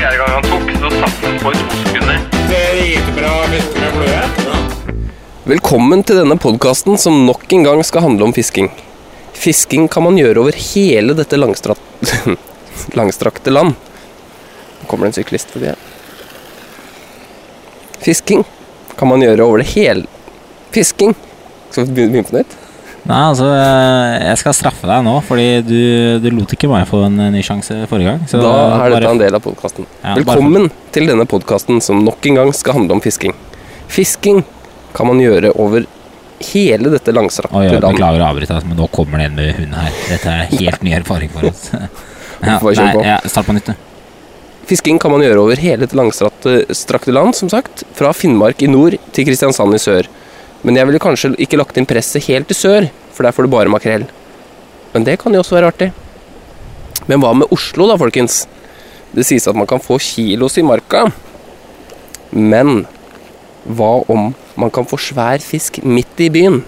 Fjerde 0.00 0.16
gang 0.16 0.28
han 0.28 0.42
tok, 0.42 0.70
så 0.80 0.90
satt 0.90 1.24
han 1.24 1.34
på 1.42 1.50
i 1.52 1.56
to 1.58 1.78
sekunder. 1.84 2.20
Velkommen 5.44 6.00
til 6.08 6.16
denne 6.22 6.38
podkasten 6.40 6.96
som 6.96 7.18
nok 7.26 7.44
en 7.52 7.66
gang 7.66 7.82
skal 7.84 8.06
handle 8.06 8.24
om 8.30 8.32
fisking. 8.32 8.70
Fisking 9.36 9.90
kan 9.92 10.06
man 10.06 10.16
gjøre 10.16 10.40
over 10.40 10.56
hele 10.56 11.12
dette 11.18 11.36
langstrakte 12.96 13.52
land. 13.52 13.76
Nå 14.80 14.88
kommer 14.88 15.04
det 15.04 15.12
en 15.12 15.18
syklist 15.20 15.52
forbi 15.52 15.68
her. 15.68 15.84
Fisking 18.00 18.48
kan 18.96 19.12
man 19.12 19.20
gjøre 19.20 19.44
over 19.44 19.60
det 19.60 19.68
hele 19.74 20.08
Fisking! 20.72 21.12
Skal 21.68 21.90
vi 21.90 22.06
begynne 22.06 22.24
på 22.24 22.40
nytt? 22.40 22.56
Nei, 23.10 23.20
altså, 23.26 23.46
jeg 23.50 24.38
skal 24.38 24.54
straffe 24.54 24.86
deg 24.86 25.02
nå, 25.02 25.16
fordi 25.26 25.46
du, 25.66 25.78
du 26.22 26.28
lot 26.36 26.52
ikke 26.54 26.68
meg 26.70 26.84
få 26.86 27.00
en 27.08 27.16
eh, 27.24 27.30
ny 27.34 27.40
sjanse 27.42 27.74
forrige 27.90 28.12
gang. 28.12 28.20
Så 28.30 28.38
Da 28.38 28.52
er 28.52 28.84
bare- 28.84 29.00
dette 29.00 29.10
en 29.16 29.22
del 29.24 29.34
av 29.38 29.42
podkasten. 29.42 29.86
Ja, 29.98 30.12
bare 30.14 30.22
Velkommen 30.22 30.68
til 30.94 31.10
denne 31.10 31.26
podkasten 31.26 31.80
som 31.82 32.04
nok 32.06 32.28
en 32.30 32.38
gang 32.38 32.52
skal 32.54 32.78
handle 32.78 32.94
om 32.98 33.02
fisking. 33.02 33.34
Fisking 33.90 34.44
kan 34.94 35.10
man 35.10 35.18
gjøre 35.18 35.50
over 35.58 35.88
hele 36.52 36.92
dette 36.94 37.12
langstrakte 37.12 37.50
landet. 37.58 37.82
beklager 37.82 38.22
å 38.22 38.30
avbryte, 38.30 38.54
altså, 38.54 38.70
men 38.70 38.78
nå 38.78 38.86
kommer 38.94 39.18
det 39.18 39.26
en 39.26 39.34
med 39.40 39.54
hund 39.58 39.74
her. 39.74 39.90
Dette 40.08 40.36
er 40.36 40.46
helt 40.60 40.86
ny 40.86 40.94
erfaring 41.00 41.34
for 41.34 41.50
oss. 41.50 41.70
Ja, 42.40 42.54
nei, 42.56 43.02
ja, 43.04 43.18
start 43.28 43.44
på 43.50 43.52
nytt, 43.52 43.66
du. 43.68 43.74
Fisking 44.70 44.96
kan 45.02 45.10
man 45.12 45.20
gjøre 45.20 45.42
over 45.42 45.58
hele 45.60 45.82
dette 45.84 45.92
langstrakte 45.98 47.12
land, 47.12 47.34
som 47.36 47.50
sagt. 47.52 47.82
Fra 47.98 48.14
Finnmark 48.16 48.62
i 48.64 48.68
nord 48.70 48.96
til 49.12 49.26
Kristiansand 49.28 49.76
i 49.76 49.80
sør. 49.82 50.08
Men 50.66 50.76
jeg 50.76 50.88
ville 50.88 51.00
kanskje 51.00 51.32
ikke 51.40 51.58
lagt 51.60 51.78
inn 51.80 51.88
presset 51.88 52.26
helt 52.28 52.50
til 52.50 52.58
sør, 52.58 52.88
for 53.14 53.24
der 53.24 53.34
får 53.34 53.46
du 53.46 53.52
bare 53.52 53.72
makrell. 53.72 54.04
Men 54.92 55.06
det 55.06 55.18
kan 55.22 55.32
jo 55.32 55.40
også 55.40 55.56
være 55.56 55.70
artig. 55.72 55.90
Men 57.08 57.22
hva 57.22 57.32
med 57.36 57.52
Oslo, 57.54 57.86
da, 57.88 57.96
folkens? 58.00 58.44
Det 59.14 59.24
sies 59.26 59.48
at 59.50 59.56
man 59.58 59.68
kan 59.70 59.82
få 59.82 59.98
kilos 60.02 60.58
i 60.60 60.66
marka. 60.66 61.06
Men 62.30 62.84
hva 63.66 63.92
om 64.12 64.30
man 64.60 64.72
kan 64.74 64.86
få 64.88 64.98
svær 65.00 65.42
fisk 65.42 65.80
midt 65.82 66.20
i 66.20 66.28
byen? 66.32 66.60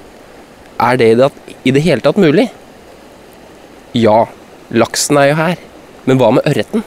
Er 0.81 0.99
det 0.99 1.13
i 1.13 1.71
det, 1.71 1.85
hele 1.85 2.03
tatt 2.03 2.19
mulig? 2.19 2.49
Ja, 3.95 4.25
laksen 4.73 5.21
er 5.21 5.31
jo 5.31 5.39
her. 5.39 5.61
Men 6.09 6.19
hva 6.19 6.33
med 6.35 6.49
ørreten? 6.49 6.83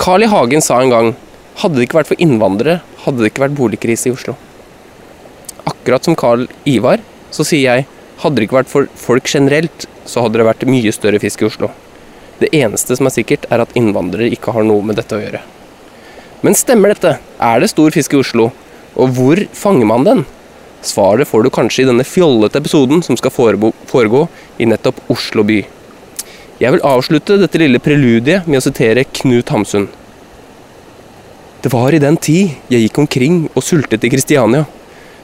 Carl 0.00 0.24
I. 0.24 0.30
Hagen 0.32 0.64
sa 0.64 0.80
en 0.80 0.90
gang 0.90 1.10
hadde 1.60 1.76
det 1.76 1.86
ikke 1.86 2.00
vært 2.00 2.08
for 2.08 2.22
innvandrere, 2.24 2.80
hadde 3.04 3.20
det 3.20 3.34
ikke 3.34 3.44
vært 3.44 3.58
boligkrise 3.58 4.08
i 4.08 4.14
Oslo. 4.14 4.34
Akkurat 5.68 6.04
som 6.06 6.16
Carl 6.18 6.46
Ivar, 6.68 7.02
så 7.30 7.46
sier 7.46 7.66
jeg 7.66 7.86
hadde 8.20 8.36
det 8.36 8.48
ikke 8.48 8.58
vært 8.60 8.72
for 8.72 8.88
folk 9.00 9.28
generelt, 9.28 9.86
så 10.08 10.24
hadde 10.24 10.40
det 10.40 10.48
vært 10.48 10.66
mye 10.68 10.92
større 10.92 11.20
fisk 11.22 11.42
i 11.42 11.48
Oslo. 11.48 11.70
Det 12.40 12.50
eneste 12.56 12.96
som 12.96 13.08
er 13.08 13.14
sikkert, 13.14 13.46
er 13.52 13.62
at 13.64 13.72
innvandrere 13.76 14.32
ikke 14.32 14.52
har 14.56 14.66
noe 14.66 14.84
med 14.84 14.98
dette 15.00 15.16
å 15.16 15.22
gjøre. 15.22 15.40
Men 16.44 16.56
stemmer 16.56 16.94
dette? 16.94 17.18
Er 17.36 17.60
det 17.60 17.70
stor 17.72 17.92
fisk 17.92 18.14
i 18.16 18.20
Oslo? 18.20 18.50
Og 18.96 19.12
hvor 19.16 19.40
fanger 19.56 19.88
man 19.88 20.06
den? 20.06 20.22
Svaret 20.84 21.28
får 21.28 21.44
du 21.44 21.50
kanskje 21.52 21.84
i 21.84 21.88
denne 21.90 22.06
fjollete 22.08 22.60
episoden 22.60 23.02
som 23.04 23.16
skal 23.20 23.32
foregå 23.34 24.22
i 24.58 24.68
nettopp 24.68 25.02
Oslo 25.12 25.44
by. 25.44 25.60
Jeg 26.60 26.74
vil 26.74 26.84
avslutte 26.84 27.38
dette 27.40 27.60
lille 27.60 27.80
preludiet 27.80 28.48
med 28.48 28.60
å 28.60 28.64
sitere 28.64 29.06
Knut 29.20 29.52
Hamsun. 29.52 29.86
Det 31.60 31.72
var 31.72 31.92
i 31.92 32.00
den 32.00 32.16
tid 32.16 32.56
jeg 32.72 32.86
gikk 32.86 33.02
omkring 33.02 33.42
og 33.52 33.64
sultet 33.64 34.04
i 34.04 34.10
Kristiania, 34.12 34.64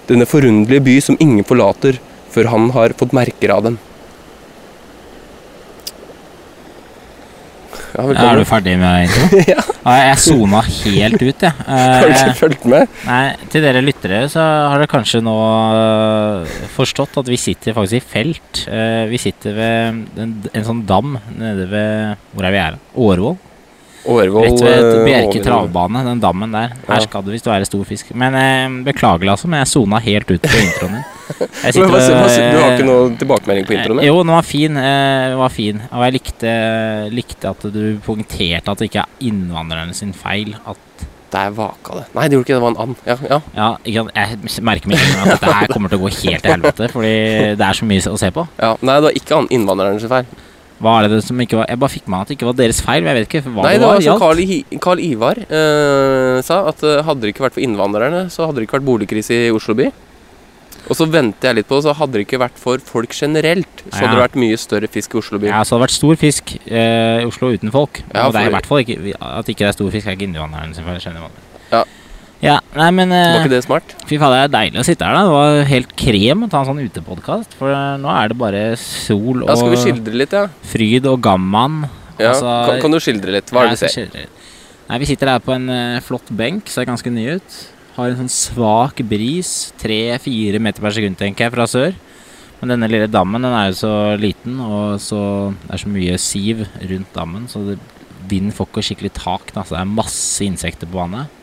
denne 0.08 0.26
forunderlige 0.28 0.84
by 0.86 0.96
som 1.02 1.18
ingen 1.20 1.44
forlater 1.46 1.98
før 2.34 2.50
han 2.52 2.70
har 2.76 2.92
fått 2.98 3.14
merker 3.16 3.52
av 3.54 3.62
den. 3.66 3.78
Ja, 7.96 8.02
Er 8.12 8.36
du 8.36 8.44
ferdig 8.44 8.74
med 8.76 9.08
det? 9.08 9.44
Ja. 9.54 9.62
Jeg 9.86 10.18
sona 10.20 10.60
helt 10.66 11.22
ut, 11.22 11.42
jeg. 11.46 11.52
Har 11.68 12.02
du 12.04 12.10
Eh, 12.10 12.16
ikke 12.26 12.34
fulgt 12.40 12.64
med? 12.68 12.90
Nei, 13.06 13.36
til 13.52 13.62
dere 13.64 13.80
lyttere 13.84 14.18
så 14.28 14.42
har 14.42 14.82
dere 14.82 14.90
kanskje 14.90 15.20
nå 15.24 15.34
øh, 15.78 16.56
forstått 16.74 17.16
at 17.22 17.30
vi 17.30 17.38
sitter 17.40 17.72
faktisk 17.76 18.00
i 18.02 18.10
felt. 18.10 18.62
Eh, 18.68 19.04
vi 19.08 19.20
sitter 19.22 19.54
ved 19.56 20.20
en, 20.26 20.34
en 20.52 20.66
sånn 20.66 20.82
dam 20.88 21.14
nede 21.38 21.68
ved 21.70 22.26
Hvor 22.34 22.48
er 22.50 22.56
vi 22.56 22.60
her? 22.64 22.78
Årvoll? 22.98 23.38
Årvoll 24.06 24.44
Rett 24.46 24.62
ved 24.62 24.84
eh, 24.86 25.02
Bjerke 25.06 25.42
travbane, 25.44 26.02
den 26.06 26.20
dammen 26.22 26.52
der. 26.54 26.74
Her 26.86 27.04
skal 27.04 27.24
det 27.26 27.34
visst 27.34 27.48
være 27.50 27.66
stor 27.68 27.84
fisk. 27.88 28.12
Men 28.14 28.36
eh, 28.38 28.78
beklager, 28.86 29.28
altså, 29.32 29.48
men 29.50 29.62
jeg 29.64 29.70
sona 29.72 30.00
helt 30.04 30.30
ut 30.30 30.42
på 30.46 30.62
introen 30.62 30.98
din. 30.98 31.04
Men 31.26 31.72
du 31.74 31.80
har 31.90 32.76
ikke 32.76 32.84
noe 32.86 33.06
tilbakemelding 33.18 33.64
på 33.66 33.74
introen? 33.74 33.98
Eh, 33.98 34.06
Jo, 34.06 34.20
den 34.22 34.30
var 34.36 34.44
fin. 34.46 34.76
Eh, 34.78 35.24
den 35.32 35.40
var 35.40 35.50
fin. 35.50 35.80
Og 35.90 36.04
jeg 36.06 36.14
likte, 36.20 36.52
likte 37.10 37.50
at 37.50 37.66
du 37.74 37.80
poengterte 38.06 38.70
at 38.70 38.78
det 38.82 38.88
ikke 38.92 39.02
er 39.02 39.26
innvandrerne 39.26 39.96
sin 39.98 40.14
feil. 40.16 40.54
At 40.70 40.78
Der 41.34 41.50
vaka 41.50 41.96
det. 41.98 42.04
Nei, 42.14 42.28
det 42.30 42.36
gjorde 42.38 42.46
ikke 42.46 42.54
det. 42.54 42.60
Det 42.60 42.62
var 42.62 42.70
en 42.70 42.82
and. 42.84 43.00
Ja, 43.10 43.16
ja. 43.28 43.40
Ja, 43.58 43.68
jeg 44.14 44.62
merker 44.64 44.92
meg 44.92 45.02
at 45.02 45.32
dette 45.34 45.54
her 45.58 45.66
kommer 45.74 45.90
til 45.90 45.98
å 45.98 46.04
gå 46.06 46.12
helt 46.22 46.44
til 46.46 46.52
helvete. 46.54 46.88
Fordi 46.94 47.10
det 47.58 47.66
er 47.66 47.80
så 47.80 47.88
mye 47.90 48.12
å 48.14 48.20
se 48.22 48.30
på. 48.38 48.46
ja. 48.62 48.70
Nei, 48.86 48.94
det 49.00 49.08
var 49.10 49.18
ikke 49.18 49.40
an 49.42 49.50
innvandrerne 49.58 50.00
sin 50.00 50.12
feil. 50.14 50.30
Hva 50.82 50.94
er 51.02 51.08
det 51.08 51.22
som 51.24 51.38
ikke 51.40 51.56
var 51.56 51.66
Jeg 51.70 51.78
bare 51.80 51.92
fikk 51.94 52.08
med 52.12 52.20
at 52.20 52.28
det 52.28 52.34
ikke 52.36 52.48
var 52.50 52.56
deres 52.58 52.80
feil. 52.84 53.00
Men 53.02 53.14
jeg 53.14 53.18
vet 53.22 53.28
ikke 53.30 53.44
hva 53.48 53.62
Nei, 53.64 53.72
det 53.72 53.80
det 53.80 53.86
var. 53.86 53.94
var 53.94 54.02
som 54.02 54.08
gjaldt. 54.10 54.24
Carl, 54.24 54.40
I- 54.44 54.80
Carl 54.86 55.00
Ivar 55.00 55.38
eh, 55.40 56.42
sa, 56.44 56.58
at 56.68 56.82
eh, 56.84 57.02
hadde 57.06 57.20
det 57.24 57.32
ikke 57.34 57.46
vært 57.46 57.56
for 57.56 57.64
innvandrerne, 57.64 58.26
så 58.30 58.44
hadde 58.48 58.60
det 58.60 58.68
ikke 58.68 58.76
vært 58.80 58.88
boligkrise 58.90 59.38
i 59.46 59.54
Oslo 59.56 59.74
by. 59.78 59.88
Og 60.86 60.94
så 60.94 61.02
ventet 61.10 61.42
jeg 61.48 61.56
litt 61.58 61.66
på 61.66 61.80
så 61.82 61.90
hadde 61.98 62.12
det 62.14 62.26
ikke 62.28 62.38
vært 62.38 62.60
for 62.62 62.78
folk 62.78 63.10
generelt, 63.16 63.80
så 63.90 64.04
hadde 64.04 64.12
det 64.14 64.22
vært 64.22 64.36
mye 64.38 64.58
større 64.60 64.86
fisk 64.86 65.16
i 65.16 65.18
Oslo 65.18 65.40
by. 65.42 65.48
Ja, 65.50 65.64
så 65.66 65.74
hadde 65.74 65.80
det 65.82 65.86
vært 65.88 65.96
stor 65.96 66.20
fisk 66.20 66.52
eh, 66.68 67.24
i 67.24 67.26
Oslo 67.26 67.50
uten 67.56 67.72
folk. 67.74 68.02
Ja, 68.14 68.28
og 68.28 68.36
det 68.36 68.44
er 68.44 68.52
i 68.52 68.54
hvert 68.54 68.68
fall 68.70 68.84
ikke 68.84 69.00
At 69.18 69.48
ikke 69.50 69.64
det 69.64 69.72
er 69.72 69.76
stor 69.80 69.90
fisk, 69.90 70.06
er 70.06 70.14
ikke 70.14 70.28
innvandrerne 70.28 70.76
sin 70.76 70.86
feil. 70.86 71.26
Ja. 72.46 72.56
Nei, 72.76 72.88
men 72.94 73.12
Var 73.12 73.34
eh, 73.34 73.42
ikke 73.42 73.52
det 73.52 73.62
smart? 73.66 73.94
Fy 74.06 74.18
faen, 74.20 74.34
det 74.34 74.40
er 74.44 74.54
deilig 74.54 74.82
å 74.82 74.86
sitte 74.86 75.06
her, 75.08 75.16
da. 75.16 75.26
Det 75.26 75.34
var 75.34 75.70
helt 75.72 75.94
krem 75.98 76.46
å 76.46 76.50
ta 76.52 76.62
en 76.62 76.70
sånn 76.70 76.82
utepodkast. 76.84 77.56
For 77.58 77.74
eh, 77.74 77.92
nå 78.02 78.10
er 78.12 78.32
det 78.32 78.38
bare 78.40 78.64
sol 78.80 79.44
og 79.44 79.50
Ja, 79.50 79.58
Skal 79.58 79.74
vi 79.74 79.82
skildre 79.82 80.20
litt, 80.22 80.36
ja? 80.36 80.46
fryd 80.72 81.08
og 81.10 81.20
gamman. 81.26 81.86
ja. 82.20 82.32
Altså, 82.32 82.50
kan, 82.70 82.82
kan 82.86 82.96
du 82.96 83.00
skildre 83.02 83.36
litt? 83.38 83.52
Hva 83.52 83.66
er 83.66 83.74
det 83.74 83.80
du 83.80 83.86
ser? 83.90 84.28
Nei, 84.86 85.00
Vi 85.02 85.10
sitter 85.10 85.34
her 85.34 85.42
på 85.42 85.54
en 85.56 85.66
uh, 85.72 86.02
flott 86.06 86.30
benk, 86.30 86.70
ser 86.70 86.86
ganske 86.88 87.10
ny 87.10 87.26
ut. 87.40 87.62
Har 87.96 88.12
en 88.12 88.20
sånn 88.20 88.32
svak 88.32 89.00
bris, 89.08 89.72
tre-fire 89.80 90.60
meter 90.62 90.84
per 90.84 90.94
sekund, 90.94 91.18
tenker 91.18 91.46
jeg, 91.46 91.54
fra 91.56 91.66
sør. 91.70 91.96
Men 92.60 92.72
denne 92.72 92.88
lille 92.88 93.08
dammen 93.12 93.44
den 93.44 93.52
er 93.52 93.70
jo 93.70 93.80
så 93.82 93.94
liten, 94.20 94.60
og 94.64 95.00
så 95.02 95.20
det 95.66 95.74
er 95.76 95.82
så 95.82 95.92
mye 95.92 96.20
siv 96.20 96.62
rundt 96.64 97.12
dammen, 97.16 97.48
så 97.52 97.64
det, 97.66 97.76
vinden 98.30 98.54
får 98.54 98.70
ikke 98.70 98.84
skikkelig 98.88 99.12
tak. 99.16 99.52
Da, 99.54 99.64
så 99.64 99.76
det 99.76 99.82
er 99.82 99.96
masse 99.98 100.46
insekter 100.46 100.88
på 100.90 101.00
vannet. 101.00 101.35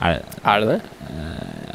Er 0.00 0.18
det, 0.18 0.38
Er 0.46 0.60
det 0.62 0.68
det? 0.68 0.80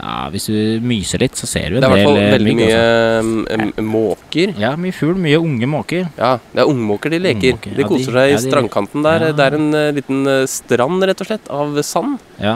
ja, 0.03 0.13
hvis 0.34 0.45
du 0.51 0.56
myser 0.84 1.22
litt, 1.23 1.35
så 1.39 1.47
ser 1.47 1.72
du 1.72 1.78
en 1.78 1.84
Det 1.84 1.88
er 1.88 1.94
i 1.94 1.95
hvert 1.97 2.07
fall 2.09 2.19
eh, 2.19 2.31
veldig 2.34 2.53
mye 2.59 2.78
mm, 3.23 3.34
mm, 3.47 3.81
måker. 3.88 4.53
Ja, 4.59 4.73
mye 4.79 4.95
fugl, 4.95 5.16
mye 5.19 5.39
unge 5.39 5.67
måker. 5.69 6.07
Ja, 6.19 6.34
det 6.53 6.63
er 6.63 6.72
ungmåker 6.72 7.13
de 7.13 7.19
leker. 7.23 7.56
Ungmåker, 7.57 7.75
De 7.79 7.88
koser 7.88 8.17
seg 8.17 8.29
i 8.29 8.34
ja, 8.35 8.39
de- 8.39 8.47
strandkanten 8.51 9.06
der. 9.06 9.28
ja. 9.29 9.35
Det 9.38 9.47
er 9.47 9.57
en 9.59 9.67
uh, 9.75 9.89
liten 9.95 10.23
eh, 10.28 10.45
strand, 10.51 11.03
rett 11.09 11.23
og 11.23 11.29
slett, 11.29 11.52
av 11.52 11.79
sand. 11.87 12.23
Ja. 12.40 12.55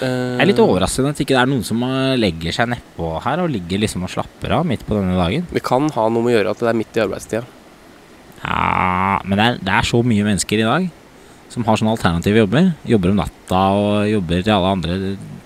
Jeg 0.00 0.42
er 0.42 0.48
litt 0.50 0.58
overraskende 0.58 1.12
at 1.14 1.20
ikke 1.22 1.36
det 1.36 1.42
er 1.44 1.50
noen 1.52 1.62
som 1.62 1.82
legger 2.18 2.50
seg 2.56 2.66
nedpå 2.72 3.12
her 3.22 3.44
og 3.44 3.52
ligger 3.54 3.78
liksom 3.84 4.02
og 4.02 4.10
slapper 4.10 4.56
av 4.56 4.64
midt 4.66 4.82
på 4.88 4.96
denne 4.98 5.14
dagen. 5.14 5.44
Det 5.54 5.62
kan 5.62 5.86
ha 5.94 6.08
noe 6.10 6.24
med 6.24 6.32
å 6.32 6.36
gjøre 6.40 6.50
at 6.56 6.64
det 6.64 6.70
er 6.72 6.78
midt 6.80 6.98
i 6.98 7.02
arbeidstida. 7.04 7.44
Ja, 8.42 9.20
men 9.22 9.38
det 9.38 9.44
er, 9.46 9.60
det 9.62 9.76
er 9.78 9.86
så 9.86 10.02
mye 10.02 10.26
mennesker 10.26 10.58
i 10.58 10.66
dag 10.66 10.88
som 11.54 11.64
har 11.68 11.78
sånne 11.78 11.94
alternative 11.94 12.42
jobber. 12.42 12.72
Jobber 12.90 13.12
om 13.12 13.20
natta 13.22 13.62
og 13.78 14.08
jobber 14.10 14.42
til 14.42 14.54
alle 14.56 14.72
andre 14.74 14.96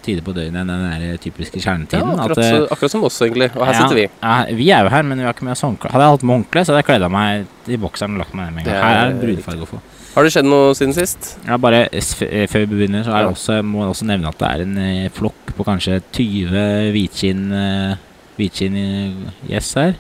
tider 0.05 0.25
på 0.25 0.33
døgnet 0.33 0.63
enn 0.63 0.71
den 0.73 1.03
der 1.03 1.21
typiske 1.21 1.61
Ja, 1.61 1.67
kjernetiden. 1.67 2.15
akkurat, 2.17 2.39
at, 2.39 2.45
eh, 2.45 2.73
akkurat 2.73 2.95
som 2.95 3.05
oss, 3.05 3.19
egentlig. 3.21 3.51
Og 3.55 3.67
her 3.67 3.75
ja, 3.75 3.83
sitter 3.83 3.99
vi. 3.99 4.07
Ja, 4.23 4.37
vi 4.57 4.71
er 4.73 4.87
jo 4.87 4.93
her, 4.95 5.03
men 5.05 5.21
vi 5.21 5.27
har 5.27 5.35
ikke 5.37 5.45
med 5.45 5.53
oss 5.53 5.65
håndkle. 5.67 5.93
Hadde 5.93 6.07
jeg 6.07 6.17
hatt 6.17 6.25
med 6.25 6.37
håndkle, 6.39 6.65
så 6.65 6.73
hadde 6.73 6.81
jeg 6.81 6.89
kledd 6.89 7.05
av 7.05 7.13
meg 7.13 7.47
i 7.69 7.77
bokseren 7.77 8.17
og 8.17 8.23
lagt 8.25 8.35
meg 8.35 8.49
ned 8.49 8.55
med 8.57 8.67
en 8.67 8.73
gang. 8.73 8.79
er 8.79 8.89
Her 8.89 9.01
er 9.03 9.13
det 9.13 9.21
brudfarge 9.27 9.67
å 9.67 9.71
få. 9.75 9.81
Har 10.15 10.25
det 10.25 10.33
skjedd 10.33 10.49
noe 10.49 10.73
siden 10.75 10.95
sist? 10.97 11.39
Ja, 11.47 11.59
bare 11.61 11.85
eh, 11.93 12.47
Før 12.49 12.65
vi 12.65 12.71
begynner, 12.73 13.05
så 13.05 13.13
også, 13.29 13.63
må 13.63 13.85
jeg 13.85 13.93
også 13.93 14.09
nevne 14.09 14.33
at 14.33 14.39
det 14.41 14.49
er 14.49 14.65
en 14.65 14.79
eh, 14.79 15.09
flokk 15.13 15.53
på 15.59 15.67
kanskje 15.69 16.01
20 16.17 16.93
hvitskinn 16.97 17.45
hvitskinn-gjess 18.39 19.75
her. 19.77 19.97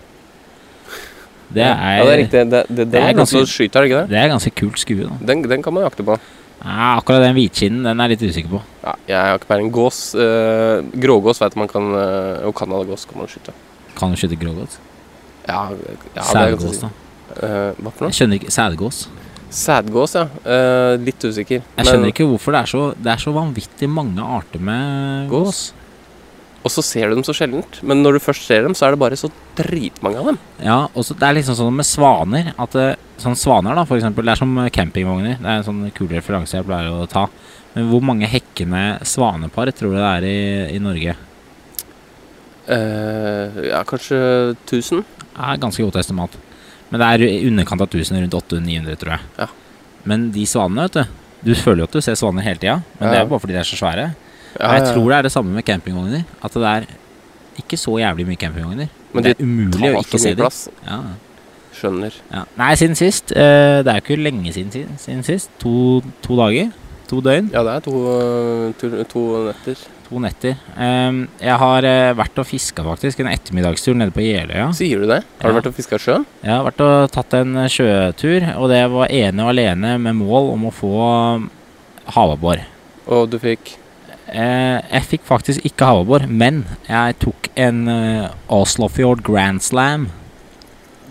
Det 1.49 1.65
er, 1.65 1.75
ja, 1.75 2.03
det 2.05 2.13
er 2.13 2.21
riktig. 2.23 2.41
Det, 2.53 2.65
det, 2.69 2.85
det 2.93 3.01
er 3.01 3.15
ganske 3.17 3.45
skyter, 3.49 3.81
er 3.81 3.89
ikke 3.89 4.03
det? 4.03 4.11
det 4.13 4.19
er 4.21 4.29
ganske 4.35 4.53
kult 4.59 4.83
skue. 4.83 5.07
da 5.09 5.33
Den, 5.33 5.45
den 5.49 5.65
kan 5.65 5.75
man 5.75 5.87
jakte 5.87 6.05
på. 6.05 6.19
Ja, 6.59 6.99
akkurat 6.99 7.23
den 7.23 7.37
hvitkinnen 7.37 7.87
den 7.87 8.03
er 8.03 8.11
jeg 8.11 8.17
litt 8.19 8.33
usikker 8.33 8.53
på. 8.57 8.61
Ja, 8.83 8.95
jeg 9.09 9.21
har 9.23 9.39
ikke 9.39 9.51
peiling. 9.53 9.71
Gås 9.73 10.01
øh, 10.19 10.83
Grågås 11.01 11.41
vet 11.41 11.57
man 11.57 11.71
kan 11.71 11.93
øh, 11.95 12.49
Og 12.49 12.55
canadagås 12.59 13.07
kan 13.09 13.21
man 13.23 13.31
skyte. 13.31 13.55
Kan 13.99 14.13
du 14.13 14.19
skyte 14.21 14.37
grågås? 14.37 14.81
Ja, 15.49 15.69
ja 16.17 16.27
Sædgås, 16.29 16.83
da. 16.83 16.91
Uh, 17.29 17.77
hva 17.77 17.91
for 17.93 18.05
noe? 18.05 18.11
Jeg 18.11 18.19
skjønner 18.19 18.41
ikke 18.41 18.53
Sædgås. 18.53 19.01
Sædgås, 19.55 20.15
ja. 20.19 20.27
Uh, 20.45 20.95
litt 21.01 21.25
usikker. 21.25 21.63
Jeg 21.63 21.89
skjønner 21.89 22.13
ikke 22.13 22.27
hvorfor 22.29 22.57
det 22.57 22.61
er 22.61 22.71
så 22.73 22.83
Det 22.99 23.13
er 23.15 23.23
så 23.23 23.33
vanvittig 23.33 23.89
mange 23.89 24.25
arter 24.25 24.61
med 24.61 25.29
Gås? 25.31 25.47
gås. 25.47 25.63
Og 26.69 26.73
så 26.75 26.83
ser 26.85 27.09
du 27.09 27.17
dem 27.17 27.25
så 27.25 27.33
sjeldent. 27.33 27.79
Men 27.81 28.03
når 28.05 28.19
du 28.19 28.25
først 28.27 28.45
ser 28.45 28.67
dem, 28.67 28.75
så 28.77 28.85
er 28.85 28.93
det 28.93 29.01
bare 29.01 29.17
så 29.17 29.31
dritmange 29.57 30.21
av 30.21 30.27
dem. 30.29 30.39
Ja, 30.61 30.79
og 30.93 31.07
så 31.07 31.17
det 31.17 31.25
er 31.25 31.39
liksom 31.39 31.57
sånn 31.57 31.79
med 31.79 31.87
svaner 31.89 32.51
At 32.61 32.75
sånn 33.23 33.39
svaner 33.39 33.79
da, 33.79 33.85
for 33.89 33.97
eksempel 33.99 34.27
Det 34.27 34.35
er 34.35 34.41
som 34.41 34.53
campingvogner 34.75 35.39
Det 35.41 35.49
er 35.49 35.61
en 35.61 35.67
sånn 35.67 35.81
kul 35.97 36.11
referanse 36.13 36.59
jeg 36.59 36.67
pleier 36.67 36.93
å 36.93 37.09
ta 37.11 37.25
Men 37.75 37.89
hvor 37.91 38.05
mange 38.05 38.29
hekkende 38.31 39.01
svanepar 39.07 39.73
tror 39.79 39.95
du 39.95 39.99
det 39.99 40.11
er 40.11 40.27
i, 40.29 40.37
i 40.77 40.83
Norge? 40.83 41.17
Uh, 42.69 43.59
ja, 43.71 43.81
kanskje 43.89 44.19
1000? 44.69 45.03
Det 45.25 45.49
er 45.49 45.63
ganske 45.63 45.89
godt 45.89 45.99
estimat 46.03 46.37
Men 46.91 47.01
det 47.01 47.09
er 47.09 47.27
i 47.27 47.49
underkant 47.49 47.87
av 47.87 47.89
1000 47.89 48.21
Rundt 48.21 48.39
800-900 48.43 49.01
tror 49.01 49.17
jeg 49.17 49.27
Ja. 49.41 49.49
Men 50.09 50.29
de 50.35 50.45
svanene, 50.47 50.87
vet 50.87 51.01
du 51.01 51.49
Du 51.49 51.55
føler 51.59 51.83
jo 51.87 51.89
at 51.89 51.97
du 51.97 52.05
ser 52.05 52.19
svaner 52.21 52.45
hele 52.45 52.61
tida 52.61 52.81
Men 52.99 53.09
Ja, 53.09 53.13
det 53.15 53.21
er 53.23 53.25
jo 53.25 53.33
bare 53.33 53.47
fordi 53.47 53.57
de 53.57 53.63
er 53.65 53.71
så 53.73 53.81
svære 53.81 54.11
Ja, 54.59 54.73
jeg 54.79 54.89
tror 54.95 55.09
det 55.11 55.17
er 55.19 55.23
det 55.29 55.33
samme 55.35 55.53
med 55.55 55.65
campingvogner 55.69 56.25
At 56.43 56.55
det 56.57 56.63
er 56.73 56.87
ikke 57.59 57.77
så 57.79 57.97
jævlig 58.01 58.27
mye 58.27 58.41
campingvogner 58.41 58.89
Men 59.13 59.25
det 59.27 59.35
er 59.37 59.43
umulig 59.45 59.91
å 59.95 60.03
ikke 60.05 60.21
se 60.23 60.35
dem 60.39 60.49
ja. 60.87 60.99
Skjønner. 61.79 62.15
Ja. 62.33 62.43
Nei, 62.59 62.73
siden 62.81 62.97
sist. 62.99 63.31
eh, 63.37 63.83
det 63.87 63.93
er 63.93 64.01
jo 64.01 64.05
ikke 64.07 64.17
lenge 64.23 64.51
siden, 64.53 64.71
siden, 64.75 64.97
siden 64.99 65.23
sist. 65.23 65.51
To, 65.63 66.01
to 66.25 66.35
dager. 66.41 66.73
To 67.09 67.21
døgn. 67.23 67.53
Ja, 67.55 67.63
det 67.63 67.75
er 67.77 67.85
to, 67.87 67.93
eh, 68.17 68.73
to, 68.81 68.91
to 69.13 69.23
netter. 69.47 69.85
To 70.09 70.19
netter. 70.25 70.57
Um, 70.75 71.21
jeg 71.39 71.55
har 71.63 71.87
eh, 71.87 72.11
vært 72.19 72.41
og 72.43 72.49
fiska 72.51 72.83
faktisk 72.83 73.21
en 73.23 73.31
ettermiddagstur 73.31 73.95
nede 73.95 74.11
på 74.17 74.25
Jeløya. 74.27 74.73
Sier 74.75 75.05
du 75.05 75.07
det? 75.07 75.21
Har 75.39 75.49
Ja. 75.49 75.53
du 75.55 75.61
vært 75.61 75.71
og 75.71 75.77
fiska 75.79 76.01
sjøen? 76.03 76.27
Jeg 76.43 76.51
har 76.51 76.65
vært 76.67 76.83
og 76.83 77.11
tatt 77.15 77.35
en 77.39 77.55
eh, 77.63 77.69
sjøtur, 77.71 78.49
og 78.59 78.69
det 78.75 78.83
var 78.91 79.07
ene 79.15 79.45
og 79.47 79.53
alene 79.55 79.95
med 80.03 80.19
mål 80.19 80.51
om 80.57 80.67
å 80.67 80.75
få 80.75 80.95
um, 81.37 81.51
havabbor. 82.17 82.65
Og 83.07 83.29
du 83.31 83.39
fikk 83.39 83.77
Eh, 83.77 83.85
jeg 84.33 85.03
fikk 85.09 85.25
faktisk 85.29 85.65
ikke 85.69 85.87
havabbor, 85.89 86.27
men 86.29 86.63
jeg 86.89 87.17
tok 87.23 87.49
en 87.59 87.83
eh, 87.89 88.29
Oslofjord 88.53 89.23
Grand 89.27 89.63
Slam. 89.65 90.09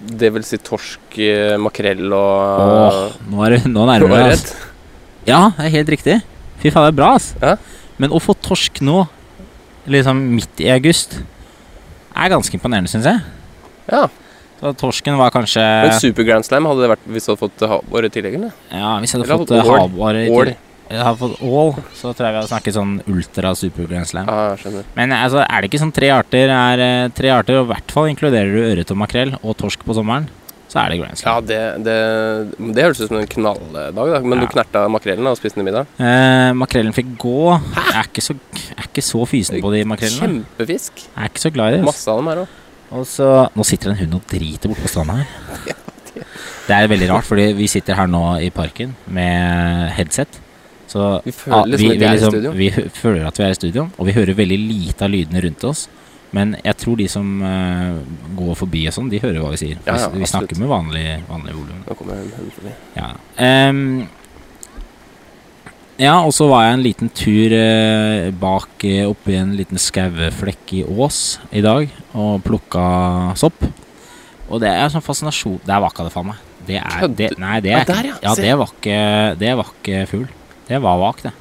Det 0.08 0.30
vil 0.36 0.46
si 0.46 0.60
torsk, 0.62 1.18
eh, 1.20 1.56
makrell 1.60 2.06
og 2.14 2.62
Åh, 2.62 3.00
nå, 3.32 3.42
er 3.48 3.56
det, 3.58 3.62
nå 3.72 3.88
nærmer 3.90 4.08
vi 4.12 4.20
ørret. 4.22 4.52
oss. 4.52 4.68
Ja, 5.28 5.42
det 5.58 5.66
er 5.66 5.74
helt 5.80 5.90
riktig. 5.96 6.20
Fy 6.62 6.70
faen, 6.72 6.86
det 6.88 6.94
er 6.94 7.00
bra, 7.02 7.10
ass. 7.18 7.32
Ja. 7.42 7.56
Men 7.98 8.14
å 8.14 8.22
få 8.22 8.36
torsk 8.38 8.80
nå, 8.86 9.02
liksom 9.90 10.22
midt 10.38 10.62
i 10.64 10.70
august, 10.74 11.18
er 12.18 12.32
ganske 12.34 12.54
imponerende, 12.58 12.90
syns 12.92 13.10
jeg. 13.10 13.26
Ja. 13.92 14.06
Så 14.58 14.72
torsken 14.74 15.18
var 15.20 15.30
kanskje 15.30 15.62
Men 15.62 16.00
Super 16.02 16.26
Grand 16.26 16.46
Slam 16.46 16.66
hadde 16.66 16.82
det 16.82 16.88
vært 16.90 17.04
hvis 17.14 17.28
du 17.28 17.30
hadde 17.30 17.42
fått 17.44 17.66
havår 17.70 18.08
i 18.08 18.10
tillegg, 18.14 18.38
eller? 18.40 18.56
Ja, 18.74 18.96
hvis 19.02 19.14
jeg 19.14 19.22
hadde 19.22 19.28
Eller 19.30 19.44
fått 19.44 19.52
ål. 19.54 20.18
i 20.18 20.24
tillegg. 20.32 20.64
Jeg 20.90 21.04
har 21.04 21.16
fått 21.20 21.42
all, 21.44 21.74
så 21.98 22.14
tror 22.16 22.28
jeg 22.30 22.34
vi 22.34 22.40
hadde 22.40 22.50
snakket 22.52 22.76
sånn 22.78 22.94
ultra 23.12 23.52
super 23.60 23.88
grand 23.90 24.08
slam. 24.08 24.28
Ja, 24.32 24.54
jeg 24.54 24.62
skjønner. 24.64 24.86
Men 24.96 25.14
altså, 25.18 25.42
er 25.44 25.62
det 25.64 25.70
ikke 25.72 25.82
sånn 25.84 25.94
tre 25.96 26.10
arter, 26.16 26.52
er 26.54 26.84
eh, 26.86 27.08
tre 27.18 27.32
arter, 27.36 27.60
og 27.60 27.68
i 27.68 27.72
hvert 27.74 27.92
fall 27.96 28.08
inkluderer 28.12 28.54
du 28.56 28.60
ørret 28.70 28.94
og 28.96 29.00
makrell 29.04 29.34
og 29.42 29.58
torsk 29.60 29.84
på 29.88 29.96
sommeren, 29.98 30.30
så 30.68 30.82
er 30.84 30.92
det 30.92 31.00
grand 31.00 31.22
Ja, 31.24 31.34
det, 31.40 31.60
det, 31.88 31.98
det 32.76 32.84
høres 32.86 33.02
ut 33.02 33.08
som 33.12 33.20
en 33.20 33.28
knalldag, 33.32 33.92
da. 33.96 34.06
Men 34.24 34.38
Ja. 34.38 34.46
du 34.46 34.48
knerta 34.52 34.86
makrellen 34.92 35.28
og 35.32 35.38
spiste 35.40 35.60
den 35.60 35.68
i 35.68 35.72
middag? 35.72 35.92
Eh, 36.00 36.52
makrellen 36.60 36.96
fikk 36.96 37.14
gå. 37.24 37.36
Jeg 37.76 37.98
er 38.02 38.08
ikke 38.12 38.24
så, 38.26 38.36
er 38.76 38.88
ikke 38.90 39.04
så 39.06 39.26
fysen 39.28 39.62
på 39.64 39.72
de 39.76 39.84
makrellene. 39.88 40.42
Kjempefisk. 40.42 41.04
Jeg 41.08 41.24
er 41.24 41.32
ikke 41.32 41.46
så 41.48 41.54
glad 41.56 41.74
i 41.74 41.78
det. 41.78 41.86
Masse 41.88 42.12
av 42.12 42.20
dem 42.24 42.32
her 42.32 42.44
òg. 42.46 42.56
Og 42.98 43.04
så 43.08 43.30
Nå 43.56 43.66
sitter 43.68 43.92
det 43.92 43.98
en 43.98 44.02
hund 44.06 44.20
og 44.22 44.28
driter 44.32 44.72
borte 44.72 44.86
på 44.88 44.92
stranda 44.96 45.20
her. 45.20 45.74
Det 46.68 46.76
er 46.76 46.88
veldig 46.92 47.08
rart, 47.14 47.24
fordi 47.24 47.52
vi 47.56 47.68
sitter 47.72 47.96
her 47.96 48.10
nå 48.12 48.20
i 48.44 48.50
parken 48.52 48.92
med 49.14 49.88
headset. 49.96 50.40
Så 50.98 51.22
Vi 51.26 51.34
føler 51.36 51.58
ja, 51.58 51.70
liksom 51.70 51.90
vi, 51.90 51.98
vi 51.98 52.10
liksom, 52.10 52.34
studio. 52.34 52.52
vi 52.58 52.68
føler 52.98 53.30
at 53.30 53.40
vi 53.40 53.46
er 53.46 53.54
i 53.54 53.58
studio, 53.62 53.88
og 53.98 54.10
vi 54.10 54.18
hører 54.18 54.38
veldig 54.38 54.60
lite 54.64 55.06
av 55.06 55.14
lydene 55.14 55.44
rundt 55.46 55.66
oss. 55.70 55.88
Men 56.36 56.58
jeg 56.60 56.76
tror 56.82 56.98
de 57.00 57.08
som 57.12 57.28
uh, 57.40 58.00
går 58.36 58.56
forbi 58.60 58.84
og 58.90 58.96
sånn, 58.98 59.12
de 59.12 59.22
hører 59.24 59.40
hva 59.44 59.54
vi 59.54 59.60
sier. 59.62 59.82
Ja, 59.86 59.96
ja, 60.02 60.10
vi, 60.12 60.28
snakker 60.28 60.60
med 60.60 60.72
vanlig, 60.72 61.06
vanlig 61.30 61.56
volum. 61.56 61.84
Ja. 62.98 63.12
Um, 63.40 64.08
ja, 65.98 66.18
og 66.20 66.34
så 66.36 66.50
var 66.52 66.66
jeg 66.66 66.76
en 66.76 66.84
liten 66.86 67.14
tur 67.16 67.56
uh, 67.56 68.28
bak 68.42 68.84
uh, 68.86 69.06
oppi 69.08 69.38
en 69.40 69.56
liten 69.58 69.80
skaueflekk 69.82 70.76
i 70.82 70.84
Ås 70.84 71.22
i 71.56 71.64
dag 71.66 71.94
og 72.14 72.44
plukka 72.46 72.88
sopp. 73.40 73.64
Og 74.48 74.62
det 74.64 74.70
er 74.72 74.88
sånn 74.88 75.04
fascinasjon 75.04 75.58
Der 75.68 75.82
vakka 75.84 76.06
det 76.08 76.12
faen 76.14 76.30
meg. 76.30 76.44
Det 76.68 76.78
er, 76.80 77.08
det, 77.12 77.32
nei, 77.40 77.58
det 77.64 77.72
Ja, 77.72 77.80
er 77.82 77.90
der, 77.90 78.08
ja. 78.12 78.20
Ja, 78.24 78.36
det 78.36 78.54
var 78.60 78.72
ikke 78.72 79.00
Det 79.40 79.52
var 79.60 79.72
ikke 79.74 80.04
fugl. 80.12 80.28
Det 80.68 80.82
var 80.84 81.00
vak, 81.02 81.24
det. 81.24 81.34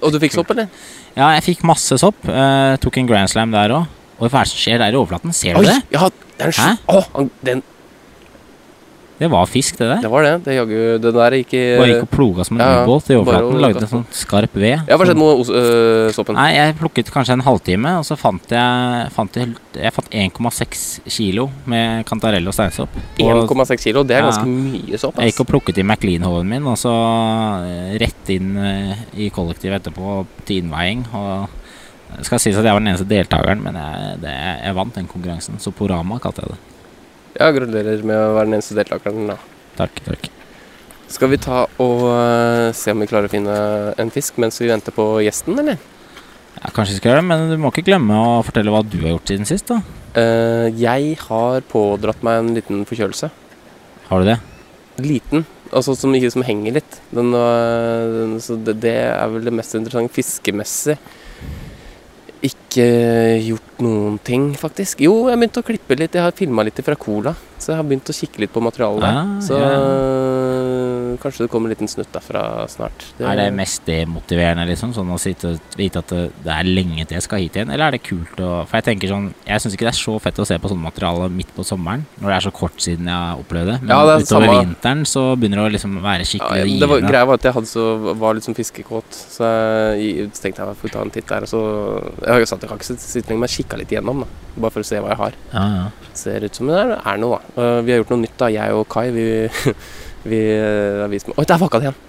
Og 0.00 0.12
du 0.12 0.18
fikk 0.22 0.34
sopp, 0.34 0.50
eller? 0.54 0.70
Ja, 1.14 1.28
jeg 1.36 1.44
fikk 1.46 1.62
masse 1.68 1.96
sopp. 2.00 2.24
Uh, 2.26 2.74
tok 2.82 2.98
en 3.00 3.08
grand 3.08 3.30
slam 3.30 3.52
der 3.54 3.76
òg. 3.76 4.00
Og 4.18 4.30
hva 4.30 4.42
er 4.42 4.46
det 4.46 4.52
som 4.54 4.62
skjer 4.62 4.80
der 4.80 4.94
i 4.94 4.98
overflaten? 4.98 5.34
Ser 5.34 5.56
du 5.56 5.62
Oi! 5.62 5.68
det? 5.68 5.78
Ja, 5.94 6.08
det 6.38 6.46
er 6.46 6.50
en 6.50 6.58
Hæ? 6.58 6.74
Å, 6.90 7.24
den, 7.46 7.62
Det 9.18 9.28
var 9.30 9.46
fisk, 9.46 9.76
det 9.78 9.86
der. 9.86 10.00
det 10.02 10.08
var 10.10 10.24
det. 10.26 10.30
Det 10.42 10.54
jaggu 10.56 10.78
Den 10.98 11.14
der 11.14 11.34
gikk 11.38 11.52
i 11.54 11.60
Bare 11.78 11.86
gikk 11.92 12.02
og 12.02 12.10
ploga 12.10 12.44
som 12.48 12.56
en 12.58 12.62
Ja, 12.64 12.80
ubåt 12.82 13.10
i 13.10 13.14
overflaten. 13.14 13.60
Lagde 13.62 13.82
en 13.84 13.90
sånn 13.92 14.06
skarp 14.10 14.56
ved. 14.58 14.80
Ja, 14.90 14.96
hva 14.98 15.06
skjedde 15.06 15.20
med 15.20 15.52
øh, 15.54 16.08
soppen? 16.16 16.34
Nei, 16.34 16.48
jeg 16.56 16.74
plukket 16.80 17.12
kanskje 17.14 17.36
en 17.38 17.44
halvtime, 17.46 17.92
og 18.00 18.04
så 18.08 18.16
fant 18.18 18.50
jeg 18.50 19.12
fant 19.14 19.38
jeg, 19.38 19.54
jeg 19.78 19.94
fant 19.94 20.10
1,6 20.10 20.82
kilo 21.14 21.46
med 21.70 22.02
kantarell 22.10 22.50
og 22.50 22.56
steinsopp. 22.58 22.90
1,6 23.22 23.86
kilo, 23.86 24.02
det 24.02 24.16
er 24.18 24.24
Ja. 24.24 24.30
ganske 24.32 24.50
mye 24.50 24.98
sopp. 24.98 25.14
jeg 25.22 25.30
gikk 25.32 25.40
og 25.46 25.50
plukket 25.52 25.78
i 25.78 25.86
McLean-hoven 25.86 26.50
min, 26.50 26.66
og 26.66 26.74
så 26.76 26.90
eh, 27.70 27.94
rett 28.02 28.34
inn 28.34 28.56
eh, 28.58 28.96
i 29.14 29.30
kollektiv 29.30 29.78
etterpå 29.78 30.26
til 30.44 30.64
innveiing. 30.64 31.06
Og 31.14 31.48
det 32.18 32.26
skal 32.26 32.38
sies 32.42 32.58
at 32.58 32.64
jeg 32.66 32.72
var 32.74 32.82
den 32.82 32.90
eneste 32.92 33.06
deltakeren, 33.10 33.62
men 33.62 33.74
jeg, 33.78 34.18
det, 34.26 34.34
jeg 34.66 34.74
vant 34.74 34.94
den 34.98 35.06
konkurransen. 35.06 35.62
Så 35.62 35.70
Porama 35.70 36.18
kalte 36.18 36.42
jeg 36.42 36.56
det. 36.56 36.62
Ja, 37.34 37.50
gratulerer 37.50 38.04
med 38.06 38.14
å 38.14 38.34
være 38.36 38.46
den 38.46 38.58
eneste 38.60 38.76
deltakeren. 38.78 39.32
Da. 39.32 39.38
Takk, 39.80 39.98
takk. 40.06 40.28
Skal 41.10 41.30
vi 41.32 41.38
ta 41.42 41.64
og 41.82 42.04
øh, 42.08 42.68
se 42.74 42.94
om 42.94 43.02
vi 43.02 43.08
klarer 43.10 43.28
å 43.28 43.32
finne 43.32 43.56
en 44.00 44.12
fisk 44.14 44.38
mens 44.42 44.60
vi 44.62 44.70
venter 44.70 44.94
på 44.94 45.04
gjesten, 45.22 45.58
eller? 45.60 45.80
Ja, 46.60 46.70
kanskje 46.70 46.94
vi 46.94 47.00
skal 47.00 47.10
gjøre 47.10 47.22
det, 47.22 47.28
men 47.28 47.50
du 47.50 47.58
må 47.60 47.72
ikke 47.72 47.84
glemme 47.90 48.16
å 48.18 48.38
fortelle 48.46 48.72
hva 48.72 48.84
du 48.86 48.96
har 49.02 49.16
gjort 49.16 49.32
siden 49.32 49.48
sist, 49.48 49.70
da. 49.70 49.80
Uh, 50.14 50.70
jeg 50.78 51.18
har 51.24 51.66
pådratt 51.70 52.22
meg 52.24 52.38
en 52.40 52.54
liten 52.56 52.84
forkjølelse. 52.86 53.30
Har 54.06 54.22
du 54.22 54.30
det? 54.30 54.38
Liten. 55.02 55.42
Altså 55.74 55.96
som, 55.98 56.14
ikke, 56.14 56.30
som 56.30 56.46
henger 56.46 56.78
litt. 56.78 57.00
Den, 57.10 57.34
uh, 57.34 58.06
den, 58.14 58.38
så 58.42 58.56
det, 58.56 58.78
det 58.84 58.94
er 59.10 59.34
vel 59.34 59.50
det 59.50 59.56
mest 59.58 59.74
interessante 59.74 60.14
fiskemessig. 60.14 60.96
Ikke 62.44 62.84
gjort 63.40 63.78
noen 63.84 64.18
ting, 64.20 64.50
faktisk. 64.60 65.00
Jo, 65.06 65.30
jeg 65.30 65.40
begynte 65.40 65.62
å 65.62 65.66
klippe 65.66 65.96
litt. 65.96 66.16
Jeg 66.16 66.26
har 66.26 66.36
filma 66.36 66.64
litt 66.66 66.82
fra 66.84 66.96
Cola, 67.00 67.32
så 67.64 67.72
jeg 67.72 67.80
har 67.80 67.86
begynt 67.88 68.10
å 68.12 68.14
kikke 68.16 68.42
litt 68.44 68.52
på 68.52 68.60
materialet 68.60 69.00
der. 69.04 69.16
Ah, 69.22 69.30
så 69.44 69.56
ja. 69.56 69.68
øh, 70.28 71.14
kanskje 71.22 71.44
det 71.46 71.50
kommer 71.52 71.70
en 71.70 71.74
liten 71.74 71.88
snutt 71.88 72.10
derfra 72.12 72.42
snart. 72.68 73.06
Er 73.22 73.38
det 73.38 73.46
mest 73.56 73.84
demotiverende, 73.88 74.66
liksom? 74.68 74.92
Sånn 74.96 75.12
å 75.14 75.18
sitte 75.20 75.54
og 75.54 75.76
vite 75.78 76.02
at 76.02 76.12
det, 76.12 76.24
det 76.44 76.52
er 76.52 76.68
lenge 76.68 77.06
til 77.06 77.16
jeg 77.16 77.24
skal 77.26 77.42
hit 77.44 77.56
igjen? 77.56 77.72
Eller 77.72 77.86
er 77.88 77.96
det 77.96 78.02
kult 78.04 78.40
å 78.44 78.50
For 78.68 78.78
jeg 78.78 78.86
tenker 78.90 79.10
sånn 79.10 79.28
Jeg 79.46 79.62
syns 79.62 79.76
ikke 79.76 79.86
det 79.88 79.92
er 79.94 79.98
så 79.98 80.14
fett 80.22 80.40
å 80.42 80.46
se 80.48 80.58
på 80.60 80.70
sånne 80.72 80.84
materiale 80.84 81.28
midt 81.32 81.52
på 81.56 81.64
sommeren, 81.66 82.04
når 82.20 82.30
det 82.32 82.36
er 82.36 82.46
så 82.48 82.52
kort 82.54 82.82
siden 82.84 83.08
jeg 83.10 83.16
har 83.16 83.40
opplevd 83.40 83.70
det. 83.72 83.78
Men 83.82 83.94
Ja, 83.94 84.00
det 84.08 84.14
er 84.16 84.26
utover 84.26 84.48
samme. 84.50 84.60
vinteren 84.66 85.04
så 85.08 85.24
begynner 85.38 85.62
det 85.62 85.66
å 85.70 85.74
liksom 85.78 85.96
være 86.04 86.24
ja, 86.26 86.30
skikkelig 86.32 86.64
det 86.80 86.88
var, 86.90 86.98
givende. 86.98 87.12
greia 87.12 87.28
var 87.30 87.40
at 87.40 87.48
jeg 87.48 87.56
hadde 87.58 87.70
så, 87.72 87.86
var 88.24 88.36
litt 88.38 88.48
sånn 88.48 88.58
fiskekåt, 88.58 89.20
så 89.36 89.50
jeg, 89.96 90.28
så 90.34 90.44
tenkte 90.46 90.62
jeg 90.64 90.74
jeg 90.74 90.80
får 90.82 90.94
ta 90.96 91.04
en 91.06 91.14
titt 91.14 91.28
der. 91.30 91.46
Og 91.46 91.52
så 91.54 91.62
Jeg 92.24 92.32
har 92.34 92.42
jo 92.42 92.48
sagt 92.50 92.64
jeg 92.64 92.70
kan 92.72 92.80
ikke 92.82 92.98
sitte 93.00 93.28
lenger, 93.30 93.40
men 93.44 93.48
jeg 93.50 93.64
kikka 93.64 93.78
litt 93.80 93.92
igjennom, 93.94 94.24
da. 94.24 94.42
Bare 94.54 94.70
for 94.70 94.84
å 94.84 94.86
se 94.86 95.00
hva 95.02 95.10
jeg 95.10 95.18
har. 95.18 95.36
Ja, 95.52 95.64
ja. 95.78 96.10
Ser 96.14 96.44
ut 96.46 96.54
som 96.60 96.68
det 96.70 96.76
er, 96.78 96.92
er 97.00 97.18
noe, 97.22 97.40
da. 97.40 97.53
Uh, 97.54 97.80
vi 97.86 97.94
har 97.94 98.02
gjort 98.02 98.14
noe 98.14 98.24
nytt, 98.24 98.36
da. 98.40 98.50
Jeg 98.52 98.76
og 98.76 98.86
Kai. 98.90 99.08
Vi, 99.14 99.26
vi 100.32 100.44
har 100.54 101.10
vist 101.12 101.30
meg 101.30 101.38
Oi, 101.38 101.48
der 101.48 101.60
vakka 101.60 101.80
det 101.82 101.90
igjen! 101.90 102.00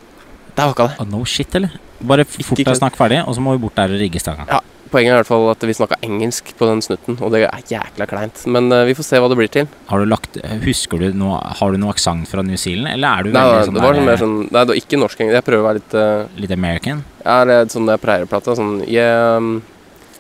Der 0.56 0.72
vakka 0.72 0.88
det. 0.90 1.02
Oh, 1.04 1.10
no 1.12 1.26
shit, 1.28 1.58
eller? 1.58 1.76
Bare 2.06 2.26
fort 2.28 2.60
deg 2.60 2.78
snakk 2.80 2.98
ferdig, 3.00 3.22
og 3.28 3.36
så 3.36 3.44
må 3.44 3.56
vi 3.56 3.66
bort 3.66 3.78
der 3.78 3.92
og 3.92 4.02
rigge 4.02 4.22
stanga. 4.24 4.48
Ja, 4.52 4.62
Poenget 4.96 5.12
er 5.12 5.18
i 5.18 5.20
hvert 5.24 5.28
fall 5.28 5.50
at 5.50 5.64
vi 5.66 5.74
snakka 5.76 5.98
engelsk 6.06 6.52
på 6.56 6.68
den 6.70 6.82
snutten, 6.86 7.18
og 7.20 7.34
det 7.34 7.42
er 7.48 7.64
jækla 7.68 8.06
kleint. 8.08 8.44
Men 8.48 8.70
uh, 8.72 8.84
vi 8.88 8.94
får 8.96 9.08
se 9.08 9.20
hva 9.20 9.28
det 9.32 9.38
blir 9.40 9.50
til. 9.52 9.68
Har 9.90 10.00
du 10.00 10.08
lagt 10.08 10.38
Husker 10.64 11.02
du 11.02 11.18
noe 11.18 11.40
Har 11.60 11.74
du 11.74 11.80
noe 11.82 11.92
aksent 11.92 12.30
fra 12.30 12.44
New 12.46 12.60
Zealand, 12.60 12.94
eller 12.94 13.10
er 13.10 13.26
du 13.26 13.34
Nei, 13.34 13.44
veldig 13.50 13.66
sånn 13.68 13.80
det 13.80 13.84
var 13.84 13.98
der, 13.98 14.06
mer 14.08 14.22
sånn 14.22 14.36
Nei, 14.44 14.62
det 14.62 14.72
var 14.72 14.80
ikke 14.80 15.00
norsk 15.02 15.24
engelsk. 15.24 15.40
Jeg 15.40 15.48
prøver 15.50 15.64
å 15.64 15.68
være 15.68 15.82
litt 15.82 15.96
uh, 15.98 16.42
litt 16.44 16.54
American? 16.56 17.02
Ja, 17.24 17.40
det 17.50 17.58
er 17.58 17.72
sånn 17.74 17.92
jeg 17.92 18.04
pleier 18.06 18.28
å 18.28 18.30
prate. 18.30 18.56
Sånn 18.60 18.76
Yeah, 18.86 19.36
um, 19.36 19.50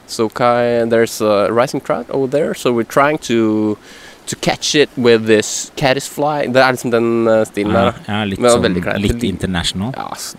so 0.07 0.27
Kai, 0.27 0.83
there's 0.89 1.21
a 1.21 1.47
rising 1.53 1.79
crowd 1.79 2.09
over 2.09 2.27
there, 2.27 2.57
so 2.57 2.73
we're 2.73 2.89
trying 2.89 3.21
to 3.29 3.77
To 4.25 4.35
catch 4.41 4.73
it 4.75 4.89
with 4.97 5.27
this 5.27 5.71
caddis 5.77 6.07
fly. 6.09 6.47
Det 6.49 6.57
er 6.61 6.73
liksom 6.73 6.91
den 6.93 7.09
uh, 7.29 7.43
stilen 7.45 7.75
Ja, 7.75 7.83
der. 7.91 7.99
ja, 8.07 8.23
litt 8.25 8.39
sånn. 8.41 9.01
Litt 9.03 9.23
international. 9.27 9.91
Ja, 9.93 10.07
s- 10.15 10.35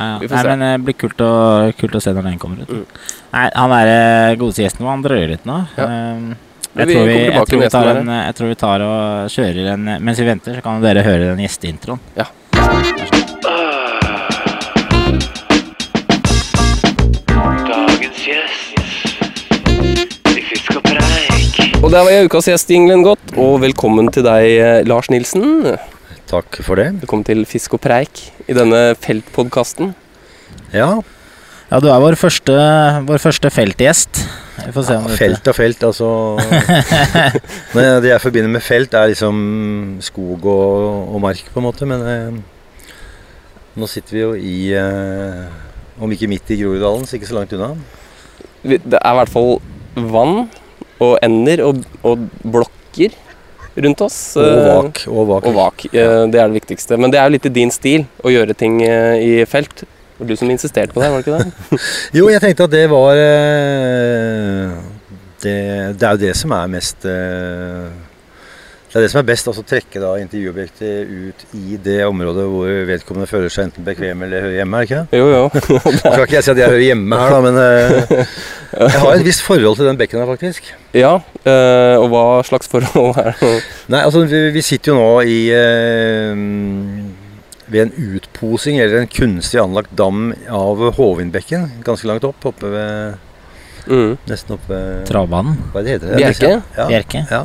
Ja, 0.00 0.18
ja. 0.18 0.28
Nei, 0.30 0.42
men 0.48 0.62
det 0.64 0.70
blir 0.86 0.96
kult 0.96 1.20
å, 1.20 1.30
kult 1.76 1.94
å 1.98 2.00
se 2.02 2.12
når 2.16 2.22
den 2.30 2.38
kommer 2.40 2.62
ut. 2.64 2.70
Mm. 2.72 2.84
Nei, 3.34 3.46
han 3.54 3.72
er 3.76 3.90
eh, 3.92 4.36
godeste 4.40 4.62
gjesten 4.64 4.86
vår, 4.86 4.90
han 4.94 5.02
drøyer 5.04 5.32
litt 5.34 5.44
nå. 5.46 5.58
Ja. 5.76 5.88
Jeg, 6.70 6.86
tror 6.94 7.06
vi, 7.10 7.16
jeg, 7.18 7.46
tror 7.50 7.68
tar 7.74 7.90
en, 7.96 8.12
jeg 8.14 8.36
tror 8.38 8.52
vi 8.52 8.58
tar 8.62 8.84
og 8.86 9.32
kjører 9.34 9.72
en 9.74 9.88
Mens 10.06 10.22
vi 10.22 10.28
venter, 10.30 10.54
så 10.56 10.62
kan 10.64 10.80
dere 10.82 11.02
høre 11.04 11.32
den 11.34 11.42
gjesteintroen. 11.42 11.98
Dagens 12.54 13.29
Og 21.90 21.96
der 21.96 22.04
var 22.06 22.12
jeg 22.14 22.26
ukas 22.30 22.46
gjest, 22.46 22.68
Ingelen 22.70 23.00
Godt, 23.02 23.32
og 23.34 23.56
velkommen 23.64 24.06
til 24.14 24.22
deg, 24.22 24.44
eh, 24.62 24.84
Lars 24.86 25.08
Nilsen. 25.10 25.72
Takk 26.30 26.60
for 26.62 26.78
det. 26.78 26.84
Velkommen 27.00 27.26
til 27.26 27.40
Fisk 27.42 27.74
og 27.74 27.80
preik 27.82 28.20
i 28.46 28.54
denne 28.54 28.94
feltpodkasten. 28.94 29.90
Ja, 30.70 31.00
Ja, 31.66 31.80
du 31.80 31.88
er 31.90 31.98
vår 31.98 32.14
første, 32.14 32.54
vår 33.10 33.18
første 33.18 33.50
feltgjest. 33.50 34.22
Vi 34.68 34.70
får 34.70 34.86
se 34.86 35.00
om 35.00 35.08
felt 35.18 35.50
og 35.50 35.54
felt, 35.58 35.82
altså 35.82 36.38
Det 37.74 38.12
jeg 38.12 38.22
forbinder 38.22 38.54
med 38.54 38.62
felt, 38.62 38.94
er 38.94 39.10
liksom 39.10 39.98
skog 39.98 40.46
og, 40.46 41.10
og 41.10 41.20
mark, 41.20 41.42
på 41.50 41.58
en 41.58 41.66
måte. 41.66 41.90
Men 41.90 42.06
eh, 42.06 42.40
nå 43.74 43.90
sitter 43.90 44.14
vi 44.14 44.22
jo 44.28 44.32
i 44.38 44.56
eh, 44.78 45.44
Om 45.98 46.14
ikke 46.14 46.30
midt 46.30 46.54
i 46.54 46.62
Groruddalen, 46.62 47.02
så 47.02 47.18
ikke 47.18 47.34
så 47.34 47.40
langt 47.40 47.58
unna. 47.58 47.74
Det 48.62 48.78
er 48.94 49.10
i 49.10 49.18
hvert 49.24 49.34
fall 49.34 49.56
vann 49.98 50.46
og 51.00 51.16
ender 51.24 51.62
og, 51.66 51.80
og 52.06 52.26
blokker 52.44 53.14
rundt 53.80 54.02
oss. 54.04 54.18
Og 54.36 54.44
eh, 54.44 54.66
vak. 54.66 55.00
Og 55.08 55.28
vak. 55.30 55.46
Og 55.48 55.56
vak. 55.56 55.84
eh, 55.92 56.26
Det 56.32 56.40
er 56.42 56.50
det 56.50 56.58
viktigste. 56.60 56.98
Men 57.00 57.12
det 57.12 57.20
er 57.20 57.28
jo 57.28 57.34
litt 57.38 57.48
i 57.48 57.54
din 57.60 57.72
stil 57.72 58.04
å 58.24 58.32
gjøre 58.34 58.56
ting 58.58 58.80
eh, 58.84 59.16
i 59.22 59.32
felt. 59.48 59.84
Det 59.84 60.26
var 60.26 60.28
du 60.28 60.36
som 60.36 60.50
insisterte 60.52 60.92
på 60.92 61.00
det, 61.00 61.08
var 61.08 61.22
det 61.22 61.24
ikke 61.24 61.38
det? 61.40 61.80
Jo, 62.18 62.26
jeg 62.28 62.42
tenkte 62.44 62.66
at 62.68 62.74
det 62.74 62.84
var 62.92 63.16
det, 65.40 65.54
det 65.96 66.04
er 66.04 66.12
jo 66.18 66.20
det 66.26 66.34
som 66.36 66.52
er 66.52 66.66
mest 66.74 67.06
Det 68.90 68.98
er 68.98 69.04
det 69.04 69.10
som 69.12 69.20
er 69.20 69.26
best, 69.28 69.46
altså 69.46 69.62
trekke 69.62 70.00
da 70.02 70.08
intervjuobjektet 70.18 71.10
ut 71.10 71.42
i 71.54 71.76
det 71.78 72.00
området 72.08 72.42
hvor 72.50 72.70
vedkommende 72.88 73.28
føler 73.30 73.52
seg 73.54 73.68
enten 73.68 73.84
bekvem 73.86 74.24
eller 74.26 74.42
hører 74.42 74.56
hjemme, 74.56 74.80
er 74.80 74.82
det 74.82 74.88
ikke 74.88 74.98
det? 74.98 75.20
Jo, 75.20 75.28
jo. 75.30 75.44
Nå 75.76 75.92
skal 75.94 76.24
ikke 76.24 76.34
jeg 76.34 76.46
si 76.48 76.50
at 76.50 76.58
jeg 76.58 76.72
hører 76.72 76.82
hjemme 76.88 77.20
her, 77.20 77.36
da, 77.36 77.38
men 77.44 77.60
eh, 77.62 78.34
jeg 78.82 79.04
har 79.04 79.12
et 79.14 79.22
visst 79.28 79.44
forhold 79.46 79.78
til 79.78 79.86
den 79.86 80.00
bekken 80.00 80.18
her, 80.18 80.26
faktisk. 80.32 80.72
Ja, 80.98 81.12
eh, 81.44 81.94
og 82.02 82.08
hva 82.10 82.24
slags 82.50 82.72
forhold 82.74 83.14
er 83.22 83.30
det? 83.38 83.52
Nei, 83.94 84.02
altså 84.02 84.24
vi, 84.26 84.42
vi 84.58 84.66
sitter 84.66 84.90
jo 84.90 84.98
nå 84.98 85.08
i 85.22 85.38
eh, 85.54 86.44
ved 87.70 87.86
en 87.86 87.94
utposing 88.16 88.82
eller 88.82 89.04
en 89.04 89.10
kunstig 89.14 89.62
anlagt 89.62 89.94
dam 89.94 90.32
av 90.50 90.82
Hovindbekken, 90.98 91.70
ganske 91.86 92.10
langt 92.10 92.26
opp, 92.26 92.42
oppe 92.50 92.74
ved 92.74 93.26
Mm. 93.90 94.18
Nesten 94.28 94.54
oppe 94.54 94.68
ved 94.74 95.06
Travbanen. 95.08 95.56
Hva 95.72 95.80
er 95.80 95.94
heter 95.94 96.10
det? 96.12 96.18
Bjerke? 96.20 96.50
Ja. 96.76 96.84
Bjerke. 96.90 97.22
ja. 97.30 97.40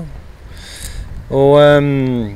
Og 1.33 1.55
um, 1.57 2.35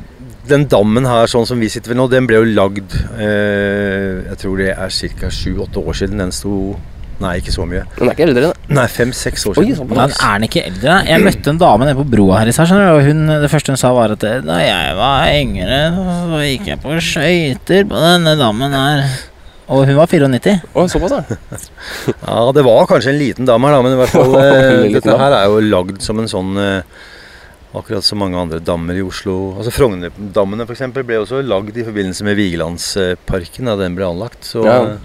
den 0.49 0.65
dammen 0.71 1.05
her, 1.05 1.27
sånn 1.29 1.45
som 1.45 1.59
vi 1.61 1.69
sitter 1.69 1.93
ved 1.93 1.99
nå, 1.99 2.07
den 2.09 2.25
ble 2.29 2.39
jo 2.39 2.47
lagd 2.57 2.95
eh, 3.21 4.25
Jeg 4.31 4.39
tror 4.41 4.55
det 4.57 4.71
er 4.73 4.95
ca. 5.19 5.29
sju-åtte 5.29 5.83
år 5.83 5.99
siden 6.01 6.23
den 6.23 6.33
sto 6.33 6.73
Nei, 7.19 7.33
ikke 7.41 7.51
så 7.51 7.65
mye. 7.67 7.81
Den 7.97 8.07
er 8.07 8.13
ikke 8.15 8.23
eldre, 8.29 8.41
den. 8.47 8.75
Nei, 8.77 8.85
fem-seks 8.87 9.41
år 9.49 9.57
Oi, 9.59 9.65
siden. 9.65 9.75
såpass. 9.81 9.97
Men 9.97 10.13
er 10.23 10.37
den 10.37 10.45
ikke 10.47 10.61
eldre? 10.69 10.93
Jeg 11.09 11.23
møtte 11.25 11.51
en 11.51 11.57
dame 11.59 11.87
nede 11.89 11.97
på 11.99 12.05
broa 12.13 12.37
her 12.39 12.47
i 12.47 12.53
stad, 12.55 12.69
skjønner 12.69 12.87
du, 12.87 12.91
og 12.95 13.09
hun, 13.09 13.33
det 13.43 13.49
første 13.51 13.73
hun 13.75 13.81
sa 13.81 13.91
var 13.91 14.13
at 14.15 14.23
da 14.45 14.59
jeg 14.63 14.93
var 14.95 15.33
yngre, 15.35 15.81
så 15.99 16.39
gikk 16.45 16.69
jeg 16.71 16.79
på 16.85 16.95
skøyter 17.09 17.89
på 17.91 18.05
denne 18.05 18.37
dammen 18.39 18.77
her. 18.77 19.03
Og 19.67 19.83
hun 19.85 19.99
var 19.99 20.07
94. 20.15 20.55
Å, 20.71 20.87
såpass, 20.95 21.17
ja. 21.19 21.59
Ja, 22.23 22.39
det 22.55 22.63
var 22.65 22.87
kanskje 22.87 23.11
en 23.11 23.19
liten 23.19 23.51
dame 23.51 23.67
her, 23.67 23.75
da, 23.75 23.83
men 23.83 23.97
i 23.97 23.99
hvert 23.99 24.15
fall 24.15 24.39
eh, 24.45 24.87
Dette 24.95 25.19
her 25.19 25.35
er 25.41 25.51
jo 25.51 25.59
lagd 25.67 25.99
som 26.07 26.23
en 26.23 26.31
sånn 26.31 26.55
eh, 26.55 27.03
Akkurat 27.75 28.01
som 28.03 28.17
mange 28.17 28.33
andre 28.39 28.57
dammer 28.65 28.97
i 28.97 29.03
Oslo. 29.05 29.53
Altså 29.59 29.69
Frognerdammene 29.75 30.65
f.eks. 30.65 30.87
ble 31.05 31.19
også 31.21 31.43
lagd 31.45 31.75
i 31.77 31.83
forbindelse 31.85 32.25
med 32.25 32.39
Vigelandsparken 32.39 33.69
da 33.69 33.75
den 33.77 33.93
ble 33.97 34.07
anlagt. 34.09 34.41
Så, 34.47 34.63
Ja. 34.65 34.79
eh, 34.95 34.97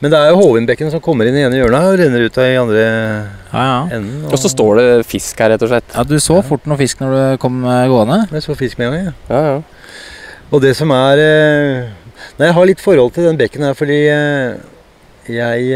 Men 0.00 0.10
det 0.12 0.16
er 0.18 0.30
jo 0.30 0.36
Hovindbekken 0.40 0.88
som 0.90 1.00
kommer 1.04 1.26
inn 1.28 1.34
i 1.36 1.42
ene 1.44 1.58
hjørnet 1.58 1.88
og 1.90 1.98
renner 1.98 2.22
ut 2.24 2.38
av 2.38 2.44
i 2.46 2.56
andre 2.56 2.84
Ja, 3.52 3.64
ja. 3.64 3.96
enden. 3.98 4.24
Og 4.30 4.38
så 4.38 4.48
står 4.48 4.76
det 4.78 5.06
fisk 5.06 5.36
her, 5.42 5.50
rett 5.50 5.62
og 5.66 5.68
slett. 5.68 5.84
Ja, 5.94 6.04
Du 6.04 6.14
så 6.16 6.38
fort 6.46 6.64
noe 6.64 6.78
fisk 6.78 7.00
når 7.02 7.10
du 7.34 7.36
kom 7.42 7.64
eh, 7.64 7.88
gående. 7.90 8.28
Jeg 8.32 8.42
så 8.46 8.56
fisk 8.56 8.78
med 8.78 8.94
en 8.94 9.04
gang. 9.04 9.14
Ja, 9.28 9.42
ja. 9.42 9.62
Og 10.52 10.62
det 10.62 10.74
som 10.76 10.90
er 10.90 11.18
eh, 11.18 11.90
Nei, 12.38 12.46
jeg 12.46 12.54
har 12.54 12.64
litt 12.66 12.80
forhold 12.80 13.12
til 13.12 13.24
den 13.24 13.36
bekken 13.36 13.62
her, 13.66 13.74
fordi 13.74 13.98
jeg 15.28 15.66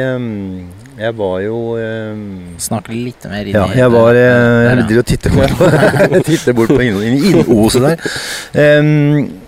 Jeg 0.99 1.15
var 1.19 1.39
jo 1.43 1.57
eh, 1.81 2.19
Snakk 2.63 2.89
litt 2.93 3.25
mer 3.31 3.49
inn 3.49 3.57
Ja, 3.57 3.65
i 3.73 3.79
jeg 3.81 3.91
var 3.95 4.15
eh, 4.15 4.21
Der, 4.21 4.69
Jeg 4.69 4.79
ja. 4.79 4.85
driver 4.89 5.01
og 5.03 5.09
titter 5.11 5.31
bort 5.35 5.57
på, 5.59 6.21
titter 6.29 6.53
bort 6.59 6.69
på 6.75 6.83
inn- 6.85 7.01
inn- 7.03 7.25
innoset 7.33 7.83
der. 7.89 8.79
Um, 8.79 9.41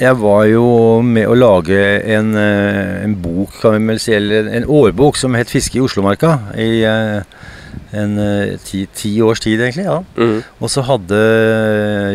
jeg 0.00 0.16
var 0.18 0.42
jo 0.50 0.64
med 1.06 1.28
å 1.30 1.36
lage 1.38 1.78
en, 2.16 2.32
eh, 2.34 3.04
en 3.04 3.12
bok, 3.22 3.52
kan 3.62 3.76
vi 3.76 3.86
vel 3.92 4.00
si, 4.02 4.10
eller 4.16 4.48
en 4.58 4.64
årbok 4.66 5.16
som 5.16 5.36
het 5.38 5.46
'Fiske 5.52 5.78
i 5.78 5.84
Oslomarka' 5.84 6.32
i 6.58 6.82
eh, 6.82 7.22
en 7.94 8.16
ti, 8.66 8.84
ti 8.90 9.12
års 9.22 9.38
tid, 9.40 9.60
egentlig. 9.60 9.84
ja. 9.86 10.00
Mm. 10.18 10.42
Og 10.60 10.68
så 10.70 10.82
hadde 10.82 11.20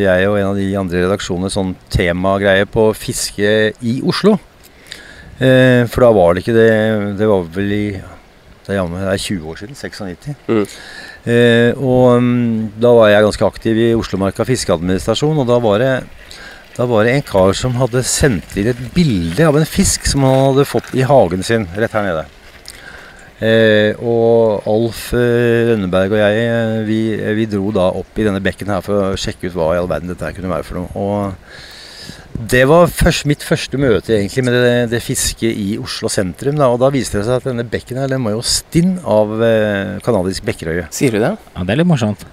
jeg 0.04 0.28
og 0.28 0.38
en 0.40 0.50
av 0.52 0.56
de 0.60 0.68
andre 0.76 1.06
redaksjonene 1.06 1.50
sånn 1.52 1.72
temagreie 1.90 2.66
på 2.68 2.90
fiske 2.96 3.72
i 3.82 4.02
Oslo. 4.04 4.36
Eh, 5.40 5.86
for 5.88 6.04
da 6.04 6.12
var 6.12 6.34
det 6.36 6.44
ikke 6.44 6.56
det 6.58 7.18
Det 7.18 7.28
var 7.32 7.46
vel 7.56 7.72
i 7.72 7.86
Det 8.70 8.76
er, 8.76 8.84
jammen- 8.84 9.02
det 9.02 9.10
er 9.16 9.22
20 9.26 9.50
år 9.50 9.56
siden. 9.58 9.76
96. 9.76 10.36
Mm. 10.46 10.66
Eh, 11.26 11.72
og 11.82 12.20
um, 12.22 12.72
da 12.78 12.92
var 12.94 13.10
jeg 13.10 13.26
ganske 13.26 13.48
aktiv 13.50 13.80
i 13.82 13.88
Oslomarka 13.98 14.46
fiskeadministrasjon, 14.46 15.40
og 15.42 15.48
da 15.50 15.58
var 15.64 15.82
det 15.82 15.94
da 16.78 16.86
var 16.88 17.04
det 17.04 17.16
en 17.18 17.26
kar 17.28 17.50
som 17.58 17.74
hadde 17.76 18.00
sendt 18.08 18.54
inn 18.62 18.70
et 18.72 18.84
bilde 18.96 19.44
av 19.44 19.58
en 19.58 19.66
fisk 19.68 20.06
som 20.08 20.22
han 20.24 20.38
hadde 20.54 20.68
fått 20.70 20.94
i 20.96 21.02
hagen 21.04 21.42
sin 21.44 21.66
rett 21.76 21.92
her 21.98 22.06
nede. 22.06 22.22
Eh, 23.44 23.96
og 24.00 24.64
Alf 24.70 25.10
eh, 25.18 25.72
Rønneberg 25.74 26.14
og 26.14 26.22
jeg 26.22 26.46
eh, 26.46 26.78
vi, 26.88 27.00
eh, 27.18 27.34
vi 27.38 27.46
dro 27.52 27.74
da 27.76 27.90
opp 28.00 28.18
i 28.20 28.26
denne 28.28 28.42
bekken 28.44 28.72
her 28.72 28.86
for 28.86 29.10
å 29.10 29.20
sjekke 29.20 29.50
ut 29.50 29.58
hva 29.58 29.74
i 29.76 29.82
all 29.82 29.88
verden 29.92 30.12
dette 30.14 30.32
kunne 30.38 30.52
være 30.54 30.68
for 30.68 30.80
noe. 30.80 30.92
Og 30.94 31.69
det 32.40 32.62
var 32.70 32.88
først, 32.88 33.26
mitt 33.28 33.44
første 33.44 33.76
møte 33.76 34.14
egentlig 34.16 34.46
med 34.48 34.56
det, 34.56 34.76
det 34.94 35.02
fisket 35.04 35.58
i 35.60 35.74
Oslo 35.82 36.08
sentrum. 36.12 36.56
Da, 36.56 36.70
og 36.72 36.80
da 36.80 36.88
viste 36.94 37.20
det 37.20 37.26
seg 37.28 37.42
at 37.42 37.48
denne 37.50 37.66
bekken 37.68 38.00
her 38.00 38.08
den 38.12 38.24
var 38.24 38.38
jo 38.38 38.44
stinn 38.48 38.96
av 39.04 39.34
eh, 39.44 39.98
kanadisk 40.06 40.46
bekkerøye. 40.48 40.86
Sier 40.96 41.18
du 41.18 41.20
det? 41.20 41.34
Ja, 41.36 41.66
Det 41.66 41.76
er 41.76 41.82
litt 41.82 41.90
morsomt. 41.90 42.24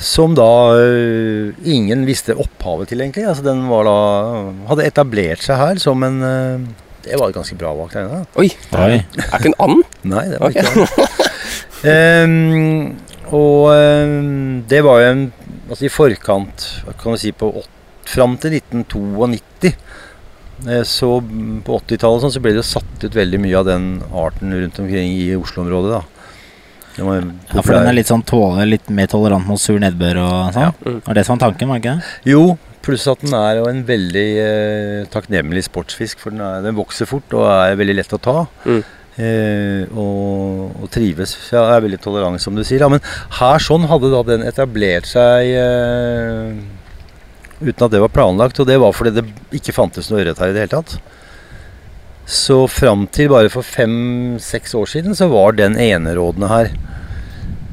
Som 0.00 0.32
da 0.36 0.48
øh, 0.80 1.52
ingen 1.68 2.06
visste 2.08 2.36
opphavet 2.36 2.88
til, 2.92 3.04
egentlig. 3.04 3.26
Altså 3.28 3.44
Den 3.44 3.62
var 3.68 3.84
da 3.88 4.00
hadde 4.72 4.88
etablert 4.88 5.44
seg 5.44 5.60
her 5.60 5.84
som 5.84 6.04
en 6.04 6.18
øh, 6.24 6.66
Det 7.04 7.20
var 7.20 7.28
et 7.28 7.36
ganske 7.36 7.56
bra 7.60 7.76
der 7.92 8.26
Oi, 8.40 8.50
Oi. 8.72 8.98
er 9.04 9.36
ikke 9.36 9.52
en 9.52 9.60
and? 9.68 9.84
Nei, 10.16 10.26
det 10.32 10.40
var 10.40 10.48
okay. 10.48 10.64
ikke 10.64 10.86
det. 11.84 12.24
um, 12.24 12.96
og 13.36 13.68
um, 13.74 14.62
det 14.68 14.84
var 14.84 15.00
jo 15.02 15.12
en 15.12 15.32
Altså 15.66 15.88
i 15.88 15.90
forkant, 15.90 16.62
kan 17.02 17.16
du 17.16 17.18
si, 17.18 17.32
på 17.34 17.48
fram 18.08 18.36
til 18.42 18.58
1992 18.58 19.72
eh, 19.72 20.82
så 20.88 21.10
på 21.20 21.80
80-tallet 21.82 22.26
sånn, 22.26 22.34
så 22.36 22.42
ble 22.42 22.54
det 22.54 22.62
jo 22.62 22.68
satt 22.68 23.06
ut 23.06 23.16
veldig 23.16 23.40
mye 23.42 23.56
av 23.60 23.66
den 23.68 23.88
arten 24.10 24.54
rundt 24.56 24.82
omkring 24.82 25.16
i 25.16 25.32
Oslo-området. 25.38 25.98
da. 25.98 26.04
Ja, 26.96 27.60
For 27.60 27.74
den 27.74 27.90
er 27.90 27.96
litt 27.96 28.08
sånn 28.08 28.24
tåle, 28.24 28.64
litt 28.68 28.88
mer 28.94 29.08
tolerant 29.12 29.44
mot 29.48 29.60
sur 29.60 29.76
nedbør 29.82 30.22
og 30.22 30.54
sånn? 30.54 30.70
Ja. 30.70 30.72
Mm. 30.80 31.00
Det 31.02 31.10
var 31.10 31.18
det 31.18 31.26
som 31.28 31.36
var 31.36 31.42
tanken, 31.48 31.68
var 31.68 31.82
ikke 31.82 31.96
det? 31.98 32.12
Jo, 32.32 32.44
pluss 32.86 33.06
at 33.10 33.24
den 33.24 33.34
er 33.36 33.58
jo 33.60 33.66
en 33.68 33.82
veldig 33.88 34.28
eh, 34.42 35.00
takknemlig 35.12 35.66
sportsfisk. 35.66 36.22
For 36.22 36.32
den, 36.32 36.44
er, 36.44 36.62
den 36.64 36.78
vokser 36.78 37.08
fort 37.10 37.36
og 37.36 37.44
er 37.50 37.76
veldig 37.78 37.98
lett 37.98 38.16
å 38.16 38.22
ta. 38.22 38.38
Mm. 38.64 38.80
Eh, 39.16 39.82
og, 39.96 40.72
og 40.82 40.88
trives. 40.92 41.36
Ja, 41.52 41.66
er 41.74 41.84
veldig 41.84 42.00
tolerant, 42.04 42.42
som 42.42 42.56
du 42.56 42.64
sier. 42.64 42.84
Ja, 42.84 42.90
men 42.92 43.04
her 43.40 43.62
sånn 43.62 43.88
hadde 43.90 44.12
da 44.12 44.22
den 44.28 44.46
etablert 44.48 45.08
seg 45.10 45.52
eh, 45.56 46.56
uten 47.60 47.86
at 47.86 47.92
det 47.92 48.02
var 48.02 48.12
planlagt. 48.14 48.60
Og 48.60 48.68
det 48.68 48.78
var 48.82 48.96
fordi 48.96 49.14
det 49.18 49.26
ikke 49.56 49.74
fantes 49.76 50.10
noe 50.10 50.22
ørret 50.24 50.40
her 50.42 50.52
i 50.52 50.56
det 50.56 50.66
hele 50.66 50.74
tatt. 50.78 50.98
Så 52.26 52.64
fram 52.70 53.06
til 53.14 53.30
bare 53.30 53.50
for 53.52 53.66
fem-seks 53.66 54.74
år 54.74 54.90
siden 54.90 55.14
så 55.14 55.28
var 55.30 55.54
den 55.54 55.76
enerådende 55.78 56.50
her 56.50 56.72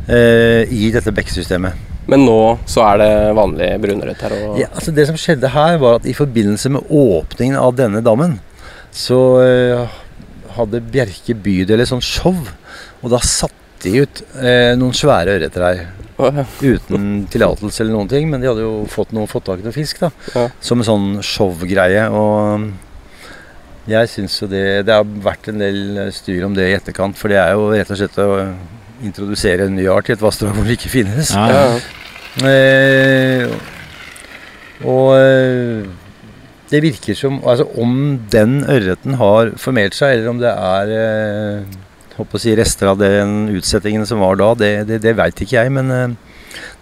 eh, 0.07 0.69
i 0.69 0.91
dette 0.93 1.13
bekksystemet. 1.15 1.89
Men 2.11 2.25
nå 2.27 2.39
så 2.69 2.83
er 2.85 2.99
det 2.99 3.11
vanlig 3.37 3.69
brunrødt 3.81 4.23
her. 4.25 4.35
Ja, 4.59 4.69
altså 4.75 4.91
Det 4.93 5.07
som 5.09 5.17
skjedde 5.17 5.49
her, 5.55 5.77
var 5.81 5.97
at 5.97 6.07
i 6.09 6.13
forbindelse 6.13 6.69
med 6.75 6.89
åpningen 6.91 7.57
av 7.57 7.73
denne 7.79 8.03
dammen, 8.05 8.37
så 8.93 9.19
eh, 9.41 9.99
hadde 10.57 10.83
Bjerke 10.93 11.33
bydel 11.33 11.81
et 11.81 11.89
sånt 11.89 12.05
show. 12.05 12.37
Og 13.01 13.11
da 13.11 13.21
satte 13.25 13.57
de 13.83 14.03
ut 14.03 14.21
eh, 14.37 14.75
noen 14.79 14.95
svære 14.95 15.39
ørreter 15.39 15.65
her. 15.65 15.85
Uten 16.73 17.27
tillatelse 17.31 17.83
eller 17.83 17.95
noen 17.95 18.09
ting, 18.11 18.29
men 18.29 18.41
de 18.43 18.47
hadde 18.51 18.63
jo 18.65 18.85
fått, 18.91 19.11
noe, 19.15 19.27
fått 19.29 19.45
tak 19.49 19.59
i 19.63 19.65
noe 19.65 19.75
fisk. 19.75 19.99
da 20.03 20.11
Ja. 20.35 20.47
Som 20.61 20.79
en 20.83 20.87
sånn 20.89 21.07
showgreie. 21.25 22.05
Og 22.11 22.69
Jeg 23.89 24.07
syns 24.07 24.37
jo 24.39 24.47
det 24.47 24.85
Det 24.87 24.93
har 24.95 25.03
vært 25.03 25.49
en 25.51 25.59
del 25.59 26.11
styr 26.15 26.45
om 26.47 26.53
det 26.55 26.69
i 26.69 26.75
etterkant, 26.77 27.17
for 27.19 27.27
det 27.33 27.37
er 27.41 27.51
jo 27.57 27.71
rett 27.73 27.91
og 27.91 27.97
slett 27.99 28.17
å 28.23 28.29
introdusere 29.03 29.65
en 29.67 29.75
ny 29.75 29.87
art 29.91 30.07
i 30.09 30.13
et 30.15 30.21
vassdrag 30.23 30.53
hvor 30.55 30.63
det 30.63 30.77
ikke 30.77 30.93
finnes. 30.93 31.33
Ja, 31.35 31.47
Ja, 31.49 31.65
ja. 31.65 31.75
ja. 32.43 32.49
Eh, 32.49 33.47
og 34.89 35.11
eh, 35.19 35.83
det 36.71 36.79
virker 36.81 37.13
som 37.13 37.35
Altså 37.45 37.67
om 37.77 38.19
den 38.33 38.63
ørreten 38.65 39.19
har 39.19 39.51
formert 39.61 39.93
seg, 39.93 40.15
eller 40.17 40.31
om 40.31 40.39
det 40.41 40.49
er 40.49 40.93
eh, 40.97 41.75
håper 42.17 42.37
å 42.37 42.41
si 42.43 42.53
rester 42.55 42.87
av 42.91 42.97
den 43.01 43.49
utsettingen 43.57 44.05
som 44.05 44.19
var 44.23 44.35
da, 44.39 44.53
det, 44.55 44.71
det, 44.87 45.01
det 45.01 45.15
veit 45.17 45.35
ikke 45.41 45.57
jeg. 45.63 45.71
Men 45.73 45.91
eh, 45.91 46.13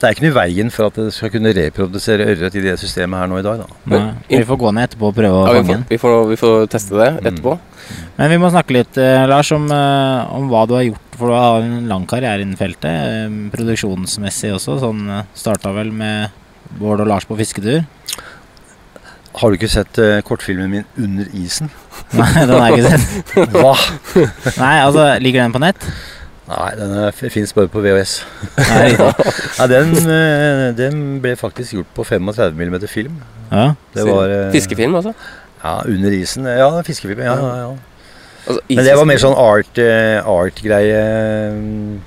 det 0.01 0.03
er 0.07 0.15
ikke 0.15 0.25
noe 0.25 0.31
i 0.33 0.35
veien 0.39 0.71
for 0.73 0.89
at 0.89 0.97
det 0.99 1.13
skal 1.15 1.29
kunne 1.31 1.53
reprodusere 1.55 2.25
ørret 2.33 2.55
i 2.59 2.63
det 2.65 2.73
systemet 2.81 3.21
her 3.21 3.29
nå 3.31 3.37
i 3.39 3.45
dag. 3.45 3.61
Da. 3.63 3.67
Nei. 3.93 4.01
Vi 4.27 4.41
får 4.49 4.59
gå 4.59 4.71
ned 4.75 4.89
etterpå 4.89 5.11
og 5.11 5.15
prøve 5.15 5.37
å 5.37 5.45
Ja, 5.47 5.53
vi, 5.53 5.61
fange 5.61 5.77
den. 5.77 5.85
vi, 5.89 5.99
får, 6.01 6.15
vi 6.33 6.39
får 6.41 6.67
teste 6.73 6.97
det 6.99 7.09
Mm. 7.15 7.25
etterpå. 7.31 7.53
Men 8.17 8.29
vi 8.33 8.37
må 8.43 8.49
snakke 8.51 8.75
litt, 8.75 8.97
eh, 8.97 9.23
Lars, 9.27 9.51
om, 9.55 9.65
eh, 9.71 10.33
om 10.35 10.49
hva 10.51 10.65
du 10.67 10.75
har 10.75 10.83
gjort. 10.89 11.07
For 11.21 11.27
du 11.31 11.33
har 11.37 11.61
en 11.61 11.87
lang 11.87 12.05
karriere 12.09 12.41
innen 12.41 12.57
feltet. 12.57 13.51
produksjonsmessig 13.53 14.51
også. 14.55 14.79
Sånn 14.81 15.01
starta 15.37 15.71
vel 15.75 15.91
med 15.93 16.31
Bård 16.79 17.01
og 17.03 17.07
Lars 17.07 17.25
på 17.29 17.37
fisketur. 17.39 17.83
Har 19.39 19.49
du 19.49 19.55
ikke 19.55 19.69
sett 19.71 19.99
uh, 20.01 20.19
kortfilmen 20.27 20.69
min 20.69 20.87
'Under 20.97 21.25
isen'? 21.33 21.69
Nei, 22.19 22.31
den 22.35 22.49
har 22.49 22.65
jeg 22.67 22.79
ikke 22.79 22.89
sett. 22.89 23.35
Hva? 23.55 23.75
Nei, 24.57 24.73
altså, 24.83 25.05
Ligger 25.23 25.43
den 25.43 25.53
på 25.55 25.61
nett? 25.63 25.85
Nei, 26.51 26.71
den 26.75 27.31
fins 27.31 27.53
bare 27.55 27.71
på 27.71 27.83
VHS. 27.83 28.17
Nei. 28.57 28.89
Ja, 29.59 29.67
den, 29.71 29.93
uh, 30.03 30.65
den 30.75 31.21
ble 31.23 31.35
faktisk 31.39 31.77
gjort 31.77 31.93
på 31.95 32.03
35 32.03 32.59
mm 32.59 32.87
film. 32.91 33.21
Ja. 33.51 33.71
Det 33.95 34.07
var 34.07 34.27
uh, 34.29 34.51
Fiskefilm, 34.51 34.95
altså. 34.99 35.13
Ja, 35.63 35.79
under 35.85 36.11
isen. 36.11 36.45
Ja, 36.45 36.69
fiskefilm. 36.81 37.19
Ja, 37.21 37.35
ja, 37.37 37.55
ja. 37.57 37.71
altså 38.47 38.61
Men 38.67 38.85
det 38.85 38.95
var 38.97 39.05
mer 39.05 39.21
sånn 39.21 39.37
art, 39.37 39.77
art-greie. 40.25 41.03
mm, 41.53 41.99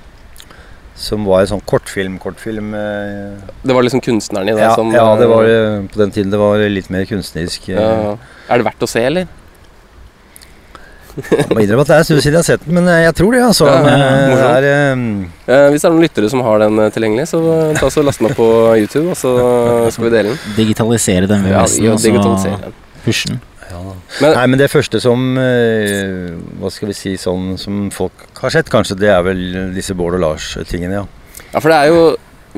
Som 0.95 1.25
var 1.27 1.41
en 1.43 1.47
sånn 1.49 1.61
kortfilm, 1.67 2.17
kortfilm. 2.23 2.73
eh, 2.73 3.47
Det 3.67 3.73
var 3.75 3.83
liksom 3.83 3.99
kunstneren 4.01 4.47
i 4.47 4.53
det 4.55 4.61
Ja, 4.63 4.75
som 4.75 4.93
ja, 4.95 5.07
det 5.19 5.25
eh, 5.27 5.31
var 5.33 5.43
eh, 5.43 5.81
på 5.91 5.99
den 5.99 6.11
tiden 6.15 6.31
det 6.31 6.39
var 6.39 6.57
litt 6.71 6.89
mer 6.89 7.03
kunstnerisk. 7.09 7.67
eh. 7.69 7.75
ja. 7.81 8.13
Er 8.49 8.57
det 8.61 8.65
verdt 8.69 8.85
å 8.85 8.87
se, 8.87 9.03
eller? 9.03 9.27
Jeg 11.15 11.47
må 11.55 11.61
innrømme 11.63 11.83
at 11.85 11.87
det 11.87 11.95
er 11.95 12.01
en 12.01 12.07
stund 12.07 12.21
siden 12.23 12.33
jeg 12.35 12.41
har 12.41 12.47
sett 12.47 12.63
den, 12.65 12.73
men 12.75 12.87
eh, 12.91 13.01
jeg 13.05 13.15
tror 13.15 13.31
det. 13.35 13.41
altså. 13.45 13.67
Ja, 13.71 13.77
eh, 13.87 14.33
det 14.35 14.47
er, 14.47 14.65
eh, 14.71 15.03
Eh, 15.45 15.67
hvis 15.71 15.83
det 15.83 15.87
er 15.87 15.93
noen 15.93 16.03
lyttere 16.03 16.29
som 16.31 16.41
har 16.43 16.59
den 16.63 16.79
eh, 16.81 16.89
tilgjengelig, 16.91 17.27
så 17.29 17.39
eh, 17.53 17.75
ta 17.79 17.87
så 17.93 18.01
last 18.03 18.19
den 18.19 18.27
opp 18.31 18.35
på 18.39 18.47
YouTube, 18.79 19.09
og 19.13 19.17
så 19.19 19.31
skal 19.93 20.07
vi 20.07 20.11
dele 20.15 20.31
den. 20.33 20.39
Digitalisere 20.57 21.27
den 21.29 21.45
Ja, 21.51 21.61
VHS-en 21.63 21.91
og 22.23 22.39
så 22.41 22.55
pushe 23.05 23.29
den. 23.35 23.39
Men 24.21 24.35
Nei, 24.37 24.45
men 24.51 24.61
det 24.61 24.69
første 24.71 25.01
som 25.03 25.35
eh, 25.41 26.35
Hva 26.61 26.71
skal 26.73 26.91
vi 26.91 26.97
si 26.97 27.15
sånn 27.19 27.55
som 27.61 27.89
folk 27.93 28.27
har 28.41 28.53
sett, 28.53 28.71
kanskje, 28.71 28.97
det 28.99 29.11
er 29.13 29.25
vel 29.25 29.41
disse 29.75 29.95
Bård 29.97 30.17
og 30.17 30.23
Lars-tingene, 30.23 31.01
ja. 31.01 31.41
Ja, 31.51 31.59
for 31.59 31.71
det 31.71 31.77
er 31.79 31.91
jo 31.91 32.05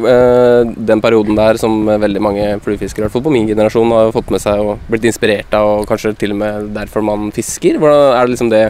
eh, 0.09 0.75
den 0.91 1.03
perioden 1.03 1.37
der 1.37 1.59
som 1.61 1.79
veldig 1.87 2.23
mange 2.23 2.45
fluefiskere, 2.65 3.05
i 3.05 3.07
hvert 3.07 3.17
fall 3.17 3.25
på 3.27 3.33
min 3.33 3.49
generasjon, 3.49 3.93
har 3.93 4.13
fått 4.15 4.31
med 4.33 4.43
seg 4.43 4.61
og 4.63 4.85
blitt 4.91 5.05
inspirert 5.09 5.53
av, 5.57 5.81
og 5.81 5.89
kanskje 5.89 6.15
til 6.17 6.35
og 6.35 6.41
med 6.43 6.71
derfor 6.77 7.05
man 7.05 7.29
fisker. 7.35 7.81
Hvordan 7.81 8.13
er 8.13 8.23
det 8.23 8.35
liksom 8.37 8.53
det 8.53 8.69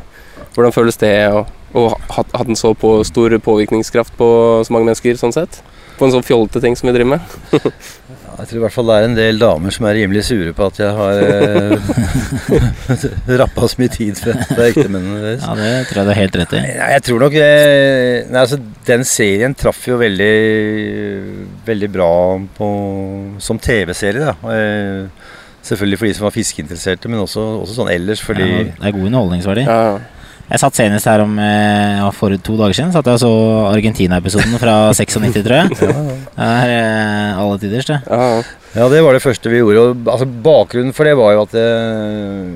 Hvordan 0.57 0.73
føles 0.73 0.97
det 0.97 1.11
å 1.29 1.43
å 1.75 1.87
ha 1.91 1.97
hatt 2.15 2.31
hatt 2.35 2.51
en 2.51 2.59
så 2.59 2.73
på, 2.77 2.91
stor 3.07 3.33
påvirkningskraft 3.43 4.15
på 4.19 4.27
så 4.65 4.73
mange 4.73 4.89
mennesker, 4.89 5.17
sånn 5.19 5.35
sett? 5.35 5.59
På 5.97 6.07
en 6.07 6.13
sånn 6.13 6.25
fjollete 6.25 6.61
ting 6.63 6.77
som 6.77 6.89
vi 6.89 6.95
driver 6.95 7.17
med? 7.17 7.37
Jeg 8.37 8.45
tror 8.51 8.59
i 8.59 8.61
hvert 8.61 8.73
fall 8.75 8.85
det 8.91 8.95
er 8.99 9.05
en 9.07 9.15
del 9.17 9.39
damer 9.41 9.73
som 9.73 9.87
er 9.89 9.95
rimelig 9.97 10.21
sure 10.27 10.51
på 10.53 10.65
at 10.69 10.77
jeg 10.77 10.91
har 10.93 11.17
eh, 11.25 11.73
rappa 13.41 13.65
så 13.69 13.77
mye 13.81 13.89
tid 13.93 14.17
fra, 14.21 14.33
fra 14.51 14.67
ektemennene 14.69 15.21
deres. 15.23 15.43
Ja, 15.47 15.53
det 15.57 15.71
tror 15.89 15.97
jeg 16.01 16.05
du 16.05 16.11
har 16.13 16.19
helt 16.21 16.37
rett 16.41 16.53
i. 16.53 16.55
Nei, 16.67 16.89
jeg 16.93 17.01
tror 17.07 17.19
nok 17.25 17.33
eh, 17.41 18.17
nei, 18.29 18.39
altså, 18.43 18.57
Den 18.87 19.03
serien 19.09 19.53
traff 19.57 19.81
jo 19.89 19.95
veldig 20.01 20.33
Veldig 21.67 21.89
bra 21.93 22.11
på, 22.57 22.67
som 23.43 23.57
TV-serie. 23.61 24.21
da 24.29 24.33
eh, 24.53 25.01
Selvfølgelig 25.67 25.97
for 25.99 26.07
de 26.07 26.13
som 26.15 26.25
var 26.29 26.35
fiskeinteresserte, 26.37 27.09
men 27.11 27.19
også, 27.25 27.41
også 27.65 27.73
sånn 27.81 27.89
ellers. 27.91 28.21
Fordi 28.23 28.45
Ja, 28.45 28.61
det 28.69 28.85
er 28.87 28.93
god 28.95 29.07
underholdningsverdi. 29.09 29.63
Ja, 29.67 29.79
Ja, 29.97 30.03
Jeg 30.47 30.61
satt 30.61 30.77
senest 30.79 31.07
her 31.09 31.19
om 31.25 31.33
eh, 31.43 31.97
ja, 31.99 32.07
for 32.15 32.31
to 32.39 32.53
dager 32.55 32.77
siden 32.77 32.93
Satt 32.95 33.07
jeg 33.09 33.17
og 33.17 33.19
så 33.19 33.31
Argentina-episoden 33.73 34.53
fra 34.61 34.75
96, 34.95 35.41
tror 35.43 35.57
jeg. 35.57 35.75
Det 35.75 35.89
er 36.47 36.71
eh, 36.77 37.41
alle 37.41 37.57
tiders, 37.59 37.89
det. 37.89 37.99
ja, 38.07 38.29
ja. 38.37 38.41
Ja, 38.77 38.85
det 38.93 38.99
var 39.01 39.15
det 39.17 39.23
første 39.23 39.49
vi 39.49 39.57
gjorde. 39.59 39.83
Og, 39.89 40.07
altså, 40.13 40.27
bakgrunnen 40.45 40.93
for 40.95 41.07
det 41.09 41.15
var 41.17 41.33
jo 41.35 41.43
at 41.47 41.55
eh, 41.57 42.51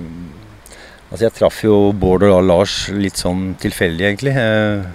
Altså, 1.11 1.25
jeg 1.25 1.33
traff 1.35 1.57
jo 1.65 1.77
Bård 1.99 2.23
og 2.23 2.45
Lars 2.47 2.85
litt 2.95 3.19
sånn 3.19 3.49
tilfeldig, 3.59 4.05
egentlig. 4.07 4.31
Eh, 4.39 4.85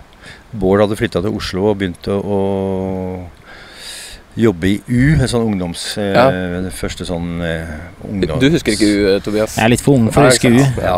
Bård 0.56 0.80
hadde 0.86 0.96
flytta 0.96 1.20
til 1.20 1.34
Oslo 1.36 1.66
og 1.74 1.76
begynte 1.82 2.14
å 2.16 2.38
jobbe 4.36 4.68
i 4.68 4.74
U, 4.92 5.14
en 5.16 5.28
sånn 5.30 5.46
ungdoms... 5.48 5.82
Eh, 5.96 6.10
Ja. 6.12 6.26
den 6.30 6.68
første 6.74 7.06
sånn 7.08 7.40
eh, 7.44 7.70
ungdoms... 8.04 8.40
Du 8.42 8.50
husker 8.52 8.74
ikke 8.76 8.88
U, 8.88 8.98
eh, 9.14 9.20
Tobias? 9.24 9.56
Jeg 9.56 9.64
er 9.64 9.72
litt 9.72 9.84
for 9.84 9.96
ung 9.96 10.10
for 10.12 10.26
å 10.26 10.30
huske 10.30 10.50
U. 10.52 10.58
Ja. 10.82 10.96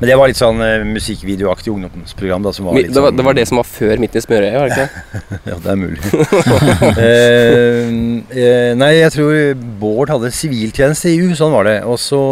Men 0.00 0.08
det 0.08 0.16
var 0.16 0.30
litt 0.32 0.40
sånn 0.40 0.62
eh, 0.64 0.86
musikkvideoaktig 0.88 1.72
ungdomsprogram. 1.74 2.42
da, 2.46 2.52
som 2.56 2.68
var 2.70 2.78
litt 2.78 2.88
Det 2.94 3.02
var, 3.02 3.12
sånn, 3.12 3.20
det 3.20 3.26
var 3.28 3.36
det 3.38 3.46
som 3.50 3.60
var 3.60 3.68
før 3.68 4.00
Midt 4.00 4.16
i 4.16 4.24
smørøyet, 4.24 4.56
var 4.56 4.72
det 4.72 4.78
ikke? 4.78 5.22
Ja, 5.50 5.58
det 5.64 5.72
er 5.74 5.80
mulig. 5.84 6.00
eh, 7.04 7.90
eh, 8.32 8.74
nei, 8.78 8.92
jeg 9.02 9.12
tror 9.16 9.38
Bård 9.80 10.12
hadde 10.16 10.32
siviltjeneste 10.34 11.12
i 11.12 11.20
U, 11.26 11.34
sånn 11.38 11.52
var 11.54 11.68
det. 11.68 11.78
Og 11.88 12.00
så 12.02 12.22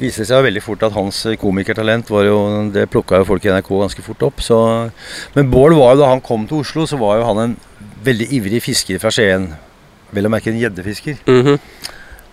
viste 0.00 0.22
det 0.24 0.30
seg 0.30 0.44
veldig 0.46 0.62
fort 0.64 0.82
at 0.86 0.94
hans 0.96 1.18
komikertalent 1.42 2.08
var 2.08 2.24
jo 2.24 2.36
Det 2.72 2.86
plukka 2.88 3.18
jo 3.20 3.26
folk 3.28 3.44
i 3.44 3.50
NRK 3.52 3.68
ganske 3.84 4.04
fort 4.06 4.22
opp. 4.30 4.40
Så, 4.44 4.58
men 5.36 5.50
Bård 5.52 5.76
var 5.78 5.94
jo 5.94 6.02
da 6.02 6.12
han 6.14 6.22
kom 6.24 6.46
til 6.48 6.62
Oslo, 6.64 6.86
så 6.88 6.98
var 7.00 7.20
jo 7.20 7.26
han 7.28 7.42
en 7.44 7.58
veldig 8.04 8.28
ivrig 8.36 8.62
fisker 8.64 9.00
fra 9.02 9.12
Skien. 9.14 9.50
Vel 10.14 10.26
å 10.26 10.32
merke 10.32 10.50
en 10.52 10.60
gjeddefisker. 10.60 11.22
Mhm. 11.26 11.58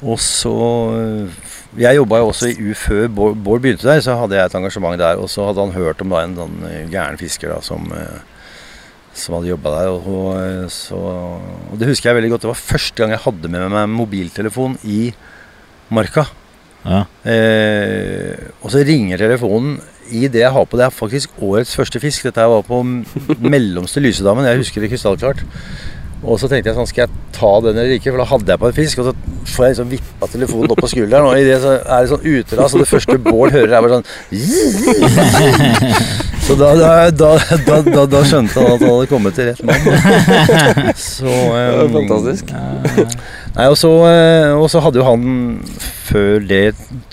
Og 0.08 0.20
så 0.22 0.54
Jeg 1.78 1.98
jobba 1.98 2.18
jo 2.22 2.30
også 2.30 2.48
i 2.48 2.70
U 2.70 2.74
før 2.74 3.08
Bård, 3.12 3.62
begynte 3.62 3.84
der, 3.84 4.00
så 4.02 4.16
hadde 4.18 4.38
jeg 4.38 4.46
et 4.46 4.56
engasjement 4.56 4.98
der. 4.98 5.20
Og 5.20 5.30
så 5.30 5.46
hadde 5.46 5.62
han 5.62 5.76
hørt 5.76 6.02
om 6.02 6.10
da 6.10 6.24
en 6.24 6.36
sånn 6.36 6.64
eh, 6.66 6.88
gæren 6.90 7.20
fisker 7.20 7.52
da 7.52 7.60
som, 7.62 7.92
eh, 7.94 8.22
som 9.14 9.36
hadde 9.36 9.52
jobba 9.52 9.74
der. 9.76 9.90
Og, 9.92 10.08
og, 10.08 10.30
eh, 10.42 10.68
så, 10.74 10.98
og 10.98 11.78
det 11.78 11.90
husker 11.92 12.10
jeg 12.10 12.18
veldig 12.22 12.32
godt. 12.32 12.42
Det 12.48 12.50
var 12.54 12.62
første 12.62 12.96
gang 13.04 13.14
jeg 13.14 13.26
hadde 13.28 13.52
med 13.52 13.68
meg 13.76 13.90
mobiltelefon 13.94 14.80
i 14.88 15.12
marka. 15.94 16.26
Ja. 16.88 17.04
Eh, 17.28 18.48
og 18.64 18.72
så 18.74 18.82
ringer 18.88 19.20
telefonen 19.22 19.78
i 20.12 20.28
det 20.32 20.44
jeg 20.44 20.54
har 20.54 20.66
på. 20.66 20.80
Det 20.80 20.88
er 20.88 20.96
faktisk 20.96 21.38
årets 21.42 21.76
første 21.76 22.00
fisk. 22.04 22.28
Dette 22.28 22.44
her 22.44 22.52
var 22.52 22.66
på 22.68 22.82
mellomste 23.54 24.04
lysedammen. 24.04 24.48
Jeg 24.48 24.64
husker 24.64 24.84
det 24.84 24.92
krystallklart. 24.94 25.46
Og 26.26 26.40
så 26.42 26.48
tenkte 26.50 26.72
jeg 26.72 26.78
sånn, 26.78 26.88
skal 26.90 27.04
jeg 27.06 27.12
ta 27.36 27.50
den 27.62 27.78
eller 27.78 27.94
ikke? 28.00 28.10
For 28.10 28.20
da 28.22 28.26
hadde 28.32 28.50
jeg 28.50 28.62
på 28.62 28.70
en 28.72 28.78
fisk. 28.78 29.02
Og 29.02 29.06
så 29.10 29.14
får 29.54 29.66
jeg 29.66 29.74
liksom 29.76 29.92
vippa 29.92 30.30
telefonen 30.32 30.74
opp 30.74 30.82
på 30.82 30.90
skulderen, 30.92 31.28
og 31.30 31.38
i 31.38 31.46
det 31.46 31.60
så 31.64 31.76
er 31.78 32.04
det 32.04 32.12
sånn 32.12 32.26
uteras. 32.26 32.74
Og 32.74 32.84
det 32.84 32.90
første 32.90 33.18
Bård 33.28 33.54
hører, 33.54 33.74
er 33.78 33.82
bare 33.86 33.98
sånn 33.98 34.08
Så 36.48 36.56
da, 36.56 36.70
da, 36.80 36.92
da, 37.12 38.06
da, 38.08 38.22
skjønte 38.24 38.56
han 38.56 38.78
at 38.78 38.84
han 38.84 38.94
hadde 38.94 39.10
kommet 39.12 39.36
til 39.36 39.50
rett 39.50 39.64
mann. 39.68 40.94
Så 40.96 41.28
Det 41.58 41.74
var 41.82 41.92
fantastisk. 41.98 42.54
Nei, 43.58 43.66
og 43.68 43.78
så, 43.80 43.92
eh, 44.12 44.54
og 44.56 44.70
så 44.72 44.82
hadde 44.86 45.02
jo 45.02 45.08
han 45.08 45.28
før 46.08 46.48
det 46.48 46.64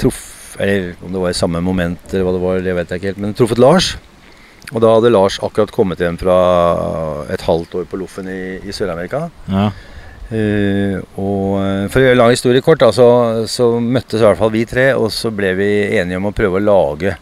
truff... 0.00 0.33
Eller 0.58 0.94
om 1.02 1.12
det 1.14 1.22
var 1.22 1.32
i 1.32 1.38
samme 1.38 1.62
moment, 1.64 2.02
eller 2.12 2.26
hva 2.26 2.34
det 2.36 2.42
var, 2.42 2.60
det 2.62 2.76
vet 2.76 2.92
jeg 2.92 3.00
ikke 3.00 3.12
helt. 3.12 3.22
Men 3.24 3.34
truffet 3.38 3.62
Lars. 3.62 3.94
Og 4.72 4.80
da 4.80 4.94
hadde 4.94 5.12
Lars 5.12 5.40
akkurat 5.44 5.72
kommet 5.74 6.00
hjem 6.00 6.16
fra 6.20 6.36
et 7.34 7.44
halvt 7.44 7.80
år 7.80 7.90
på 7.90 8.00
Loffen 8.00 8.30
i, 8.30 8.60
i 8.64 8.74
Sør-Amerika. 8.74 9.26
Ja. 9.50 9.68
Uh, 10.24 11.02
og 11.20 11.58
eh, 11.60 11.82
for 11.92 12.00
å 12.00 12.04
gjøre 12.06 12.16
lang 12.16 12.30
historie 12.32 12.64
kort, 12.64 12.80
da, 12.80 12.88
så, 12.96 13.44
så 13.50 13.74
møttes 13.76 14.22
i 14.22 14.24
hvert 14.24 14.40
fall 14.40 14.54
vi 14.54 14.64
tre, 14.66 14.86
og 14.96 15.10
så 15.12 15.28
ble 15.34 15.52
vi 15.58 15.68
enige 15.98 16.16
om 16.16 16.30
å 16.30 16.34
prøve 16.34 16.58
å 16.58 16.64
lage 16.64 17.12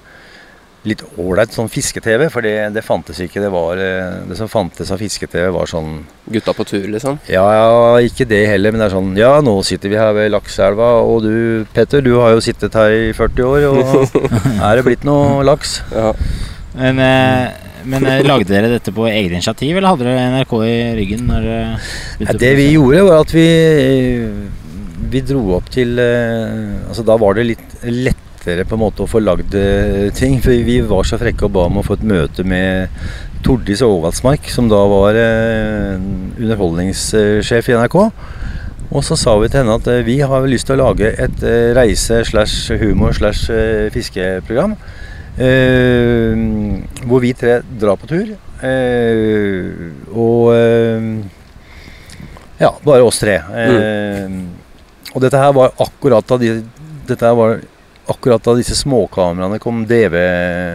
litt 0.88 1.02
ålreit 1.20 1.52
sånn 1.54 1.70
fiske-TV, 1.70 2.24
for 2.32 2.42
det, 2.42 2.54
det 2.74 2.82
fantes 2.82 3.20
ikke. 3.22 3.42
Det, 3.44 3.50
var, 3.54 3.78
eh, 3.78 4.22
det 4.26 4.38
som 4.38 4.50
fantes 4.50 4.90
av 4.90 4.98
fiske-TV, 5.02 5.46
var 5.54 5.70
sånn 5.70 6.00
Gutta 6.32 6.54
på 6.56 6.66
tur, 6.66 6.86
liksom. 6.90 7.18
ja, 7.30 7.42
ja, 7.54 7.98
ikke 8.06 8.26
det 8.30 8.40
heller, 8.50 8.74
men 8.74 8.82
det 8.82 8.88
er 8.88 8.94
sånn 8.94 9.10
Ja, 9.18 9.32
nå 9.44 9.56
sitter 9.66 9.92
vi 9.92 9.98
her 10.00 10.12
ved 10.16 10.30
Lakseelva, 10.34 10.88
og 11.06 11.26
du 11.26 11.34
Petter, 11.74 12.02
du 12.02 12.14
har 12.18 12.34
jo 12.34 12.42
sittet 12.44 12.74
her 12.78 12.94
i 12.94 13.12
40 13.14 13.46
år, 13.46 13.66
og 13.70 14.16
er 14.68 14.78
det 14.78 14.86
blitt 14.86 15.06
noe 15.06 15.42
laks? 15.46 15.80
Ja. 15.94 16.12
Men, 16.78 16.98
eh, 17.02 17.68
men 17.86 18.06
eh, 18.06 18.22
lagde 18.26 18.50
dere 18.50 18.70
dette 18.72 18.94
på 18.94 19.06
eget 19.10 19.34
initiativ, 19.34 19.76
eller 19.76 19.92
hadde 19.94 20.08
dere 20.08 20.26
NRK 20.34 20.56
i 20.66 20.74
ryggen? 20.98 21.24
Når 21.30 21.46
dere 21.46 22.26
Ja, 22.26 22.36
det 22.46 22.52
vi 22.58 22.68
gjorde, 22.72 23.06
var 23.10 23.22
at 23.26 23.34
vi 23.34 23.46
Vi 25.12 25.20
dro 25.28 25.42
opp 25.58 25.66
til 25.74 25.98
Altså, 26.00 27.02
da 27.04 27.18
var 27.20 27.36
det 27.36 27.50
litt 27.50 27.80
lettere 28.42 28.64
på 28.66 28.74
en 28.74 28.82
måte 28.82 29.02
å 29.04 29.08
få 29.10 29.20
lagd 29.22 29.54
eh, 29.54 30.10
ting. 30.14 30.40
For 30.42 30.50
vi 30.50 30.80
var 30.82 31.04
så 31.06 31.18
frekke 31.20 31.46
og 31.46 31.52
ba 31.54 31.66
om 31.68 31.78
å 31.78 31.84
få 31.86 31.94
et 31.98 32.06
møte 32.06 32.44
med 32.44 32.88
Tordis 33.42 33.82
Åvaldsmark, 33.82 34.48
som 34.50 34.68
da 34.70 34.80
var 34.90 35.14
eh, 35.18 35.94
underholdningssjef 36.40 37.68
i 37.70 37.76
NRK. 37.78 37.96
Og 38.92 39.04
så 39.06 39.16
sa 39.16 39.36
vi 39.40 39.48
til 39.48 39.62
henne 39.62 39.78
at 39.78 39.86
eh, 39.88 40.02
vi 40.06 40.18
har 40.20 40.48
lyst 40.48 40.66
til 40.68 40.78
å 40.80 40.88
lage 40.88 41.12
et 41.14 41.44
reise 41.76 42.22
slash 42.28 42.74
humor 42.82 43.12
slash 43.16 43.48
fiskeprogram. 43.94 44.76
hvor 47.08 47.20
vi 47.22 47.32
tre 47.32 47.62
drar 47.80 47.96
på 47.96 48.06
tur. 48.06 48.34
eh, 48.62 49.70
og 50.12 50.52
ja, 52.60 52.68
bare 52.84 53.02
oss 53.02 53.18
tre. 53.18 53.40
Eh, 53.56 54.28
Og 55.14 55.20
dette 55.20 55.36
her 55.36 55.52
var 55.52 55.72
akkurat 55.80 56.24
da 56.24 56.38
de, 56.40 56.62
dette 57.08 57.26
her 57.26 57.34
var 57.36 57.58
akkurat 58.10 58.42
da 58.42 58.54
disse 58.58 58.74
småkameraene 58.74 59.58
kom 59.62 59.84
DV 59.86 60.14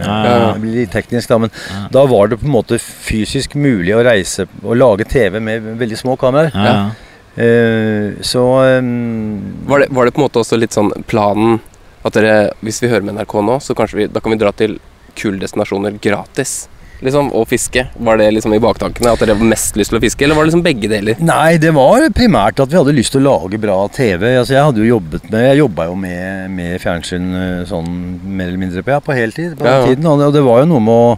Ja. 0.04 0.14
ja, 0.24 0.54
litt 0.62 0.92
teknisk, 0.92 1.28
da, 1.28 1.38
men 1.38 1.50
Ja. 1.70 1.88
da 1.92 2.06
var 2.06 2.28
det 2.28 2.38
på 2.40 2.46
en 2.46 2.52
måte 2.54 2.78
fysisk 2.80 3.54
mulig 3.54 3.94
å 3.94 4.04
reise 4.04 4.46
og 4.62 4.76
lage 4.76 5.04
TV 5.08 5.40
med 5.40 5.62
veldig 5.78 5.98
små 5.98 6.16
kameraer. 6.16 6.50
Ja, 6.54 6.64
ja. 6.72 6.90
Eh, 7.38 8.12
så 8.26 8.40
um, 8.80 9.42
Var 9.66 9.78
det, 9.84 9.86
var 9.90 10.04
det 10.08 10.14
på 10.16 10.18
en 10.22 10.26
måte 10.26 10.40
også 10.40 10.56
litt 10.58 10.72
sånn 10.74 10.90
planen 11.06 11.60
at 12.04 12.14
dere, 12.16 12.50
hvis 12.64 12.80
vi 12.82 12.88
hører 12.88 13.04
med 13.04 13.14
NRK 13.14 13.34
nå, 13.44 13.58
så 13.62 13.74
kanskje 13.78 13.96
vi, 14.00 14.06
da 14.10 14.20
kan 14.20 14.32
vi 14.32 14.38
dra 14.40 14.50
til 14.52 14.78
kulddestinasjoner 15.18 16.00
gratis? 16.02 16.68
Liksom, 16.98 17.28
og 17.36 17.44
fiske. 17.46 17.84
Var 17.94 18.18
det 18.18 18.30
liksom 18.34 18.54
i 18.56 18.60
baktankene 18.62 19.12
at 19.14 19.20
dere 19.22 19.36
hadde 19.36 19.46
mest 19.50 19.76
lyst 19.78 19.92
til 19.92 20.00
å 20.00 20.02
fiske, 20.02 20.24
eller 20.26 20.34
var 20.38 20.46
det 20.46 20.50
liksom 20.50 20.64
begge 20.66 20.90
deler? 20.90 21.20
Nei, 21.22 21.58
det 21.62 21.70
var 21.76 22.08
primært 22.16 22.58
at 22.64 22.72
vi 22.72 22.78
hadde 22.80 22.96
lyst 22.96 23.14
til 23.14 23.22
å 23.22 23.36
lage 23.36 23.60
bra 23.62 23.76
TV. 23.94 24.32
Altså, 24.40 24.56
jeg 24.56 24.66
hadde 24.70 24.82
jo 24.82 24.88
jobbet 24.96 25.28
med 25.30 25.46
Jeg 25.48 25.60
jobba 25.60 25.86
jo 25.90 25.94
med, 25.98 26.48
med 26.56 26.80
fjernsyn 26.82 27.28
eh, 27.38 27.60
sånn 27.70 27.92
mer 28.24 28.50
eller 28.50 28.64
mindre 28.64 28.82
på, 28.82 28.96
ja, 28.96 28.98
på 29.04 29.14
heltid 29.14 29.54
på 29.58 29.64
Ja, 29.68 29.78
den 29.78 29.78
ja. 29.78 29.94
tiden. 29.94 30.10
Og 30.10 30.34
det, 30.34 30.42
var 30.48 30.64
jo 30.64 30.72
noe 30.74 30.84
med 30.88 30.98
å 30.98 31.14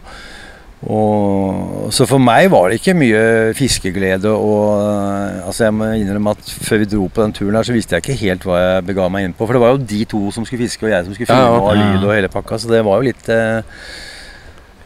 og, 0.80 1.90
så 1.92 2.06
for 2.08 2.22
meg 2.24 2.46
var 2.52 2.70
det 2.70 2.78
ikke 2.80 2.94
mye 2.96 3.24
fiskeglede. 3.56 4.30
Og, 4.32 4.80
eh, 4.80 5.40
altså 5.44 5.66
jeg 5.66 5.76
må 5.76 5.90
innrømme 6.00 6.32
at 6.36 6.52
Før 6.68 6.80
vi 6.80 6.88
dro 6.88 7.08
på 7.08 7.24
den 7.24 7.34
turen, 7.36 7.56
her, 7.58 7.66
så 7.68 7.76
visste 7.76 7.96
jeg 7.98 8.04
ikke 8.06 8.20
helt 8.22 8.46
hva 8.48 8.60
jeg 8.62 8.86
bega 8.88 9.08
meg 9.12 9.28
inn 9.28 9.34
på. 9.36 9.44
For 9.44 9.56
det 9.56 9.64
var 9.64 9.74
jo 9.74 9.82
de 9.92 10.04
to 10.08 10.22
som 10.32 10.46
skulle 10.48 10.64
fiske, 10.64 10.86
og 10.86 10.94
jeg 10.94 11.04
som 11.08 11.16
skulle 11.16 11.28
filme 11.28 11.50
ja. 11.52 11.58
og 11.60 11.74
Ja. 11.76 11.82
lyd 11.82 12.06
og 12.06 12.14
hele 12.16 12.32
pakka. 12.32 12.60
Så 12.60 12.72
det 12.72 12.80
var 12.86 13.00
jo 13.00 13.10
litt 13.10 13.28
eh, 13.28 13.60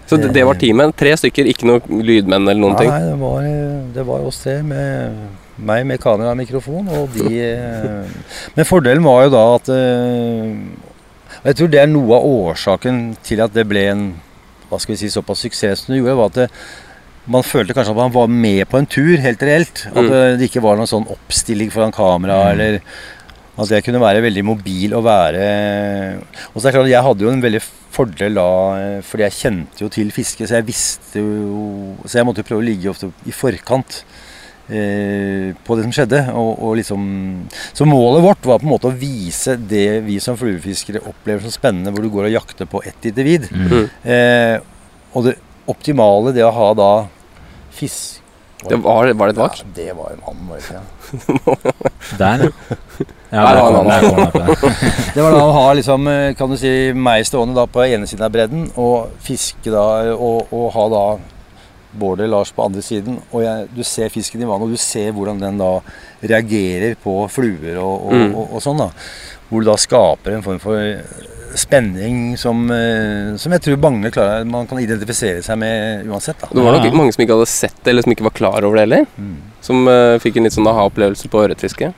Så 0.06 0.18
det, 0.20 0.32
det 0.36 0.44
var 0.44 0.58
teamet. 0.60 0.92
Tre 1.00 1.14
stykker, 1.16 1.48
ikke 1.48 1.68
noe 1.68 1.80
lydmenn 2.04 2.44
eller 2.48 2.60
noen 2.60 2.76
ting. 2.76 2.90
Nei, 2.92 3.00
det 3.08 3.16
var, 3.22 3.46
det 3.96 4.04
var 4.10 4.26
oss 4.28 4.42
tre 4.44 4.58
med 4.66 5.22
meg 5.64 5.84
med 5.86 6.00
kamera 6.02 6.32
og 6.34 6.38
mikrofon, 6.40 6.88
og 6.90 7.12
de 7.14 7.28
eh, 7.38 8.14
Men 8.56 8.66
fordelen 8.66 9.04
var 9.06 9.20
jo 9.28 9.30
da 9.36 9.42
at 9.54 9.68
eh, 9.70 10.48
og 11.44 11.46
Jeg 11.50 11.56
tror 11.60 11.70
det 11.70 11.80
er 11.84 11.90
noe 11.92 12.16
av 12.16 12.26
årsaken 12.26 12.98
til 13.22 13.42
at 13.44 13.54
det 13.54 13.64
ble 13.70 13.84
en 13.92 14.02
hva 14.70 14.80
skal 14.82 14.94
vi 14.96 14.98
si, 15.04 15.10
såpass 15.12 15.44
suksess 15.44 15.84
som 15.84 15.92
det 15.94 16.00
gjorde, 16.00 16.16
var 16.18 16.30
at 16.32 16.38
det, 16.40 16.46
man 17.30 17.44
følte 17.46 17.76
kanskje 17.76 17.92
at 17.94 18.00
man 18.00 18.14
var 18.16 18.26
med 18.32 18.64
på 18.68 18.80
en 18.80 18.88
tur, 18.90 19.12
helt 19.22 19.42
reelt. 19.46 19.84
At 19.92 20.02
Mm. 20.02 20.12
eh, 20.12 20.36
det 20.40 20.48
ikke 20.50 20.62
var 20.64 20.76
noen 20.80 20.90
sånn 20.90 21.06
oppstilling 21.14 21.70
foran 21.70 21.92
kamera, 21.94 22.40
eller 22.50 22.80
at 23.54 23.70
jeg 23.70 23.84
kunne 23.86 24.00
være 24.02 24.24
veldig 24.24 24.42
mobil 24.44 24.96
og 24.98 25.04
være 25.06 25.44
Og 26.50 26.58
så 26.58 26.66
er 26.66 26.72
det 26.72 26.74
klart 26.74 26.88
at 26.88 26.94
jeg 26.96 27.06
hadde 27.06 27.22
jo 27.22 27.30
en 27.30 27.44
veldig 27.44 27.60
fordel 27.94 28.38
da, 28.38 28.50
eh, 28.80 29.00
fordi 29.06 29.26
jeg 29.26 29.38
kjente 29.38 29.84
jo 29.84 29.90
til 29.92 30.12
fiske, 30.14 30.46
så 30.46 30.58
jeg 30.58 30.68
visste 30.68 31.22
jo 31.22 31.94
Så 32.04 32.18
jeg 32.18 32.26
måtte 32.26 32.42
jo 32.42 32.48
prøve 32.50 32.64
å 32.64 32.66
ligge 32.66 32.90
ofte 32.90 33.10
i 33.24 33.34
forkant 33.34 34.02
eh, 34.68 35.54
på 35.64 35.76
det 35.76 35.86
som 35.86 35.94
skjedde. 35.94 36.20
Og, 36.34 36.50
og 36.58 36.76
liksom 36.80 37.06
Så 37.72 37.86
målet 37.88 38.24
vårt 38.24 38.50
var 38.50 38.60
på 38.60 38.68
en 38.68 38.74
måte 38.74 38.90
å 38.90 38.98
vise 38.98 39.56
det 39.56 40.02
vi 40.08 40.18
som 40.22 40.38
fluefiskere 40.40 41.04
opplever 41.04 41.44
som 41.44 41.54
spennende, 41.54 41.94
hvor 41.94 42.04
du 42.04 42.12
går 42.12 42.28
og 42.28 42.36
jakter 42.36 42.70
på 42.70 42.82
ett 42.84 43.10
individ. 43.10 43.48
Mm. 43.52 43.88
Eh, 44.02 44.58
og 45.14 45.28
det 45.28 45.38
optimale, 45.70 46.34
det 46.36 46.44
å 46.44 46.52
ha 46.52 46.68
da 46.76 46.90
fisk 47.74 48.23
Det 48.70 48.78
var, 48.84 49.10
var 49.18 49.30
det 49.30 49.34
et 49.34 49.40
vak? 49.42 49.58
Ja, 49.60 49.64
det 49.76 49.88
var 49.98 50.12
en 50.14 50.22
annen 50.30 50.48
var 50.48 50.56
ikke 50.62 50.74
ja. 50.74 50.84
Der, 52.20 52.44
ja. 52.44 52.50
Ja, 53.34 53.42
Der 53.42 53.60
var 53.60 53.80
en 53.82 53.90
han. 53.90 54.72
Det 55.14 55.22
var 55.22 55.34
da 55.34 55.42
å 55.44 55.52
ha 55.56 55.64
liksom, 55.78 56.08
eh, 56.08 56.32
kan 56.38 56.50
du 56.52 56.56
si, 56.60 56.70
meg 56.94 57.26
stående 57.26 57.56
da 57.58 57.66
på 57.70 57.82
ene 57.84 58.06
siden 58.10 58.24
av 58.28 58.32
bredden, 58.34 58.68
og 58.80 59.10
fiske 59.24 59.72
da, 59.74 59.84
og, 60.14 60.52
og 60.54 60.68
ha 60.76 60.84
da 60.94 61.04
Bård 61.94 62.22
Lars 62.26 62.50
på 62.50 62.64
andre 62.64 62.82
siden. 62.82 63.20
Og 63.30 63.44
jeg, 63.44 63.68
du 63.74 63.82
ser 63.86 64.08
fisken 64.10 64.42
i 64.42 64.46
vannet, 64.48 64.66
og 64.66 64.72
du 64.74 64.80
ser 64.82 65.12
hvordan 65.14 65.38
den 65.42 65.60
da 65.60 65.72
reagerer 66.24 66.96
på 66.98 67.20
fluer 67.30 67.76
og, 67.78 68.08
og, 68.08 68.12
Mm. 68.14 68.34
og, 68.34 68.54
og 68.58 68.62
sånn. 68.64 68.80
da. 68.82 68.88
Hvor 69.50 69.62
du 69.62 69.68
da 69.68 69.76
skaper 69.78 70.34
en 70.34 70.42
form 70.42 70.58
for 70.62 70.80
spenning 71.58 72.36
som, 72.40 72.64
eh, 72.70 73.34
som 73.40 73.52
jeg 73.54 73.62
tror 73.64 73.80
mange 73.82 74.10
klarer, 74.14 74.44
man 74.48 74.66
kan 74.70 74.78
identifisere 74.82 75.42
seg 75.44 75.58
med 75.58 76.06
uansett. 76.06 76.40
da. 76.40 76.48
Det 76.52 76.64
var 76.64 76.72
nok 76.78 76.84
Ja. 76.84 76.96
mange 76.96 77.12
som 77.14 77.24
ikke 77.24 77.36
hadde 77.38 77.48
sett 77.50 77.76
det, 77.82 77.90
eller 77.92 78.02
som 78.02 78.12
ikke 78.12 78.26
var 78.28 78.34
klar 78.36 78.64
over 78.64 78.76
det 78.76 78.84
heller. 78.88 79.06
Mm. 79.18 79.36
Som 79.60 79.86
uh, 79.88 80.18
fikk 80.18 80.36
en 80.36 80.44
litt 80.44 80.52
sånn 80.56 80.66
aha-opplevelse 80.68 81.28
på 81.32 81.40
ørretfiske. 81.46 81.92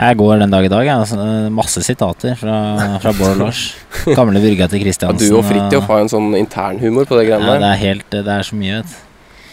Jeg 0.00 0.16
går 0.16 0.38
den 0.40 0.50
dag 0.50 0.64
i 0.64 0.68
dag. 0.72 0.84
Jeg. 0.86 0.96
Altså, 0.96 1.50
masse 1.52 1.82
sitater 1.84 2.34
fra, 2.40 2.98
fra 3.02 3.12
Bård 3.12 3.34
og 3.34 3.42
Lars. 3.44 3.74
Gamle 4.16 4.40
brygga 4.40 4.68
til 4.70 4.80
Ja, 4.80 4.84
Kristiansen. 4.86 5.28
du 5.28 5.36
og 5.36 5.44
Fridtjof 5.44 5.86
har 5.90 6.00
jo 6.00 6.06
en 6.08 6.14
sånn 6.14 6.30
internhumor 6.38 7.04
på 7.04 7.18
det 7.18 7.28
ja, 7.28 7.38
det 7.38 7.68
er 7.68 7.76
helt 7.82 8.10
Det 8.10 8.26
er 8.26 8.46
så 8.46 8.56
mye, 8.56 8.80
vet 8.80 8.88
du. 8.88 8.98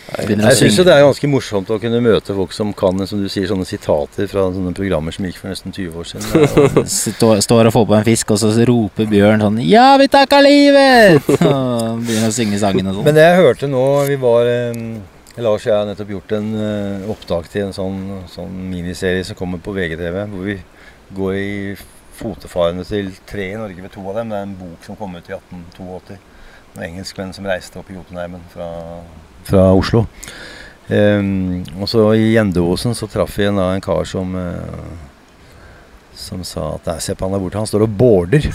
Jeg 0.07 0.55
syns 0.55 0.77
det 0.79 0.93
er 0.93 1.03
ganske 1.03 1.27
morsomt 1.27 1.71
å 1.73 1.77
kunne 1.83 1.99
møte 2.03 2.35
folk 2.35 2.53
som 2.55 2.69
kan 2.77 3.01
som 3.09 3.19
du 3.19 3.27
sier, 3.27 3.49
sånne 3.49 3.67
sitater 3.67 4.29
fra 4.31 4.45
sånne 4.55 4.71
programmer 4.77 5.11
som 5.15 5.27
gikk 5.27 5.41
for 5.41 5.51
nesten 5.51 5.75
20 5.75 5.97
år 5.99 6.07
siden. 6.07 7.43
Står 7.43 7.67
og 7.67 7.75
får 7.75 7.89
på 7.89 7.97
en 7.97 8.07
fisk, 8.07 8.31
og 8.31 8.39
så 8.39 8.53
roper 8.69 9.09
Bjørn 9.11 9.43
sånn 9.43 9.59
'Ja, 9.65 9.89
vi 9.99 10.07
takker 10.07 10.45
livet!' 10.45 11.27
Og 11.51 11.99
begynner 12.07 12.31
å 12.31 12.35
synge 12.35 12.61
sangen 12.61 12.87
og 12.87 12.99
sånn. 12.99 13.05
Men 13.09 13.19
det 13.19 13.27
jeg 13.27 13.41
hørte 13.41 13.67
nå 13.71 13.83
Vi 14.07 14.15
var 14.21 14.47
Lars 15.37 15.67
og 15.67 15.69
jeg 15.69 15.77
har 15.77 15.85
nettopp 15.85 16.09
gjort 16.15 16.31
en 16.33 16.47
eh, 16.57 17.09
opptak 17.13 17.51
til 17.53 17.67
en 17.67 17.75
sånn, 17.75 17.99
sånn 18.31 18.55
miniserie 18.71 19.25
som 19.27 19.37
kommer 19.37 19.61
på 19.61 19.75
VGTV, 19.75 20.23
hvor 20.31 20.47
vi 20.47 20.55
går 21.13 21.35
i 21.37 21.75
fotefarene 22.17 22.85
til 22.87 23.11
tre 23.29 23.51
i 23.51 23.59
Norge 23.59 23.83
ved 23.83 23.93
to 23.93 24.01
av 24.09 24.17
dem. 24.17 24.31
Det 24.33 24.39
er 24.39 24.47
en 24.47 24.55
bok 24.57 24.87
som 24.87 24.97
kom 24.97 25.13
ut 25.13 25.29
i 25.29 25.35
1882. 25.37 26.17
Noen 26.73 26.87
engelskmenn 26.87 27.35
som 27.37 27.45
reiste 27.45 27.77
opp 27.77 27.91
i 27.93 27.97
Jotunheimen 27.99 28.41
fra, 28.49 28.71
fra 29.47 29.69
Oslo. 29.75 30.05
Ehm, 30.93 31.65
og 31.81 31.89
så 31.91 32.05
i 32.15 32.31
Gjendeosen 32.33 32.95
så 32.95 33.09
traff 33.11 33.35
vi 33.39 33.49
en, 33.49 33.59
da, 33.59 33.73
en 33.75 33.83
kar 33.83 34.05
som 34.07 34.29
eh, 34.39 34.93
Som 36.15 36.45
sa 36.47 36.77
at 36.77 36.87
Nei, 36.87 37.01
se 37.03 37.15
på 37.15 37.27
han 37.27 37.35
der 37.35 37.43
borte, 37.43 37.59
han 37.59 37.67
står 37.67 37.83
og 37.85 37.97
border. 37.99 38.47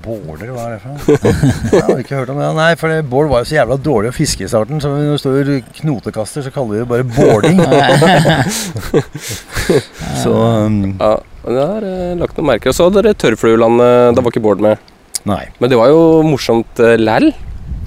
Border, 0.00 0.48
hva 0.48 0.64
er 0.64 0.74
det 0.74 0.80
for 0.80 0.88
noe? 0.94 1.32
Jeg 1.74 1.84
har 1.84 1.98
ikke 2.00 2.16
hørt 2.16 2.30
om 2.32 2.38
det. 2.40 2.48
Nei, 2.56 2.70
for 2.80 2.94
Bård 3.10 3.28
var 3.28 3.42
jo 3.42 3.48
så 3.50 3.58
jævla 3.58 3.76
dårlig 3.84 4.10
å 4.10 4.16
fiske 4.16 4.46
i 4.46 4.48
starten, 4.48 4.80
så 4.80 4.92
når 4.92 5.10
du 5.12 5.20
står 5.20 5.50
knotekaster, 5.82 6.46
så 6.46 6.52
kaller 6.54 6.72
vi 6.72 6.80
det 6.80 6.88
bare 6.88 7.04
boarding. 7.04 7.60
så 10.22 10.32
um, 10.64 10.78
Ja, 10.96 11.12
det 11.44 11.66
har 11.74 11.88
eh, 11.90 12.14
lagt 12.20 12.40
noen 12.40 12.48
merker. 12.54 12.72
Og 12.72 12.78
så 12.78 12.88
hadde 12.88 13.02
dere 13.02 13.18
Tørrfluelandet. 13.20 14.16
Da 14.16 14.24
var 14.24 14.32
ikke 14.32 14.44
Bård 14.44 14.64
med. 14.64 14.80
Nei. 15.28 15.42
Men 15.60 15.72
det 15.72 15.80
var 15.80 15.92
jo 15.92 16.00
morsomt 16.24 16.80
uh, 16.80 16.96
læll, 17.00 17.30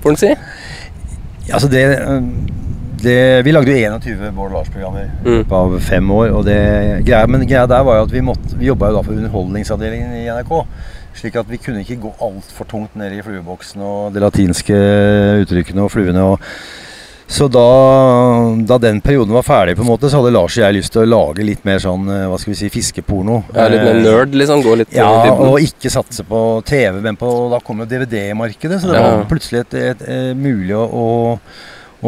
får 0.04 0.14
en 0.14 0.22
si. 0.22 0.32
Altså 1.54 1.68
det, 1.72 1.84
um, 2.08 2.32
det 3.04 3.46
Vi 3.46 3.52
lagde 3.54 3.72
jo 3.72 4.00
21 4.00 4.32
Bård 4.36 4.52
Lars-programmer 4.52 5.10
Mm. 5.26 5.44
av 5.52 5.80
fem 5.82 6.12
år. 6.12 6.32
Og 6.36 6.46
det, 6.46 6.58
greia, 7.06 7.28
men 7.28 7.48
greia 7.48 7.68
der 7.68 7.84
var 7.84 8.00
jo 8.00 8.08
at 8.08 8.12
vi, 8.14 8.22
måtte, 8.22 8.58
vi 8.58 8.66
jobba 8.72 8.90
jo 8.92 8.98
da 8.98 9.04
for 9.06 9.14
underholdningsavdelingen 9.14 10.16
i 10.18 10.26
NRK. 10.32 10.66
Slik 11.18 11.36
at 11.40 11.48
vi 11.50 11.58
kunne 11.58 11.82
ikke 11.82 12.00
gå 12.02 12.12
altfor 12.22 12.66
tungt 12.70 12.96
ned 12.96 13.16
i 13.16 13.22
flueboksen 13.26 13.82
og 13.82 14.14
de 14.14 14.22
latinske 14.22 14.76
uttrykkene 15.42 15.82
og 15.86 15.92
fluene. 15.92 16.22
Og, 16.34 16.40
så 17.28 17.48
da, 17.52 17.64
da 18.70 18.78
den 18.80 19.02
perioden 19.04 19.34
var 19.36 19.44
ferdig, 19.44 19.76
på 19.76 19.84
en 19.84 19.90
måte, 19.90 20.08
så 20.08 20.22
hadde 20.22 20.32
Lars 20.32 20.56
og 20.56 20.64
jeg 20.64 20.76
lyst 20.78 20.94
til 20.96 21.02
å 21.04 21.10
lage 21.12 21.44
litt 21.44 21.66
mer 21.68 21.82
sånn 21.84 22.06
eh, 22.08 22.22
hva 22.32 22.38
skal 22.40 22.54
vi 22.54 22.60
si, 22.62 22.70
fiskeporno. 22.72 23.42
Ja, 23.52 23.66
litt 23.72 23.84
mer 23.84 23.98
Eh, 24.00 24.04
nerd, 24.06 24.38
liksom. 24.40 24.62
Gå 24.64 24.76
litt 24.80 24.96
Ja, 24.96 25.10
og 25.36 25.58
ikke 25.60 25.92
satse 25.92 26.24
på 26.28 26.40
TV, 26.68 27.02
men 27.04 27.20
på 27.20 27.32
Da 27.52 27.60
kom 27.66 27.84
jo 27.84 27.90
DVD-markedet, 27.90 28.80
så 28.80 28.94
det 28.94 29.02
Ja. 29.02 29.10
var 29.18 29.26
plutselig 29.28 29.66
et, 29.66 29.76
et, 29.76 30.06
et, 30.08 30.38
mulig 30.40 30.72
å, 30.78 30.86
å, 30.88 31.10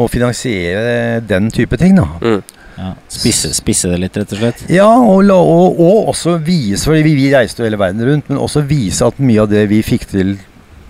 å 0.00 0.08
finansiere 0.08 1.20
den 1.28 1.50
type 1.52 1.76
ting, 1.76 2.00
da. 2.00 2.08
Mm. 2.24 2.40
Ja, 2.80 2.94
spisse, 3.12 3.50
spisse 3.52 3.90
det 3.92 3.98
litt, 4.00 4.16
rett 4.16 4.32
og 4.32 4.40
slett. 4.40 4.64
Ja, 4.72 4.88
og, 4.88 5.20
la, 5.28 5.36
og, 5.36 5.76
og 5.84 6.08
også 6.14 6.38
vise, 6.40 6.86
fordi 6.88 7.02
vi, 7.04 7.12
vi 7.18 7.28
reiste 7.34 7.60
jo 7.60 7.68
hele 7.68 7.76
verden 7.80 8.00
rundt, 8.08 8.30
men 8.32 8.40
også 8.40 8.64
vise 8.64 9.04
at 9.04 9.20
mye 9.20 9.44
av 9.44 9.50
det 9.52 9.66
vi 9.68 9.82
fikk 9.84 10.08
til 10.14 10.38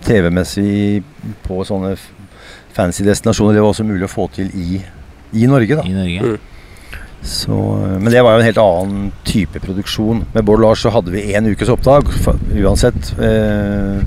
TV-messig 0.07 1.03
på 1.49 1.65
sånne 1.67 1.97
fancy 2.77 3.05
destinasjoner, 3.07 3.57
det 3.57 3.65
var 3.65 3.75
også 3.75 3.87
mulig 3.89 4.07
å 4.07 4.13
få 4.13 4.29
til 4.35 4.51
i, 4.55 4.81
i 5.37 5.51
Norge, 5.51 5.81
da. 5.81 5.85
I 5.87 5.97
Norge. 5.97 6.33
Mm. 6.35 6.49
Så, 7.21 7.53
men 8.01 8.09
det 8.09 8.23
var 8.25 8.33
jo 8.33 8.41
en 8.41 8.49
helt 8.49 8.63
annen 8.63 9.11
type 9.29 9.61
produksjon. 9.61 10.25
Med 10.33 10.47
Bård 10.49 10.63
Lars 10.63 10.81
så 10.87 10.93
hadde 10.95 11.13
vi 11.13 11.27
én 11.37 11.49
ukes 11.51 11.69
opptak 11.73 12.09
uansett. 12.57 13.13
Eh, 13.21 14.01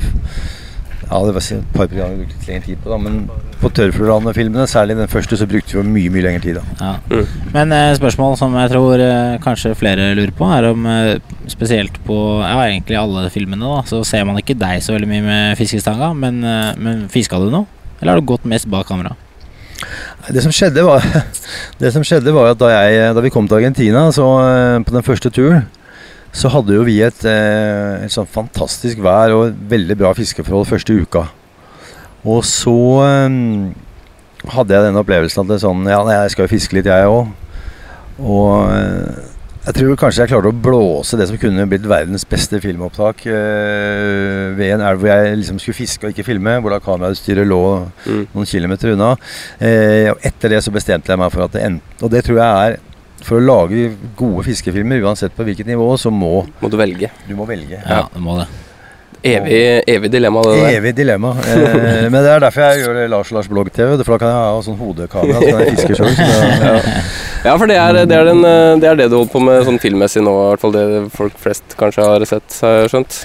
ja, 1.13 1.19
det 1.21 1.33
var 1.35 1.43
et 1.43 1.73
par 1.75 1.89
programmer 1.91 2.15
vi 2.15 2.23
brukte 2.23 2.39
litt 2.39 2.47
lengre 2.49 2.65
tid 2.65 2.79
på, 2.81 2.89
da, 2.89 2.97
men 3.01 3.17
på 3.61 3.69
Tørrfluelandet-filmene, 3.77 4.65
særlig 4.69 4.95
den 4.97 5.11
første, 5.11 5.37
så 5.37 5.45
brukte 5.49 5.77
vi 5.77 5.83
mye 5.85 6.13
mye 6.13 6.25
lengre 6.25 6.41
tid. 6.41 6.57
da. 6.57 6.63
Ja. 6.79 6.93
Mm. 7.11 7.51
Men 7.53 7.75
eh, 7.77 7.91
spørsmål 7.99 8.37
som 8.39 8.57
jeg 8.57 8.71
tror 8.73 9.03
eh, 9.03 9.35
kanskje 9.43 9.75
flere 9.77 10.09
lurer 10.17 10.33
på, 10.33 10.49
er 10.55 10.71
om 10.71 10.87
eh, 10.89 11.37
spesielt 11.51 11.99
på 12.07 12.17
ja, 12.41 12.57
egentlig 12.65 12.97
alle 12.97 13.27
filmene, 13.33 13.61
da, 13.61 13.83
så 13.89 14.01
ser 14.07 14.25
man 14.25 14.41
ikke 14.41 14.57
deg 14.57 14.81
så 14.81 14.97
veldig 14.97 15.11
mye 15.11 15.27
med 15.27 15.61
fiskestanga, 15.61 16.13
men, 16.17 16.41
eh, 16.41 16.73
men 16.81 17.05
fiska 17.13 17.41
du 17.43 17.51
noe? 17.53 17.69
Eller 18.03 18.17
har 18.17 18.19
du 18.19 18.27
gått 18.27 18.43
mest 18.43 18.67
bak 18.67 18.83
kamera? 18.89 19.13
Det 20.27 20.41
som 20.43 20.51
skjedde 20.51 20.83
var, 20.83 21.05
som 21.95 22.03
skjedde 22.03 22.33
var 22.35 22.49
at 22.51 22.59
da, 22.59 22.67
jeg, 22.75 23.13
da 23.15 23.21
vi 23.23 23.31
kom 23.31 23.47
til 23.47 23.61
Argentina, 23.61 24.09
så 24.11 24.25
eh, 24.43 24.79
på 24.83 24.91
den 24.91 25.05
første 25.07 25.31
turen, 25.31 25.69
så 26.35 26.51
hadde 26.51 26.75
jo 26.75 26.83
vi 26.83 26.97
et, 27.05 27.23
eh, 27.23 28.03
et 28.03 28.11
sånn 28.11 28.27
fantastisk 28.27 28.99
vær 29.05 29.31
og 29.37 29.55
veldig 29.71 29.95
bra 30.01 30.11
fiskeforhold 30.17 30.67
første 30.67 30.97
uka. 30.99 31.29
Og 32.27 32.43
så 32.43 32.75
eh, 33.07 33.39
hadde 34.51 34.75
jeg 34.75 34.89
den 34.89 34.99
opplevelsen 34.99 35.45
at 35.45 35.53
det 35.53 35.61
er 35.61 35.63
sånn 35.63 35.87
Ja, 35.87 36.03
jeg 36.11 36.35
skal 36.35 36.49
jo 36.49 36.55
fiske 36.57 36.75
litt, 36.75 36.91
jeg 36.91 37.07
òg. 37.07 37.31
Og 38.19 39.31
jeg 39.63 39.75
tror 39.77 39.95
kanskje 39.99 40.25
jeg 40.25 40.31
klarte 40.33 40.49
å 40.51 40.55
blåse 40.65 41.15
det 41.19 41.27
som 41.29 41.37
kunne 41.39 41.63
blitt 41.71 41.85
verdens 41.87 42.25
beste 42.27 42.59
filmopptak 42.63 43.21
øh, 43.31 44.55
ved 44.57 44.73
en 44.75 44.83
elv 44.89 44.99
hvor 44.99 45.11
jeg 45.13 45.37
liksom 45.39 45.59
skulle 45.61 45.77
fiske 45.77 46.03
og 46.07 46.11
ikke 46.11 46.25
filme, 46.27 46.57
hvor 46.59 46.73
da 46.75 46.81
kamerautstyret 46.83 47.47
lå 47.47 47.61
Mm. 48.03 48.25
noen 48.33 48.45
kilometer 48.49 48.91
unna. 48.91 49.13
Eh, 49.63 50.09
og 50.11 50.19
etter 50.27 50.51
det 50.51 50.59
så 50.65 50.71
bestemte 50.75 51.07
jeg 51.13 51.19
meg 51.21 51.31
for 51.31 51.45
at 51.45 51.53
det 51.55 51.61
endte 51.63 52.03
Og 52.03 52.11
det 52.11 52.25
tror 52.25 52.41
jeg 52.41 52.73
er 52.73 52.75
For 53.23 53.39
å 53.39 53.45
lage 53.45 53.93
gode 54.19 54.43
fiskefilmer, 54.43 54.99
uansett 55.07 55.31
på 55.37 55.45
hvilket 55.47 55.69
nivå, 55.69 55.85
så 55.97 56.11
må 56.11 56.43
Må 56.59 56.69
du 56.69 56.75
velge. 56.75 57.07
du 57.27 57.35
må 57.39 57.45
velge. 57.47 57.79
Ja, 57.87 58.01
du 58.11 58.19
må 58.19 58.35
det. 58.41 58.47
Evig, 59.23 59.83
evig 59.87 60.09
dilemma, 60.11 60.41
det 60.43 60.55
der. 60.57 60.77
Evig 60.77 60.91
dilemma. 60.97 61.29
Eh, 61.47 62.09
men 62.11 62.17
det 62.17 62.27
er 62.27 62.41
derfor 62.43 62.65
jeg 62.65 62.81
gjør 62.81 62.97
det 62.97 63.03
Lars 63.13 63.29
Lars 63.31 63.47
Blogg-TV. 63.47 63.93
For 64.01 64.11
da 64.11 64.17
kan 64.19 64.31
jeg 64.33 64.39
ha 64.41 64.57
sånn 64.65 64.79
hodekamera, 64.81 65.39
så 65.39 65.51
kan 65.53 65.61
jeg 65.63 65.77
fiske 65.77 65.99
sjøl. 65.99 66.89
Ja, 67.43 67.57
for 67.59 67.67
det 67.67 67.75
er 67.75 67.97
det, 68.07 68.15
er 68.15 68.27
den, 68.29 68.39
eh, 68.47 68.73
det 68.79 68.87
er 68.87 68.99
det 68.99 69.09
du 69.11 69.17
holder 69.17 69.31
på 69.33 69.39
med 69.43 69.65
sånn 69.67 69.79
filmmessig 69.83 70.21
nå, 70.23 70.31
i 70.31 70.51
hvert 70.53 70.61
fall 70.61 70.75
det 70.75 70.83
folk 71.11 71.33
flest 71.39 71.75
kanskje 71.79 72.05
har 72.07 72.23
sett, 72.27 72.55
har 72.63 72.77
jeg 72.77 72.91
skjønt. 72.93 73.17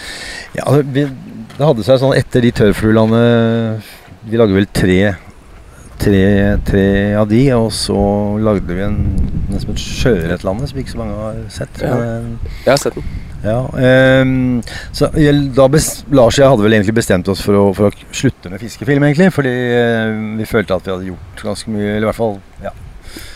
Ja, 0.58 0.64
altså, 0.64 1.04
det 1.58 1.68
hadde 1.68 1.86
seg 1.86 2.00
sånn 2.02 2.16
etter 2.18 2.42
de 2.42 2.50
tørrfluene 2.54 3.20
Vi 4.30 4.38
lagde 4.38 4.54
vel 4.54 4.66
tre, 4.74 4.98
tre, 5.98 6.24
tre 6.66 6.84
av 7.18 7.28
de, 7.30 7.40
og 7.56 7.70
så 7.74 7.98
lagde 8.42 8.74
vi 8.74 8.84
en 8.84 8.98
nesten 9.52 9.74
et 9.74 9.82
Sjøørretlandet, 9.82 10.70
som 10.70 10.80
ikke 10.82 10.94
så 10.94 11.00
mange 11.00 11.16
har 11.18 11.40
sett. 11.52 11.80
Ja. 11.82 11.96
Jeg 12.64 12.70
har 12.70 12.80
sett 12.80 12.98
den. 12.98 13.08
ja, 13.44 13.58
um, 14.22 14.60
så 14.96 15.10
da 15.56 15.68
bes, 15.72 15.90
Lars 16.10 16.38
og 16.38 16.42
jeg 16.42 16.52
hadde 16.52 16.66
vel 16.66 16.78
egentlig 16.78 16.96
bestemt 16.98 17.30
oss 17.32 17.42
for 17.44 17.58
å, 17.58 17.64
for 17.76 17.90
å 17.90 18.14
slutte 18.14 18.52
med 18.52 18.62
fiskefilm, 18.62 19.08
egentlig. 19.08 19.30
Fordi 19.34 19.54
uh, 19.54 20.14
vi 20.38 20.48
følte 20.48 20.78
at 20.78 20.86
vi 20.86 20.94
hadde 20.94 21.10
gjort 21.12 21.44
ganske 21.50 21.74
mye, 21.74 21.92
eller 21.96 22.08
i 22.08 22.10
hvert 22.10 22.20
fall 22.20 22.38
ja, 22.64 22.74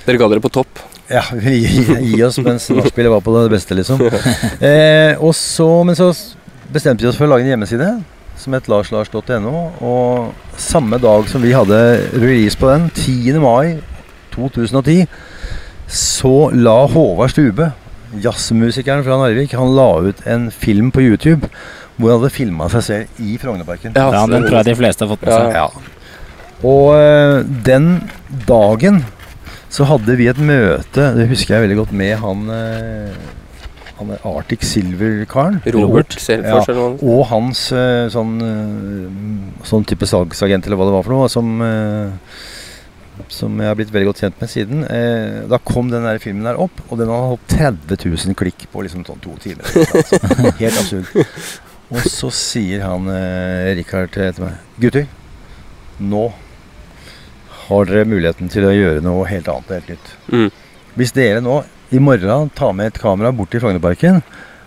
Dere 0.06 0.18
ga 0.20 0.28
dere 0.32 0.42
på 0.44 0.52
topp. 0.52 0.82
ja, 1.10 1.24
vi 1.44 1.60
gi 1.62 2.16
oss 2.26 2.40
mens 2.42 2.70
nachspielet 2.72 3.12
var 3.12 3.24
på 3.24 3.36
det 3.38 3.52
beste, 3.54 3.78
liksom. 3.78 4.02
uh, 4.02 5.12
og 5.26 5.34
så, 5.38 5.70
men 5.86 5.98
så 5.98 6.12
bestemte 6.72 7.04
vi 7.04 7.10
oss 7.10 7.18
for 7.20 7.28
å 7.28 7.34
lage 7.34 7.46
en 7.46 7.54
hjemmeside 7.56 7.94
som 8.42 8.56
het 8.56 8.68
larslars.no. 8.70 9.52
Og 9.80 10.58
samme 10.60 10.98
dag 11.02 11.28
som 11.30 11.44
vi 11.44 11.54
hadde 11.54 11.78
release 12.16 12.58
på 12.58 12.70
den, 12.72 12.88
10. 12.94 13.38
mai 13.42 13.78
2010, 14.34 15.06
så 15.92 16.34
la 16.56 16.78
Håvard 16.88 17.32
Stube, 17.34 17.70
jazzmusikeren 18.22 19.04
fra 19.06 19.18
Narvik, 19.20 19.54
han 19.56 19.72
la 19.76 19.88
ut 20.08 20.20
en 20.28 20.50
film 20.52 20.90
på 20.92 21.04
YouTube 21.04 21.48
hvor 21.96 22.08
han 22.08 22.22
hadde 22.22 22.32
filma 22.34 22.68
seg 22.72 22.84
selv 22.86 23.22
i 23.22 23.36
Frognerparken. 23.40 23.92
Ja, 23.96 24.08
Ja, 24.12 24.26
Den 24.26 24.46
tror 24.46 24.62
jeg 24.62 24.72
de 24.72 24.78
fleste 24.78 25.04
har 25.04 25.12
fått 25.12 25.26
med 25.26 25.34
seg. 25.36 25.52
Ja. 25.54 25.68
Og 26.62 26.94
øh, 26.96 27.44
den 27.66 28.08
dagen 28.48 29.02
så 29.72 29.86
hadde 29.88 30.16
vi 30.18 30.28
et 30.28 30.40
møte, 30.40 31.12
det 31.16 31.28
husker 31.30 31.56
jeg 31.56 31.64
veldig 31.66 31.78
godt, 31.78 31.92
med 31.96 32.16
han 32.20 32.42
eh, 32.52 33.20
Han 33.98 34.12
er 34.14 34.24
Arctic 34.26 34.64
Silver-karen. 34.66 35.60
Robert 35.74 36.16
Robert. 36.16 36.16
Ja. 36.48 36.62
Og 37.02 37.26
hans 37.30 37.66
eh, 37.76 38.08
sånn 38.12 38.34
eh, 38.46 39.66
Sånn 39.68 39.86
type 39.86 40.08
salgsagent 40.08 40.66
eller 40.66 40.80
hva 40.80 40.88
det 40.88 40.96
var 40.96 41.06
for 41.06 41.14
noe, 41.14 41.30
som 41.32 41.54
eh, 41.66 42.40
som 43.32 43.58
jeg 43.60 43.68
har 43.68 43.76
blitt 43.76 43.90
veldig 43.92 44.08
godt 44.08 44.22
kjent 44.24 44.38
med 44.40 44.50
siden. 44.50 44.84
Da 45.48 45.58
kom 45.62 45.90
den 45.92 46.06
der 46.08 46.18
filmen 46.18 46.46
der 46.48 46.58
opp, 46.58 46.80
og 46.88 46.96
den 46.98 47.10
hadde 47.12 47.34
hatt 47.34 47.52
30 47.92 48.08
000 48.08 48.36
klikk 48.40 48.64
på 48.72 48.82
liksom 48.82 49.04
sånn 49.06 49.20
to 49.22 49.36
timer. 49.40 49.68
Altså, 50.02 50.54
helt 50.58 50.80
absurd. 50.80 51.28
Og 51.92 52.08
så 52.08 52.30
sier 52.32 52.86
han 52.86 53.08
eh, 53.12 53.82
til 53.84 54.08
til 54.16 54.44
meg 54.46 54.80
Gutter, 54.80 55.06
nå 56.00 56.24
har 57.66 57.88
dere 57.88 58.08
muligheten 58.08 58.48
til 58.52 58.66
å 58.66 58.72
gjøre 58.72 59.04
noe 59.04 59.28
helt 59.28 59.48
annet 59.52 59.68
og 59.68 59.76
helt 59.76 59.92
nytt. 59.92 60.12
Mm. 60.32 60.48
Hvis 60.96 61.14
dere 61.16 61.44
nå 61.44 61.60
i 61.92 62.00
morgen 62.00 62.50
ta 62.56 62.70
med 62.72 62.92
et 62.92 63.00
kamera 63.00 63.32
bort 63.36 63.52
til 63.52 63.60
Frognerparken, 63.60 64.22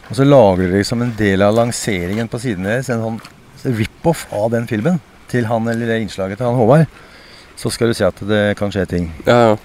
og 0.05 0.17
så 0.17 0.25
lager 0.27 0.69
dere 0.69 0.85
som 0.85 1.01
en 1.01 1.13
del 1.17 1.41
av 1.41 1.55
lanseringen 1.57 2.29
på 2.29 2.39
siden 2.43 2.67
deres 2.67 2.91
en 2.93 3.01
sånn 3.01 3.75
rip-off 3.79 4.27
av 4.35 4.51
den 4.53 4.67
filmen 4.69 4.99
til 5.31 5.47
han 5.49 5.65
eller 5.71 5.89
det 5.89 6.03
innslaget 6.03 6.37
til 6.37 6.45
han 6.45 6.59
Håvard, 6.59 6.85
så 7.57 7.71
skal 7.73 7.89
du 7.89 7.97
se 7.97 8.05
at 8.05 8.21
det 8.29 8.43
kan 8.59 8.73
skje 8.73 8.85
ting. 8.91 9.09
Ja, 9.25 9.39
ja. 9.41 9.57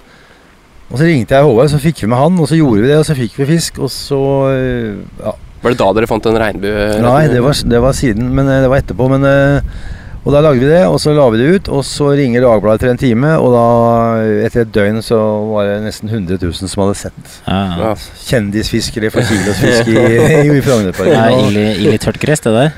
Og 0.89 0.97
så 0.97 1.05
ringte 1.07 1.37
jeg 1.37 1.45
Håvard, 1.45 1.69
så 1.71 1.79
fikk 1.79 2.01
vi 2.03 2.09
med 2.11 2.19
han, 2.19 2.41
og 2.41 2.49
så 2.49 2.57
gjorde 2.57 2.81
vi 2.81 2.89
det, 2.89 2.97
og 2.99 3.07
så 3.07 3.15
fikk 3.15 3.37
vi 3.39 3.49
fisk, 3.53 3.79
og 3.79 3.93
så 3.93 4.21
øh, 4.49 4.99
ja. 5.21 5.37
Var 5.61 5.75
det 5.75 5.77
da 5.77 5.91
dere 5.93 6.09
fant 6.09 6.25
en 6.25 6.39
regnbue? 6.41 6.85
Nei, 7.05 7.27
det 7.29 7.41
var, 7.45 7.53
det 7.69 7.81
var 7.83 7.93
siden, 7.93 8.31
men 8.33 8.47
øh, 8.49 8.63
det 8.63 8.69
var 8.71 8.81
etterpå. 8.81 9.07
Men, 9.11 9.27
øh, 9.29 9.99
og 10.21 10.33
da 10.35 10.39
lagde 10.45 10.59
vi 10.61 10.67
det, 10.69 10.83
og 10.85 10.99
så 11.01 11.13
la 11.17 11.23
vi 11.33 11.39
det 11.41 11.47
ut, 11.55 11.69
og 11.73 11.81
så 11.87 12.11
ringer 12.13 12.43
Dagbladet 12.45 12.77
etter 12.83 12.91
en 12.91 12.99
time, 13.01 13.29
og 13.41 13.53
da, 13.55 13.63
etter 14.45 14.61
et 14.67 14.71
døgn, 14.75 14.99
så 15.01 15.17
var 15.49 15.65
det 15.65 15.77
nesten 15.87 16.11
100 16.11 16.37
000 16.43 16.53
som 16.69 16.83
hadde 16.83 16.97
sett 16.99 17.31
Ja, 17.47 17.57
ja. 17.57 17.87
Ja. 17.87 17.93
kjendisfiskere 18.27 19.09
for 19.13 19.25
kilosfisk 19.25 19.89
i, 19.95 19.97
i 20.45 20.61
Frognerparken. 20.61 21.15
Det 21.15 21.23
er 21.23 21.47
ille, 21.47 21.65
ille 21.87 21.97
tørt 22.03 22.19
gress, 22.21 22.43
det 22.45 22.53
der. 22.53 22.69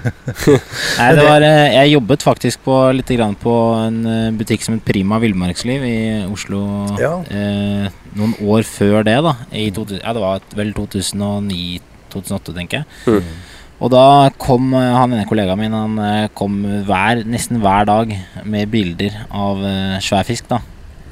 Nei, 1.01 1.09
det 1.19 1.25
var, 1.27 1.47
eh, 1.49 1.75
jeg 1.81 1.93
jobbet 1.97 2.23
faktisk 2.29 2.63
på, 2.63 2.77
litt 2.95 3.11
grann 3.17 3.35
på 3.43 3.57
en 3.81 3.99
eh, 4.07 4.29
butikk 4.39 4.63
som 4.63 4.77
het 4.79 4.85
Prima 4.87 5.19
Villmarksliv 5.23 5.83
i 5.89 5.97
Oslo 6.31 6.63
Ja. 7.01 7.17
eh, 7.27 7.89
noen 8.15 8.37
år 8.45 8.63
før 8.67 9.03
det. 9.03 9.19
da 9.25 9.35
i 9.51 9.67
2000, 9.73 9.99
Ja, 10.03 10.13
det 10.15 10.23
var 10.23 10.39
vel 10.55 10.71
2009-2008, 10.79 12.53
tenker 12.55 12.83
jeg. 12.83 12.87
Mm. 13.07 13.33
Og 13.81 13.91
da 13.91 14.29
kom 14.41 14.73
eh, 14.77 14.91
han 14.93 15.15
ene 15.15 15.25
kollegaen 15.27 15.59
min 15.59 15.73
Han 15.75 15.97
eh, 16.03 16.27
kom 16.37 16.61
hver, 16.87 17.23
nesten 17.25 17.61
hver 17.63 17.87
dag 17.89 18.13
med 18.45 18.71
bilder 18.73 19.17
av 19.29 19.63
uh, 19.63 19.97
svær 20.03 20.27
fisk. 20.27 20.47
da 20.51 20.61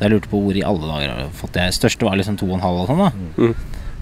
Jeg 0.02 0.14
lurte 0.14 0.32
på 0.32 0.42
hvor 0.44 0.58
i 0.58 0.66
alle 0.66 0.86
dager 0.94 1.16
har 1.16 1.34
fått 1.38 1.56
det. 1.58 1.72
Største 1.76 2.08
var 2.08 2.20
liksom 2.20 2.38
2,5 2.40 2.70
og 2.70 2.88
sånn. 2.92 3.06
da 3.06 3.12
Mm. 3.42 3.56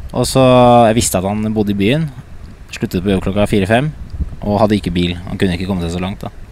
Og 0.10 0.26
så 0.26 0.41
Jeg 0.89 0.98
visste 0.98 1.19
at 1.19 1.28
han 1.30 1.54
bodde 1.54 1.72
i 1.76 1.80
byen. 1.80 2.10
Sluttet 2.74 3.04
på 3.04 3.13
jobb 3.13 3.24
klokka 3.28 3.48
fire-fem. 3.50 3.91
Og 4.41 4.60
hadde 4.62 4.78
ikke 4.80 4.93
bil. 4.93 5.15
Han 5.28 5.38
kunne 5.38 5.56
ikke 5.58 5.69
komme 5.69 5.86
seg 5.86 5.93
så 5.95 6.02
langt. 6.04 6.22
da 6.26 6.48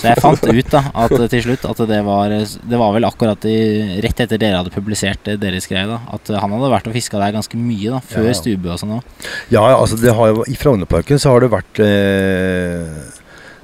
Så 0.00 0.08
jeg 0.08 0.20
fant 0.22 0.44
ut 0.46 0.70
da 0.72 0.82
at 1.04 1.12
eh, 1.12 1.26
til 1.32 1.42
slutt 1.44 1.66
at 1.68 1.80
det 1.90 2.00
var 2.06 2.32
Det 2.32 2.78
var 2.80 2.94
vel 2.94 3.06
akkurat 3.08 3.44
i, 3.48 3.56
rett 4.04 4.22
etter 4.24 4.40
dere 4.40 4.62
hadde 4.62 4.72
publisert 4.72 5.22
det 5.26 5.38
deres 5.42 5.68
greie. 5.70 5.86
da 5.88 6.00
At 6.14 6.30
eh, 6.30 6.40
han 6.40 6.54
hadde 6.56 6.72
vært 6.72 6.90
og 6.90 6.96
fiska 6.96 7.20
der 7.20 7.36
ganske 7.36 7.60
mye 7.60 7.96
da 7.96 8.02
før 8.04 8.28
Ja, 8.28 8.32
ja. 8.32 8.38
Stubø 8.40 8.74
og 8.74 8.80
sånn 8.80 8.96
òg. 8.98 9.16
Ja, 9.52 9.64
altså 9.76 9.98
det 10.00 10.14
har 10.16 10.32
jo, 10.32 10.44
I 10.48 10.56
Frognerparken 10.58 11.20
så 11.20 11.34
har 11.34 11.44
det 11.44 11.50
vært 11.52 11.82
eh, 11.84 13.00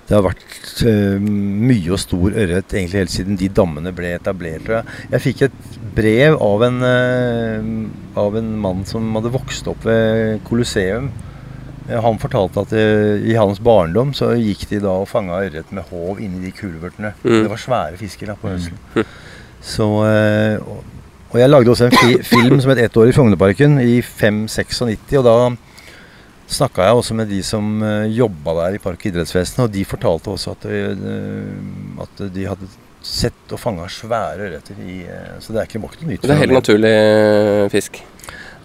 Det 0.07 0.17
har 0.19 0.27
vært 0.27 0.83
eh, 0.87 1.17
mye 1.23 1.95
og 1.97 2.03
stor 2.03 2.37
ørret 2.37 2.75
egentlig 2.75 3.05
helt 3.05 3.15
siden 3.15 3.41
de 3.41 3.49
dammene 3.51 3.95
ble 3.97 4.13
etablert. 4.19 4.69
Jeg, 5.11 5.23
fikk 5.25 5.47
et 5.49 5.57
brev 5.97 6.37
av 6.43 6.67
en, 6.69 6.83
eh, 6.91 7.71
av 8.21 8.37
en 8.39 8.53
mann 8.61 8.85
som 8.89 9.09
hadde 9.17 9.33
vokst 9.35 9.73
opp 9.73 9.89
ved 9.89 10.45
Colosseum. 10.47 11.11
Eh, 11.89 12.03
Han 12.03 12.19
fortalte 12.23 12.65
at 12.67 12.75
eh, 12.77 13.29
i 13.31 13.37
hans 13.39 13.61
barndom 13.63 14.13
så 14.17 14.33
gikk 14.39 14.67
de 14.71 14.83
da 14.85 14.95
og 15.03 15.09
fanga 15.11 15.41
ørret 15.47 15.73
med 15.75 15.87
håv 15.91 16.21
inni 16.23 16.47
de 16.47 16.55
kulvertene. 16.57 17.15
Mm. 17.23 17.43
Det 17.45 17.53
var 17.53 17.63
svære 17.63 18.01
fisker 18.01 18.33
da 18.33 18.37
på 18.41 18.53
høsten. 18.53 19.07
Så, 19.67 19.87
eh, 20.07 20.59
og, 20.63 20.85
jeg 21.37 21.51
lagde 21.51 21.73
også 21.73 21.89
en 21.89 21.97
fi 21.97 22.19
film 22.25 22.61
som 22.61 22.71
het 22.71 22.79
'Ett 22.79 22.97
år 22.97 23.09
i 23.09 23.13
Frognerparken' 23.13 23.81
i 23.83 24.01
596, 24.01 25.19
og 25.19 25.25
da 25.25 25.57
snakka 26.49 26.83
jeg 26.83 26.95
også 26.95 27.15
med 27.15 27.29
de 27.29 27.43
som 27.43 27.83
jobba 28.09 28.55
der 28.55 28.75
i 28.75 28.79
Park- 28.79 29.05
og 29.05 29.07
idrettsvesenet, 29.07 29.65
og 29.65 29.73
de 29.73 29.85
fortalte 29.85 30.31
også 30.31 30.51
at, 30.53 30.65
at 32.01 32.35
de 32.35 32.47
hadde 32.47 32.69
sett 33.03 33.53
og 33.53 33.61
fanga 33.61 33.89
svære 33.89 34.49
ørreter 34.49 34.75
i 34.81 35.05
Så 35.41 35.53
det 35.53 35.61
er 35.61 35.67
ikke 35.67 35.83
nok 35.83 36.01
noe 36.01 36.11
nytt. 36.11 36.23
Det 36.23 36.31
er 36.31 36.41
helt 36.47 36.53
naturlig 36.53 37.71
fisk. 37.71 38.03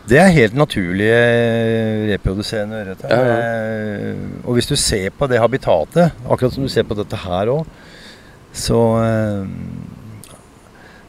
Det 0.09 0.17
er 0.19 0.31
helt 0.33 0.55
naturlige 0.57 1.13
eh, 1.13 2.07
reproduserende 2.13 2.79
ørreter. 2.81 3.11
Ja, 3.11 3.21
ja. 3.21 3.37
Eh, 4.11 4.15
Og 4.45 4.53
hvis 4.57 4.67
du 4.67 4.75
ser 4.75 5.09
på 5.13 5.27
det 5.29 5.39
habitatet, 5.39 6.11
akkurat 6.29 6.53
som 6.55 6.63
du 6.65 6.69
ser 6.73 6.83
på 6.89 6.97
dette 6.97 7.15
her 7.21 7.51
òg, 7.53 7.65
så 8.53 8.79
eh, 9.05 9.45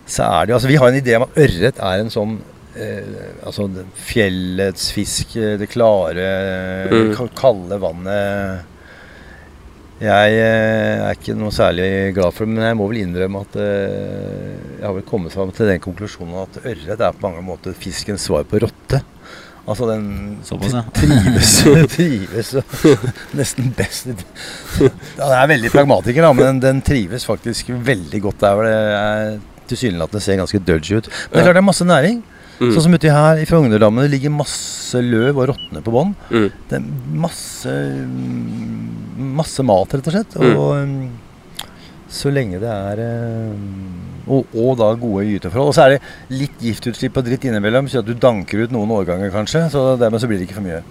Så 0.06 0.22
er 0.26 0.46
det 0.46 0.54
Altså, 0.54 0.68
vi 0.68 0.76
har 0.76 0.88
en 0.92 1.00
idé 1.00 1.14
om 1.16 1.22
at 1.26 1.38
ørret 1.38 1.78
er 1.80 2.02
en 2.02 2.10
sånn 2.12 2.36
eh, 2.76 3.30
Altså 3.46 3.68
fjellets 3.96 4.90
fisk, 4.92 5.34
det 5.58 5.68
klare, 5.72 6.28
Mm. 6.92 7.14
kalde 7.38 7.78
vannet 7.80 8.68
jeg 10.02 10.34
eh, 10.34 11.00
er 11.04 11.14
ikke 11.14 11.36
noe 11.38 11.52
særlig 11.54 11.86
glad 12.16 12.34
for 12.34 12.48
det, 12.48 12.56
men 12.56 12.66
jeg 12.66 12.78
må 12.78 12.88
vel 12.90 13.02
innrømme 13.04 13.42
at 13.44 13.58
eh, 13.62 14.48
jeg 14.80 14.86
har 14.86 14.96
vel 14.96 15.06
kommet 15.06 15.34
fram 15.34 15.52
til 15.54 15.70
den 15.70 15.82
konklusjonen 15.82 16.40
at 16.42 16.58
ørret 16.64 17.04
er 17.06 17.14
på 17.14 17.28
mange 17.28 17.44
måter 17.46 17.76
fiskens 17.78 18.26
svar 18.26 18.46
på 18.48 18.60
rotte. 18.64 19.02
Altså 19.62 19.86
den 19.86 20.06
Såpass, 20.42 20.74
ja. 20.74 20.82
trives, 20.98 21.52
trives 21.92 22.48
nesten 23.38 23.68
best 23.78 24.08
Ja, 24.10 24.88
Den 25.20 25.36
er 25.36 25.52
veldig 25.52 25.70
pragmatiker, 25.70 26.26
da, 26.26 26.32
men 26.34 26.58
den, 26.62 26.82
trives 26.82 27.26
faktisk 27.28 27.70
veldig 27.70 28.24
godt 28.24 28.42
der 28.42 28.58
hvor 28.58 28.66
det 28.66 28.74
er 28.74 29.36
tilsynelatende 29.70 30.24
ser 30.24 30.40
ganske 30.40 30.58
dodgy 30.66 30.98
ut. 30.98 31.06
Men 31.06 31.36
det 31.36 31.42
er 31.44 31.46
klart 31.46 31.60
det 31.60 31.62
er 31.62 31.70
masse 31.70 31.86
næring. 31.86 32.22
Mm. 32.58 32.72
Sånn 32.74 32.84
som 32.84 32.94
uti 32.94 33.10
her 33.10 33.40
i 33.42 33.46
Frognerdammen 33.48 34.04
det 34.04 34.12
ligger 34.12 34.34
masse 34.34 35.00
løv 35.02 35.38
og 35.38 35.48
råtner 35.50 35.82
på 35.82 35.94
bånn. 35.94 36.12
Mm. 36.30 36.48
Det 36.70 36.80
masse 37.22 37.70
mm, 37.70 38.81
Masse 39.16 39.64
mat, 39.66 39.94
rett 39.94 40.08
og 40.08 40.16
slett. 40.16 40.38
Og 40.40 40.72
mm, 40.88 41.10
så 42.12 42.32
lenge 42.32 42.60
det 42.60 42.70
er 42.70 43.02
eh, 43.04 43.52
og, 44.30 44.50
og 44.54 44.74
da 44.78 44.92
gode 44.98 45.26
gyteforhold. 45.26 45.72
Og 45.72 45.76
så 45.76 45.86
er 45.86 45.94
det 45.96 46.40
litt 46.42 46.62
giftutslipp 46.62 47.16
og 47.18 47.26
dritt 47.26 47.46
innimellom, 47.48 47.88
så 47.90 48.02
at 48.02 48.08
du 48.08 48.14
danker 48.18 48.66
ut 48.66 48.74
noen 48.74 48.92
årganger 49.00 49.32
kanskje. 49.34 49.66
Så 49.72 49.92
dermed 50.00 50.22
så 50.22 50.30
blir 50.30 50.40
det 50.40 50.48
ikke 50.48 50.60
for 50.60 50.66
mye. 50.66 50.82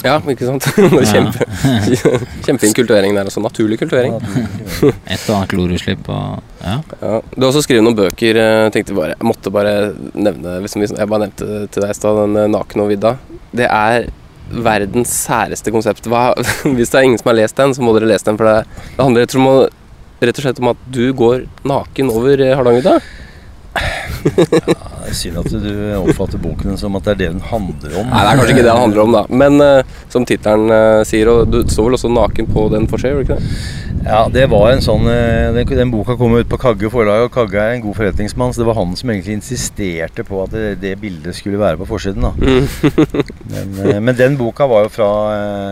Ja, 0.00 0.14
ikke 0.32 0.46
sant? 0.48 0.64
Det 0.76 1.00
er 1.02 1.08
Kjempe, 1.10 1.46
kjempefin 2.46 2.76
kultivering 2.76 3.16
der 3.16 3.28
også. 3.28 3.42
Naturlig 3.44 3.76
kultivering. 3.82 4.16
Et 5.12 5.26
og 5.28 5.34
annet 5.36 5.52
klorutslipp 5.52 6.08
og 6.08 6.40
Ja. 6.60 6.78
Ja. 7.00 7.18
Du 7.34 7.44
har 7.44 7.50
også 7.50 7.64
skrevet 7.66 7.84
noen 7.84 7.98
bøker. 7.98 8.40
Jeg 8.40 8.72
tenkte 8.72 8.96
bare, 8.96 9.12
Jeg 9.12 9.28
måtte 9.28 9.52
bare 9.52 9.74
nevne 10.14 10.56
Jeg 10.64 11.08
bare 11.08 11.26
nevnte 11.26 11.66
til 11.68 11.84
deg 11.84 11.92
i 11.92 11.98
stad, 11.98 12.16
den 12.22 12.36
eh, 12.36 12.48
'Naken 12.48 12.84
og 12.84 12.90
vidda'. 12.94 13.16
Det 13.52 13.68
er 13.68 14.08
verdens 14.50 15.12
særeste 15.26 15.72
konsept. 15.74 16.08
Hva, 16.10 16.30
hvis 16.76 16.92
det 16.92 17.00
er 17.00 17.08
ingen 17.08 17.20
som 17.20 17.32
har 17.32 17.38
lest 17.40 17.58
den, 17.60 17.74
så 17.76 17.84
må 17.84 17.94
dere 17.96 18.10
lese 18.10 18.28
den. 18.28 18.40
For 18.40 18.48
det, 18.48 18.84
det 18.96 19.04
handler 19.04 19.26
rett 19.26 19.38
og, 19.40 20.44
slett 20.44 20.60
om, 20.60 20.72
at 20.74 20.86
du 20.92 21.04
går 21.16 21.46
naken 21.68 22.12
over 22.12 22.42
eh, 22.44 22.56
Hardangervidda. 23.74 24.74
Det 25.00 25.10
er 25.10 25.16
synd 25.16 25.38
at 25.40 25.52
du 25.62 25.70
oppfatter 26.00 26.40
boken 26.42 26.76
som 26.78 26.96
at 26.98 27.06
det 27.06 27.12
er 27.14 27.18
det 27.20 27.28
den 27.32 27.44
handler 27.50 27.94
om. 28.02 28.08
Nei, 28.10 28.20
det 28.20 28.30
er 28.30 28.40
kanskje 28.40 28.54
ikke 28.54 28.64
det 28.64 28.70
den 28.70 28.82
handler 28.82 29.02
om, 29.02 29.14
da. 29.16 29.22
Men 29.42 29.62
uh, 29.62 30.00
som 30.12 30.26
tittelen 30.28 30.72
uh, 30.72 31.02
sier, 31.08 31.30
og 31.32 31.50
du 31.50 31.60
står 31.70 31.88
vel 31.88 31.98
også 31.98 32.10
naken 32.12 32.50
på 32.50 32.66
den 32.74 32.88
forsida, 32.90 33.14
gjør 33.14 33.22
du 33.22 33.26
ikke 33.28 33.38
det? 33.40 33.62
Ja, 34.00 34.20
det 34.32 34.46
var 34.48 34.70
en 34.72 34.80
sånn 34.84 35.04
uh, 35.04 35.50
Den, 35.56 35.68
den 35.76 35.92
boka 35.92 36.16
kom 36.20 36.36
ut 36.38 36.48
på 36.50 36.58
Kagge 36.60 36.90
forlag, 36.92 37.26
og 37.26 37.34
Kagge 37.34 37.60
er 37.62 37.76
en 37.76 37.84
god 37.84 37.98
forretningsmann, 37.98 38.54
så 38.54 38.62
det 38.62 38.68
var 38.70 38.78
han 38.80 38.96
som 38.98 39.12
egentlig 39.12 39.38
insisterte 39.40 40.24
på 40.28 40.42
at 40.44 40.54
det, 40.56 40.66
det 40.84 40.94
bildet 41.00 41.36
skulle 41.36 41.60
være 41.60 41.80
på 41.80 41.88
forsiden. 41.90 42.26
da. 42.28 42.34
Men, 43.50 43.72
eh, 43.82 43.98
men 44.00 44.14
den 44.16 44.36
boka 44.38 44.66
var 44.70 44.84
jo 44.86 44.90
fra 44.94 45.08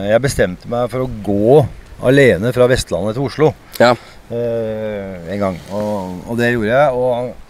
Jeg 0.09 0.21
bestemte 0.25 0.69
meg 0.71 0.89
for 0.91 1.05
å 1.05 1.11
gå 1.25 1.61
alene 2.09 2.51
fra 2.55 2.67
Vestlandet 2.71 3.17
til 3.17 3.27
Oslo 3.27 3.53
Ja. 3.79 3.93
en 4.31 5.39
gang. 5.41 5.57
Og, 5.75 6.25
og 6.29 6.41
det 6.41 6.51
gjorde 6.53 6.73
jeg. 6.73 6.97
og 6.99 7.48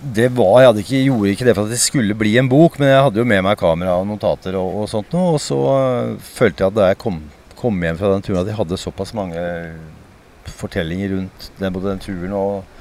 det 0.00 0.30
var, 0.32 0.62
Jeg 0.62 0.84
ikke, 0.84 1.02
gjorde 1.04 1.30
ikke 1.34 1.44
det 1.44 1.54
for 1.56 1.68
at 1.68 1.74
det 1.74 1.80
skulle 1.82 2.16
bli 2.16 2.36
en 2.40 2.48
bok, 2.48 2.78
men 2.80 2.88
jeg 2.88 3.02
hadde 3.04 3.20
jo 3.20 3.28
med 3.28 3.42
meg 3.44 3.58
kamera 3.60 3.98
og 4.00 4.06
notater 4.08 4.56
og, 4.56 4.82
og 4.82 4.88
sånt 4.88 5.12
noe. 5.12 5.34
Og 5.36 5.40
så 5.44 5.58
øh, 5.76 6.14
følte 6.24 6.64
jeg 6.64 6.72
at 6.72 6.78
da 6.78 6.88
jeg 6.88 7.00
kom, 7.02 7.20
kom 7.58 7.82
hjem 7.84 7.98
fra 8.00 8.12
den 8.14 8.24
turen, 8.24 8.40
at 8.40 8.52
jeg 8.52 8.58
hadde 8.58 8.80
såpass 8.80 9.12
mange 9.16 9.42
fortellinger 10.48 11.16
rundt 11.16 11.50
den, 11.58 11.72
både 11.74 11.92
den 11.92 12.04
turen 12.04 12.36
og 12.36 12.79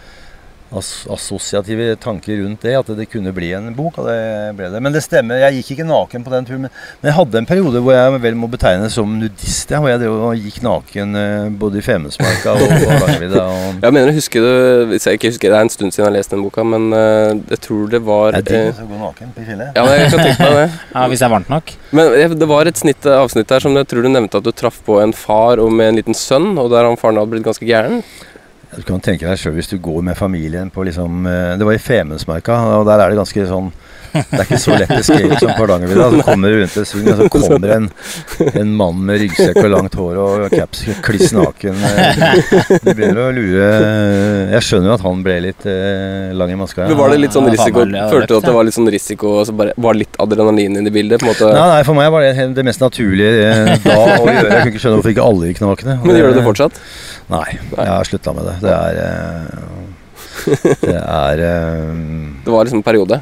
as 0.76 0.90
assosiative 1.10 1.96
tanker 2.02 2.44
rundt 2.44 2.62
det, 2.66 2.76
at 2.78 2.90
det 2.98 3.08
kunne 3.10 3.34
bli 3.34 3.52
en 3.58 3.72
bok. 3.76 4.00
Og 4.02 4.10
det 4.10 4.20
ble 4.58 4.70
det. 4.74 4.82
Men 4.84 4.96
det 4.96 5.04
stemmer, 5.06 5.42
jeg 5.44 5.60
gikk 5.60 5.72
ikke 5.76 5.88
naken 5.90 6.26
på 6.26 6.34
den 6.34 6.48
turen. 6.50 6.66
Men, 6.68 6.76
men 7.02 7.12
jeg 7.12 7.18
hadde 7.18 7.42
en 7.42 7.50
periode 7.50 7.82
hvor 7.84 7.96
jeg 7.96 8.22
vel 8.26 8.38
må 8.40 8.50
betegnes 8.52 8.98
som 8.98 9.16
nudist. 9.20 9.74
Ja, 9.74 9.82
hvor 9.82 9.92
jeg 9.92 10.10
og 10.10 10.36
gikk 10.38 10.62
naken 10.66 11.20
øh, 11.20 11.50
både 11.62 11.82
i 11.82 11.86
Femundsmarka 11.86 12.56
og 12.56 12.66
på. 12.70 12.98
Jeg 13.80 13.94
mener 13.96 14.12
å 14.12 14.16
huske 14.16 14.42
det 14.42 14.56
Hvis 14.90 15.06
jeg 15.08 15.18
ikke 15.18 15.30
husker 15.32 15.52
Det 15.52 15.58
er 15.58 15.66
en 15.66 15.72
stund 15.72 15.94
siden 15.94 16.04
jeg 16.04 16.08
har 16.08 16.14
lest 16.16 16.34
den 16.34 16.42
boka, 16.44 16.64
men 16.68 16.88
eh, 16.96 17.32
jeg 17.52 17.62
tror 17.64 17.90
det 17.92 18.00
var 18.06 18.36
Det 18.36 18.42
er 18.42 18.48
digg 18.48 18.68
eh, 18.70 18.82
å 18.84 18.88
gå 18.90 19.00
naken 19.00 19.34
på 19.36 19.46
fjellet. 19.48 19.78
Ja, 19.78 19.84
men 19.86 19.96
jeg 19.96 20.12
kan 20.14 20.24
tenke 20.24 20.48
meg 20.48 20.58
det. 20.58 20.66
ja, 20.96 21.04
Hvis 21.12 21.22
det 21.22 21.28
er 21.28 21.34
varmt 21.34 21.52
nok. 21.54 21.74
Men 21.96 22.36
det 22.42 22.50
var 22.50 22.70
et 22.70 22.82
snitt, 22.82 23.10
avsnitt 23.14 23.50
der 23.52 23.64
som 23.64 23.78
jeg 23.78 23.90
tror 23.90 24.06
du 24.06 24.12
nevnte 24.12 24.42
at 24.42 24.48
du 24.48 24.52
traff 24.56 24.80
på 24.86 25.00
en 25.04 25.14
far 25.16 25.62
og 25.64 25.72
med 25.76 25.94
en 25.94 26.00
liten 26.02 26.18
sønn, 26.18 26.52
og 26.62 26.72
der 26.74 26.88
han 26.88 27.00
faren 27.00 27.22
hadde 27.22 27.34
blitt 27.34 27.48
ganske 27.48 27.68
gæren. 27.68 28.02
Du 28.76 28.84
kan 28.86 29.02
tenke 29.02 29.26
deg 29.26 29.40
selv 29.42 29.58
hvis 29.58 29.72
du 29.72 29.80
går 29.82 30.04
med 30.06 30.18
familien 30.18 30.70
på 30.70 30.84
liksom 30.86 31.26
eh, 31.26 31.56
Det 31.58 31.66
var 31.66 31.74
i 31.74 31.82
Femundsmarka, 31.82 32.58
og 32.78 32.86
der 32.86 33.02
er 33.02 33.10
det 33.10 33.18
ganske 33.18 33.46
sånn 33.50 33.72
Det 34.14 34.40
er 34.40 34.46
ikke 34.46 34.60
så 34.62 34.76
lett 34.80 34.92
escape 34.96 35.38
som 35.42 35.52
Hardangervidda. 35.58 36.08
Så 36.16 36.24
kommer 36.28 36.50
du 36.54 36.60
rundt 36.62 36.78
et 36.82 36.90
sving, 36.90 37.08
og 37.14 37.20
så 37.20 37.28
kommer 37.34 37.74
en, 37.76 37.88
en 38.64 38.72
mann 38.80 39.02
med 39.06 39.20
ryggsekk 39.24 39.60
og 39.64 39.70
langt 39.74 39.98
hår 40.00 40.20
og 40.24 40.46
caps 40.54 40.84
kliss 41.06 41.34
naken. 41.36 41.78
eh. 41.90 42.24
Du 42.84 42.90
begynner 42.94 43.22
å 43.28 43.30
lure 43.36 43.68
Jeg 44.56 44.66
skjønner 44.66 44.92
jo 44.92 44.96
at 44.98 45.04
han 45.06 45.22
ble 45.26 45.38
litt 45.48 45.66
eh, 45.70 46.30
lang 46.38 46.54
i 46.54 46.58
maska. 46.60 46.88
Men 46.90 46.98
var 47.00 47.14
det 47.14 47.20
litt 47.24 47.36
sånn 47.38 47.50
risiko 47.52 47.86
Følte 47.86 48.32
du 48.34 48.38
at 48.40 48.48
det 48.50 48.56
var 48.56 48.68
litt 48.68 48.78
sånn 48.78 48.90
risiko, 48.94 49.34
og 49.42 49.48
så 49.50 49.56
bare 49.60 49.74
var 49.78 49.98
litt 50.00 50.18
adrenalin 50.22 50.80
inn 50.82 50.88
i 50.90 50.94
bildet? 50.94 51.20
på 51.22 51.28
en 51.28 51.34
måte 51.34 51.52
Nei, 51.54 51.68
nei, 51.76 51.82
for 51.88 51.98
meg 51.98 52.12
var 52.14 52.26
det 52.26 52.48
det 52.58 52.66
mest 52.68 52.82
naturlige 52.84 53.46
eh, 53.50 53.74
da 53.86 53.98
å 54.00 54.26
gjøre. 54.26 54.50
Jeg 54.50 54.60
kunne 54.60 54.74
ikke 54.74 54.84
skjønne 54.84 55.00
hvorfor 55.00 55.14
ikke 55.16 55.28
alle 55.30 55.50
gikk 55.52 55.62
nakne. 55.66 55.96
Men 56.06 56.18
gjør 56.20 56.34
du 56.34 56.40
det 56.40 56.46
fortsatt? 56.48 56.80
Nei, 57.30 57.46
jeg 57.76 57.90
har 57.92 58.08
slutta 58.10 58.34
med 58.38 58.48
det. 58.50 58.56
Det 58.64 58.74
er 58.74 59.02
eh, 59.04 59.68
Det 60.86 60.96
er 60.98 61.42
eh, 61.46 61.90
Det 62.46 62.54
var 62.54 62.66
liksom 62.66 62.80
en 62.82 62.86
periode. 62.88 63.22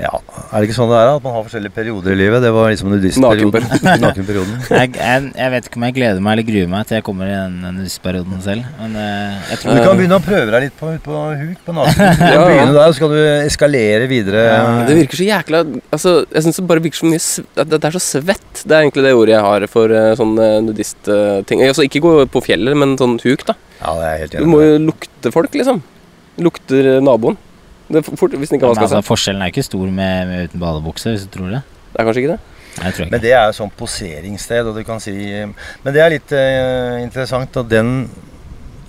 Ja, 0.00 0.08
Er 0.48 0.62
det 0.62 0.70
ikke 0.70 0.74
sånn 0.78 0.88
det 0.88 0.96
er? 0.96 1.10
At 1.18 1.24
man 1.24 1.34
har 1.36 1.42
forskjellige 1.44 1.74
perioder 1.76 2.14
i 2.14 2.16
livet? 2.16 2.40
Det 2.40 2.50
var 2.54 2.70
liksom 2.72 2.88
nudistperioden. 2.94 3.66
Nakenperioden. 4.00 4.54
Jeg, 4.72 4.94
jeg, 4.96 5.26
jeg 5.36 5.52
vet 5.52 5.66
ikke 5.68 5.78
om 5.80 5.84
jeg 5.84 5.94
gleder 5.98 6.22
meg 6.24 6.32
eller 6.38 6.46
gruer 6.48 6.70
meg 6.72 6.86
til 6.88 6.96
jeg 6.96 7.04
kommer 7.06 7.28
i 7.28 7.34
den 7.34 7.58
nudistperioden 7.76 8.40
selv. 8.44 8.64
Men 8.80 8.96
eh, 9.02 9.36
jeg 9.52 9.60
tror 9.60 9.76
du 9.76 9.82
kan 9.84 10.00
begynne 10.00 10.16
å 10.16 10.24
prøve 10.24 10.48
deg 10.54 10.64
litt 10.66 10.78
på, 10.80 10.92
på 11.04 11.18
huk 11.42 11.60
på 11.66 11.74
naken. 11.76 12.00
Kan 12.22 12.24
Ja, 12.24 12.40
ja. 12.40 12.46
begynne 12.48 12.72
der, 12.78 12.86
så 12.88 12.96
skal 12.98 13.12
du 13.12 13.20
eskalere 13.44 14.08
videre. 14.10 14.46
Det 14.88 14.96
virker 15.02 15.20
så 15.20 15.28
jækla 15.28 15.62
Altså, 15.92 16.14
jeg 16.32 16.46
syns 16.46 16.60
det 16.62 16.66
bare 16.72 16.82
virker 16.84 17.02
så 17.02 17.08
mye 17.10 17.44
Det 17.68 17.78
det 17.82 17.90
er 17.90 17.96
så 17.98 18.02
svett. 18.06 18.64
Det 18.64 18.72
er 18.76 18.86
egentlig 18.86 19.04
det 19.06 19.14
ordet 19.18 19.36
jeg 19.36 19.44
har 19.50 19.68
for 19.76 19.92
uh, 19.92 20.12
sånn 20.18 20.34
uh, 20.40 20.56
nudistting. 20.64 21.62
Altså, 21.68 21.84
ikke 21.86 22.02
gå 22.04 22.14
på 22.32 22.44
fjellet, 22.48 22.76
men 22.80 22.96
sånn 23.00 23.18
huk, 23.22 23.44
da. 23.48 23.58
Ja, 23.82 23.92
det 24.00 24.08
er 24.08 24.20
helt 24.24 24.36
Du 24.40 24.48
må 24.48 24.62
jo 24.64 24.76
lukte 24.88 25.32
folk, 25.34 25.52
liksom. 25.58 25.82
Lukter 26.42 26.94
eh, 26.96 27.00
naboen. 27.04 27.36
Det 27.92 28.00
er 28.00 28.16
fort, 28.16 28.32
hvis 28.32 28.48
den 28.48 28.58
ikke 28.58 28.66
har 28.66 28.72
men 28.72 28.80
vaska 28.80 28.88
altså, 28.88 29.02
seg. 29.02 29.08
Forskjellen 29.10 29.44
er 29.44 29.52
ikke 29.52 29.66
stor 29.66 29.92
med, 30.00 30.30
med 30.30 30.48
uten 30.48 30.62
badebukse, 30.62 31.12
hvis 31.12 31.26
du 31.28 31.32
tror 31.36 31.52
det. 31.52 31.62
Det 31.92 32.00
er 32.00 32.08
kanskje 32.08 32.24
ikke 32.24 32.34
det. 32.34 32.40
Nei, 32.72 32.84
jeg 32.88 32.96
tror 32.96 33.08
Men 33.12 33.20
det 33.20 33.32
er 33.36 33.46
jo 33.50 33.56
sånn 33.58 33.72
poseringssted, 33.76 34.68
og 34.70 34.78
du 34.80 34.84
kan 34.88 35.00
si 35.04 35.12
Men 35.12 35.92
det 35.92 36.00
er 36.00 36.14
litt 36.14 36.30
uh, 36.32 37.02
interessant 37.02 37.58
og 37.60 37.66
den 37.68 37.90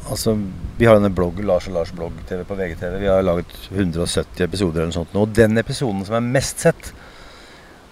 Altså, 0.03 0.33
vi 0.75 0.87
har 0.87 0.97
denne 0.97 1.13
blogg, 1.15 1.37
Lars 1.47 1.69
og 1.69 1.77
Lars 1.77 1.91
blogg-TV 1.95 2.41
på 2.43 2.55
VGTV. 2.59 2.97
Vi 2.99 3.07
har 3.07 3.21
laget 3.23 3.53
170 3.71 4.43
episoder 4.43 4.81
eller 4.81 4.89
noe 4.91 4.97
sånt. 4.97 5.13
nå, 5.15 5.21
Og 5.23 5.31
den 5.31 5.55
episoden 5.61 6.01
som 6.03 6.17
er 6.17 6.25
mest 6.27 6.59
sett, 6.65 6.89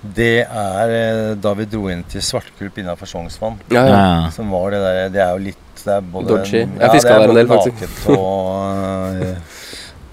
det 0.01 0.41
er 0.43 0.91
eh, 0.97 1.29
da 1.39 1.53
vi 1.55 1.69
dro 1.71 1.85
inn 1.93 2.03
til 2.11 2.23
Svartkulp 2.25 2.81
innafor 2.81 3.07
Sognsvann. 3.07 3.61
Ja, 3.71 3.85
Ja. 3.87 4.03
Som 4.35 4.51
var 4.51 4.75
det 4.75 4.81
der 4.83 5.09
Det 5.15 5.23
er 5.23 5.31
jo 5.31 5.43
litt 5.45 5.71
det 5.85 5.93
er 5.95 6.01
både 6.13 6.27
Dodgy. 6.29 6.57
Jeg 6.57 6.69
ja, 6.81 6.89
fiska 6.93 7.13
er 7.13 7.23
der 7.23 7.29
en 7.29 7.35
del, 7.39 7.47
faktisk. 7.47 8.09
Og, 8.13 9.21
eh, 9.21 9.37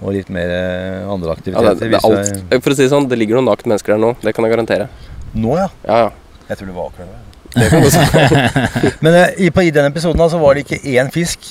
og 0.01 0.13
litt 0.15 0.29
mer 0.31 0.47
andre 0.49 1.13
andre 1.13 1.29
ja 1.29 1.35
aktiviteter. 1.35 1.79
det, 1.79 1.89
det 1.91 1.97
er 1.99 2.05
alt. 2.07 2.63
For 2.63 2.71
å 2.71 2.75
si 2.77 2.83
det 2.85 2.91
sånn, 2.93 3.07
det 3.11 3.17
ligger 3.19 3.39
noen 3.39 3.49
nakne 3.51 3.73
mennesker 3.73 3.95
der 3.95 4.01
nå. 4.03 4.13
Det 4.23 4.33
kan 4.35 4.45
jeg 4.47 4.53
garantere. 4.55 4.89
Nå, 5.35 5.55
ja. 5.59 5.67
Ja, 5.85 5.97
ja. 6.07 6.43
Jeg 6.49 6.57
tror 6.61 6.69
det 6.71 6.75
var 6.77 6.91
akkurat 6.91 7.09
det. 7.09 7.25
Det. 7.49 8.91
Men 9.03 9.15
eh, 9.17 9.31
i, 9.41 9.49
på, 9.49 9.63
i 9.65 9.71
den 9.73 9.87
episoden 9.89 10.21
da, 10.21 10.27
så 10.29 10.37
var 10.37 10.53
det 10.53 10.67
ikke 10.67 10.77
én 10.93 11.09
fisk. 11.13 11.47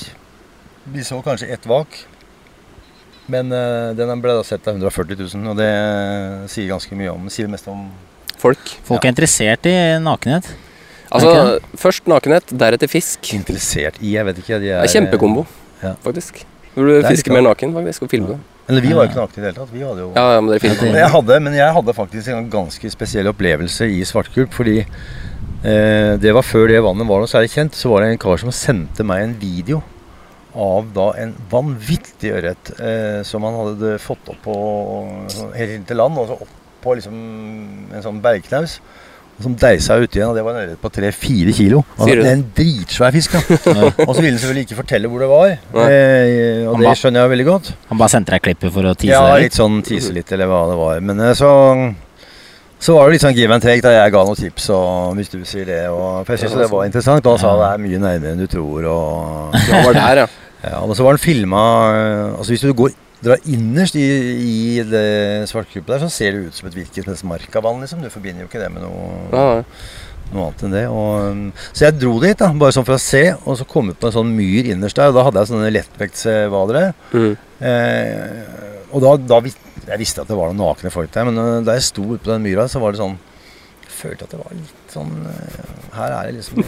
Vi 0.89 1.03
så 1.03 1.19
kanskje 1.25 1.49
ett 1.51 1.65
vak. 1.67 1.97
Men 3.29 3.51
eh, 3.53 3.91
den 3.99 4.21
ble 4.23 4.37
da 4.39 4.45
sett 4.47 4.65
av 4.67 4.79
140 4.79 5.19
000, 5.19 5.49
og 5.51 5.59
det 5.59 5.69
sier 6.53 6.71
ganske 6.71 6.95
mye 6.97 7.11
om 7.13 7.27
Sier 7.29 7.51
mest 7.51 7.67
om 7.69 7.89
Folk. 8.39 8.71
Folk 8.87 9.03
er 9.03 9.11
interessert 9.11 9.67
i 9.67 9.75
nakenhet. 9.99 10.47
Altså, 11.11 11.57
først 11.81 12.07
nakenhet, 12.07 12.51
deretter 12.55 12.87
fisk. 12.87 13.33
interessert 13.35 13.97
i. 13.99 14.13
Jeg 14.15 14.23
vet 14.29 14.39
ikke. 14.39 14.59
De 14.61 14.69
Det 14.69 14.75
er, 14.77 14.85
er 14.85 14.93
kjempekombo, 14.93 15.43
Ja. 15.83 15.95
faktisk. 16.05 16.45
Burde 16.79 17.01
du 17.01 17.07
fiske 17.09 17.33
mer 17.33 17.43
naken, 17.43 17.75
faktisk, 17.75 18.05
og 18.07 18.11
filme 18.13 18.33
det. 18.33 18.39
Eller 18.69 18.85
vi 18.85 18.91
var 18.93 19.05
jo 19.05 19.09
ikke 19.09 19.19
nakne 19.19 19.33
i 19.33 19.41
det 19.41 19.47
hele 19.49 19.57
tatt. 19.57 19.71
Vi 19.73 19.81
hadde 19.81 20.03
jo 20.03 20.09
Ja, 20.13 20.25
ja, 20.35 20.41
men 20.45 20.99
jeg 20.99 21.13
hadde, 21.15 21.37
men 21.45 21.55
jeg 21.57 21.75
hadde 21.75 21.95
faktisk 21.97 22.33
en 22.33 22.49
ganske 22.53 22.91
spesiell 22.93 23.29
opplevelse 23.31 23.87
i 23.89 24.03
Svartkulp. 24.05 24.53
Fordi 24.53 24.77
eh, 24.83 26.11
det 26.21 26.33
var 26.37 26.45
før 26.45 26.69
det 26.69 26.83
vannet 26.85 27.09
var 27.09 27.23
noe 27.23 27.31
særlig 27.31 27.49
kjent. 27.55 27.77
Så 27.77 27.89
var 27.91 28.05
det 28.05 28.13
en 28.13 28.21
kar 28.21 28.37
som 28.41 28.53
sendte 28.53 29.05
meg 29.07 29.25
en 29.25 29.35
video 29.41 29.81
av 30.59 30.87
da 30.93 31.11
en 31.21 31.33
vanvittig 31.49 32.31
ørret 32.33 32.71
eh, 32.77 33.19
som 33.27 33.45
han 33.45 33.57
hadde 33.57 33.97
fått 34.01 34.31
opp 34.33 34.39
på 34.45 34.55
helt 35.57 35.75
inn 35.75 35.85
til 35.89 35.99
land. 36.01 36.17
Og 36.21 36.29
så 36.29 36.37
opp 36.37 36.55
på 36.83 36.95
liksom 36.95 37.19
en 37.89 38.05
sånn 38.05 38.21
bergknaus. 38.23 38.77
Som 39.39 39.53
deisa 39.55 39.95
ut 39.95 40.15
igjen, 40.15 40.27
og 40.27 40.35
det 40.35 40.43
var 40.43 40.57
en 40.57 40.65
ørret 40.65 40.81
på 40.81 40.89
3-4 40.91 41.53
kilo. 41.55 41.83
Altså, 41.95 42.15
det? 42.19 42.25
en 42.33 42.41
dritsvær 42.57 43.15
fisk. 43.15 43.37
da 43.37 43.71
Og 44.07 44.11
så 44.11 44.19
ville 44.19 44.33
han 44.33 44.41
selvfølgelig 44.41 44.65
ikke 44.67 44.79
fortelle 44.81 45.11
hvor 45.11 45.23
det 45.23 45.29
var. 45.31 45.53
Eh, 45.53 46.67
og 46.67 46.75
Han 46.75 46.83
det 46.83 46.97
skjønner 46.99 47.23
jeg 47.23 47.33
veldig 47.35 47.47
godt. 47.47 47.71
Han 47.93 48.01
bare 48.01 48.13
sendte 48.15 48.35
deg 48.35 48.43
klippet 48.49 48.75
for 48.75 48.89
å 48.89 48.93
tease 48.97 49.15
Ja, 49.15 49.23
deg 49.31 49.47
litt 49.47 49.55
sånn 49.55 49.79
tise 49.87 50.11
litt, 50.15 50.35
eller 50.35 50.51
hva 50.51 50.61
det 50.73 50.77
var. 50.81 51.01
Men 51.07 51.23
eh, 51.23 51.33
så 51.39 51.51
så 52.79 52.95
var 52.95 53.09
det 53.09 53.17
litt 53.17 53.23
sånn 53.25 53.35
give 53.35 53.51
and 53.51 53.63
take 53.63 53.83
da 53.83 53.91
jeg 53.91 54.11
ga 54.15 54.21
noen 54.23 54.37
tips, 54.39 54.69
og 54.71 55.17
hvis 55.19 55.31
du 55.33 55.41
sier 55.43 55.67
det. 55.67 55.81
Og, 55.91 56.21
for 56.23 56.35
jeg 56.35 56.45
syns 56.45 56.61
det 56.61 56.69
var 56.71 56.85
interessant. 56.87 57.25
Og 57.27 57.35
han 57.35 57.41
sa 57.41 57.55
det 57.59 57.71
er 57.73 57.81
mye 57.83 57.99
nærmere 57.99 58.35
enn 58.35 58.39
du 58.39 58.47
tror. 58.51 58.87
Og, 58.87 59.57
så 59.65 59.81
var 59.83 59.97
der, 59.97 60.21
ja. 60.23 60.29
ja, 60.69 60.79
og 60.79 60.95
så 60.95 61.05
var 61.05 61.15
den 61.15 61.23
filma 61.23 61.61
Altså 62.35 62.51
Hvis 62.51 62.63
du 62.67 62.73
går 62.75 62.91
drar 63.23 63.41
innerst 63.51 63.97
i, 63.99 64.05
i 64.39 64.83
det 64.87 65.47
svartgruppa 65.51 65.95
der, 65.95 66.05
så 66.05 66.11
ser 66.13 66.35
det 66.35 66.49
ut 66.49 66.59
som 66.59 66.69
et 66.69 66.77
hvilket 66.77 67.03
som 67.03 67.11
helst 67.11 67.27
markavann. 67.27 67.81
Liksom. 67.83 68.03
Du 68.03 68.11
forbinder 68.13 68.45
jo 68.45 68.49
ikke 68.49 68.61
det 68.61 68.69
med 68.73 68.85
noe, 68.85 69.09
ja. 69.33 69.63
noe 70.31 70.45
annet 70.47 70.63
enn 70.65 70.75
det. 70.77 70.85
Og, 70.93 71.65
så 71.73 71.87
jeg 71.87 71.99
dro 71.99 72.15
dit, 72.23 72.37
da, 72.39 72.51
bare 72.63 72.75
sånn 72.75 72.87
for 72.87 72.95
å 72.95 73.03
se, 73.03 73.23
og 73.43 73.59
så 73.59 73.67
kom 73.69 73.91
jeg 73.91 73.99
på 73.99 74.09
en 74.09 74.17
sånn 74.19 74.35
myr 74.37 74.71
innerst 74.73 74.99
der. 74.99 75.11
Og 75.11 75.19
da 75.19 75.27
hadde 75.27 75.43
jeg 75.43 75.51
sånne 75.51 75.73
lettvektshvalere. 75.75 76.85
Mm. 77.13 77.31
Eh, 77.69 78.59
og 78.89 79.03
da, 79.03 79.17
da 79.35 79.41
Jeg 79.89 79.99
visste 80.01 80.21
at 80.23 80.29
det 80.29 80.37
var 80.37 80.51
noen 80.51 80.61
nakne 80.61 80.91
folk 80.93 81.11
der, 81.13 81.27
men 81.27 81.37
øh, 81.41 81.55
da 81.65 81.75
jeg 81.77 81.89
sto 81.89 82.03
ute 82.13 82.23
på 82.23 82.31
den 82.31 82.45
myra, 82.45 82.67
så 82.69 82.81
var 82.81 82.93
det 82.93 83.01
sånn 83.01 83.17
Jeg 83.83 83.93
følte 83.93 84.25
at 84.25 84.33
det 84.33 84.39
var 84.39 84.53
litt 84.53 84.93
sånn 84.93 85.15
øh, 85.29 85.71
Her 85.95 86.13
er 86.13 86.29
det 86.29 86.35
liksom 86.39 86.61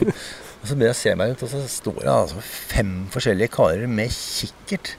Og 0.62 0.68
så 0.70 0.76
begynner 0.78 0.92
jeg 0.92 0.98
se 1.00 1.12
meg 1.18 1.32
ut, 1.34 1.40
og 1.42 1.50
så 1.50 1.60
står 1.74 1.96
det 2.04 2.10
altså 2.14 2.42
fem 2.46 2.90
forskjellige 3.10 3.50
karer 3.56 3.88
med 3.90 4.12
kikkert. 4.14 4.92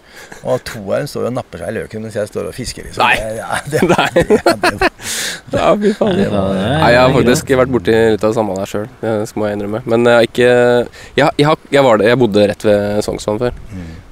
Og 0.42 0.58
to 0.66 0.80
av 0.90 0.96
dem 1.04 1.06
står 1.06 1.28
og 1.28 1.34
napper 1.36 1.60
seg 1.62 1.70
i 1.70 1.76
løken 1.76 2.02
mens 2.02 2.16
jeg 2.18 2.26
står 2.32 2.48
og 2.50 2.56
fisker. 2.56 2.88
Liksom. 2.88 3.04
Nei. 3.04 3.36
Ja, 3.38 3.60
det, 3.70 3.82
Nei. 3.86 4.24
ja, 4.26 4.54
det, 4.64 4.90
Ja, 5.54 5.68
fy 5.78 5.92
faen. 5.94 6.18
det 6.18 6.26
var, 6.32 6.50
Nei, 6.58 6.90
jeg 6.96 7.00
har 7.04 7.14
faktisk 7.14 7.52
vært 7.62 7.72
borti 7.76 7.94
litt 7.94 8.24
av 8.26 8.32
det 8.32 8.38
samme 8.40 8.56
der 8.58 8.72
sjøl. 8.72 8.88
Det 9.04 9.14
må 9.38 9.46
jeg 9.46 9.58
innrømme. 9.60 9.82
Men 9.94 10.08
jeg 10.10 10.18
har 10.18 10.26
ikke 10.28 10.50
jeg, 10.50 11.30
jeg, 11.44 11.56
jeg, 11.76 11.84
var 11.86 12.02
det, 12.02 12.08
jeg 12.10 12.20
bodde 12.24 12.46
rett 12.50 12.66
ved 12.66 13.02
Sognsvann 13.06 13.40
før. 13.44 13.60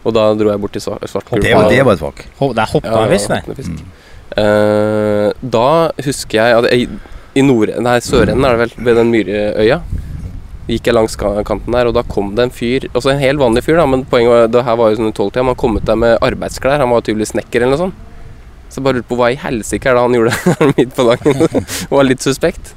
Og 0.06 0.14
da 0.16 0.28
dro 0.38 0.52
jeg 0.54 0.62
bort 0.62 0.72
til 0.78 0.84
Sva- 0.86 1.00
det, 1.02 1.50
var, 1.50 1.66
det 1.68 1.82
var 1.84 1.98
et 1.98 2.00
fak 2.06 2.22
Det 2.22 2.46
er 2.46 2.60
Ja, 2.62 2.68
hoppeavis, 2.76 3.26
det. 3.28 3.56
fisk. 3.58 3.82
Eh, 4.38 5.32
da 5.58 5.66
husker 6.06 6.38
jeg 6.38 6.60
at 6.62 6.70
jeg, 6.70 7.00
i 7.34 7.42
nord... 7.46 7.74
Nei, 7.82 7.96
sørenden 8.06 8.46
er 8.46 8.54
det 8.56 8.62
vel, 8.64 8.72
ved 8.86 8.96
den 9.02 9.10
Myrøya. 9.12 9.80
Gikk 10.70 10.86
jeg 10.86 10.94
langs 10.94 11.16
kanten 11.18 11.74
der, 11.74 11.88
og 11.90 11.96
da 11.96 12.04
kom 12.06 12.34
det 12.36 12.44
en 12.46 12.52
fyr 12.54 12.84
Altså 12.92 13.10
en 13.10 13.18
helt 13.22 13.40
vanlig 13.42 13.64
fyr, 13.66 13.80
da, 13.80 13.86
men 13.90 14.04
poenget 14.06 14.30
var 14.30 14.52
det 14.54 14.62
her 14.68 14.78
var 14.78 14.92
jo 14.92 15.00
sånn 15.00 15.16
tolvtida. 15.16 15.42
Han 15.42 15.50
hadde 15.50 15.62
kommet 15.64 15.88
der 15.88 15.98
med 15.98 16.18
arbeidsklær. 16.22 16.82
Han 16.82 16.92
var 16.94 17.02
tydeligvis 17.06 17.34
snekker 17.34 17.64
eller 17.64 17.74
noe 17.74 17.84
sånt. 17.88 18.06
Så 18.70 18.78
jeg 18.78 18.86
bare 18.86 19.00
lurte 19.00 19.10
på 19.10 19.18
hva 19.18 19.32
i 19.34 19.40
helsike 19.40 19.90
er 19.90 19.98
det 19.98 20.04
han 20.04 20.14
gjorde 20.14 20.54
midt 20.76 20.94
på 20.94 21.06
dagen. 21.08 21.42
det 21.42 21.90
var 21.90 22.06
litt 22.06 22.22
suspekt. 22.22 22.74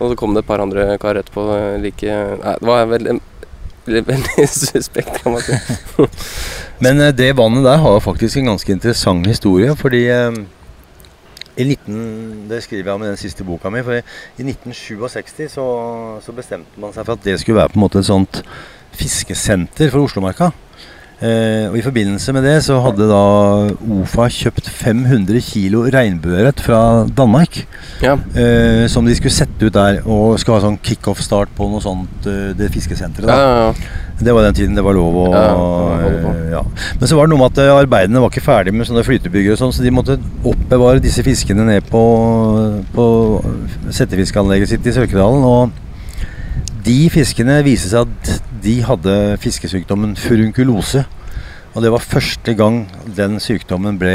Og 0.00 0.10
så 0.10 0.18
kom 0.18 0.34
det 0.34 0.42
et 0.42 0.48
par 0.50 0.60
andre 0.60 0.88
karer 1.00 1.22
etterpå 1.22 1.46
like 1.80 2.16
Nei, 2.42 2.56
det 2.60 2.68
var 2.68 2.90
veldig, 2.90 3.14
veldig 3.86 4.48
suspekt, 4.60 5.22
kan 5.22 5.36
man 5.36 5.46
si. 5.46 6.08
Men 6.84 7.00
eh, 7.00 7.14
det 7.16 7.30
vannet 7.38 7.64
der 7.64 7.80
har 7.80 8.02
faktisk 8.04 8.42
en 8.42 8.50
ganske 8.52 8.74
interessant 8.74 9.30
historie, 9.30 9.72
fordi 9.78 10.02
eh, 10.12 10.42
19, 11.64 12.48
Det 12.50 12.62
skriver 12.62 12.84
jeg 12.84 12.94
om 12.94 13.02
i 13.02 13.08
den 13.08 13.16
siste 13.20 13.44
boka 13.44 13.70
mi. 13.72 13.82
For 13.82 13.96
i 13.96 14.44
1967 14.44 15.48
så, 15.56 15.66
så 16.20 16.34
bestemte 16.36 16.80
man 16.80 16.92
seg 16.92 17.06
for 17.06 17.16
at 17.16 17.24
det 17.24 17.38
skulle 17.40 17.60
være 17.62 17.72
på 17.72 17.80
en 17.80 17.86
måte 17.86 18.02
et 18.02 18.10
sånt 18.10 18.42
fiskesenter 18.96 19.90
for 19.92 20.04
Oslomarka. 20.04 20.50
Eh, 21.16 21.64
og 21.70 21.78
I 21.78 21.82
forbindelse 21.84 22.32
med 22.36 22.44
det 22.44 22.58
så 22.66 22.76
hadde 22.84 23.06
da 23.08 23.20
OFA 23.72 24.26
kjøpt 24.28 24.66
500 24.68 25.40
kg 25.40 25.86
regnbueørret 25.94 26.60
fra 26.60 26.80
Danmark. 27.08 27.62
Ja. 28.04 28.18
Eh, 28.36 28.84
som 28.92 29.06
de 29.08 29.14
skulle 29.16 29.32
sette 29.32 29.64
ut 29.64 29.72
der 29.72 30.02
og 30.04 30.36
skulle 30.36 30.58
ha 30.58 30.66
sånn 30.66 30.76
kickoff-start 30.84 31.54
på 31.56 31.70
noe 31.72 31.80
sånt, 31.80 32.28
eh, 32.28 32.52
det 32.58 32.68
fiskesenteret. 32.74 33.32
Ja, 33.32 33.38
ja, 33.40 33.70
ja. 33.70 34.02
Det 34.20 34.32
var 34.32 34.44
den 34.44 34.56
tiden 34.56 34.76
det 34.76 34.84
var 34.84 34.96
lov 34.96 35.16
å. 35.24 35.24
Men 37.00 37.08
så 37.08 37.16
var 37.16 37.26
det 37.26 37.32
noe 37.32 37.40
med 37.40 37.48
at 37.52 37.62
eh, 37.64 37.72
arbeidene 37.72 38.20
var 38.20 38.32
ikke 38.32 38.44
ferdig 38.44 38.76
med 38.76 38.88
sånne 38.88 39.04
flytebyggere 39.08 39.56
og 39.56 39.62
sånn, 39.64 39.72
så 39.72 39.84
de 39.84 39.96
måtte 39.96 40.18
oppbevare 40.44 41.00
disse 41.04 41.24
fiskene 41.24 41.64
ned 41.64 41.88
på, 41.88 42.04
på 42.92 43.08
settefiskanlegget 43.88 44.74
sitt 44.74 44.88
i 44.88 44.96
Sørkedalen. 44.96 45.48
Og 45.48 45.85
de 46.86 46.98
fiskene 47.12 47.58
viste 47.66 47.90
seg 47.90 48.06
at 48.06 48.52
de 48.62 48.78
hadde 48.86 49.14
fiskesykdommen 49.42 50.14
furunkulose. 50.18 51.04
Og 51.76 51.82
det 51.84 51.92
var 51.92 52.04
første 52.04 52.54
gang 52.56 52.84
den 53.18 53.36
sykdommen 53.42 53.98
ble 54.00 54.14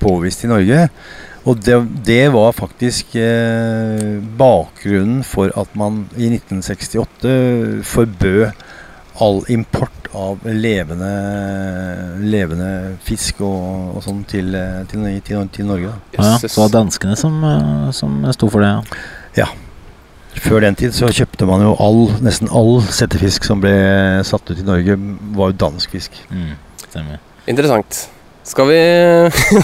påvist 0.00 0.46
i 0.46 0.50
Norge. 0.50 0.86
Og 1.44 1.60
det, 1.60 1.76
det 2.06 2.22
var 2.32 2.54
faktisk 2.56 3.18
eh, 3.20 4.14
bakgrunnen 4.38 5.20
for 5.28 5.52
at 5.60 5.74
man 5.76 6.06
i 6.16 6.30
1968 6.32 7.84
forbød 7.84 8.46
all 9.20 9.42
import 9.52 10.08
av 10.14 10.40
levende, 10.46 11.10
levende 12.22 12.70
fisk 13.04 13.42
og, 13.44 13.98
og 13.98 14.06
sånn 14.06 14.24
til, 14.30 14.54
eh, 14.56 14.80
til, 14.88 15.04
til, 15.26 15.44
til 15.52 15.68
Norge. 15.68 15.92
Da. 15.92 16.16
Ja, 16.16 16.32
så 16.38 16.48
det 16.48 16.56
var 16.62 16.72
danskene 16.78 17.18
som, 17.18 17.36
eh, 17.50 17.90
som 17.92 18.24
sto 18.32 18.48
for 18.48 18.64
det. 18.64 18.72
Ja. 18.72 19.44
Ja. 19.44 19.50
Før 20.42 20.64
den 20.64 20.76
tid 20.78 20.94
så 20.96 21.10
kjøpte 21.14 21.46
man 21.48 21.62
jo 21.62 21.74
all, 21.82 22.08
nesten 22.24 22.50
all 22.50 22.80
settefisk 22.92 23.46
som 23.46 23.62
ble 23.62 23.74
satt 24.26 24.50
ut 24.50 24.58
i 24.58 24.66
Norge, 24.66 24.96
var 25.36 25.52
jo 25.52 25.58
dansk 25.62 25.94
fisk. 25.94 26.18
Mm. 26.32 26.56
Interessant. 27.50 28.06
Skal 28.44 28.68
vi 28.68 28.80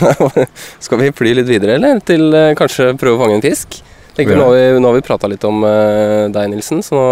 Skal 0.87 1.03
vi 1.03 1.11
fly 1.13 1.35
litt 1.37 1.51
videre, 1.51 1.77
eller? 1.77 2.01
Til 2.07 2.31
eh, 2.33 2.55
kanskje 2.59 2.95
prøve 3.01 3.19
å 3.19 3.25
fange 3.25 3.37
en 3.37 3.45
fisk? 3.45 3.81
Tenker, 4.17 4.39
nå, 4.39 4.47
har 4.49 4.57
vi, 4.57 4.81
nå 4.81 4.91
har 4.91 4.97
vi 4.97 5.05
prata 5.07 5.29
litt 5.31 5.45
om 5.47 5.63
uh, 5.63 6.27
deg, 6.33 6.49
Nilsen, 6.51 6.83
så 6.85 6.97
nå 6.99 7.05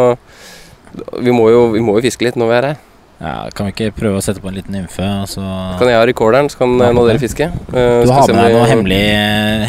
vi 1.23 1.33
må, 1.35 1.47
jo, 1.53 1.69
vi 1.75 1.83
må 1.85 1.95
jo 1.99 2.05
fiske 2.09 2.25
litt 2.27 2.39
når 2.41 2.51
vi 2.51 2.57
er 2.57 2.67
her. 2.71 2.79
Ja, 3.19 3.49
kan 3.51 3.67
vi 3.67 3.73
ikke 3.73 3.95
prøve 3.97 4.21
å 4.21 4.23
sette 4.23 4.39
på 4.39 4.47
en 4.47 4.55
liten 4.55 4.71
nymfe? 4.77 5.03
Altså 5.03 5.41
så 5.43 5.79
Kan 5.81 5.89
jeg 5.91 5.99
ha 5.99 6.05
recorderen, 6.07 6.47
så 6.53 6.61
kan 6.61 6.75
eh, 6.77 6.93
nå 6.95 7.03
dere 7.09 7.19
fiske? 7.19 7.49
Uh, 7.73 8.05
Du 8.07 8.13
har 8.15 8.29
med 8.31 8.39
deg 8.39 8.55
noen 8.55 8.71
hemmelige, 8.71 9.17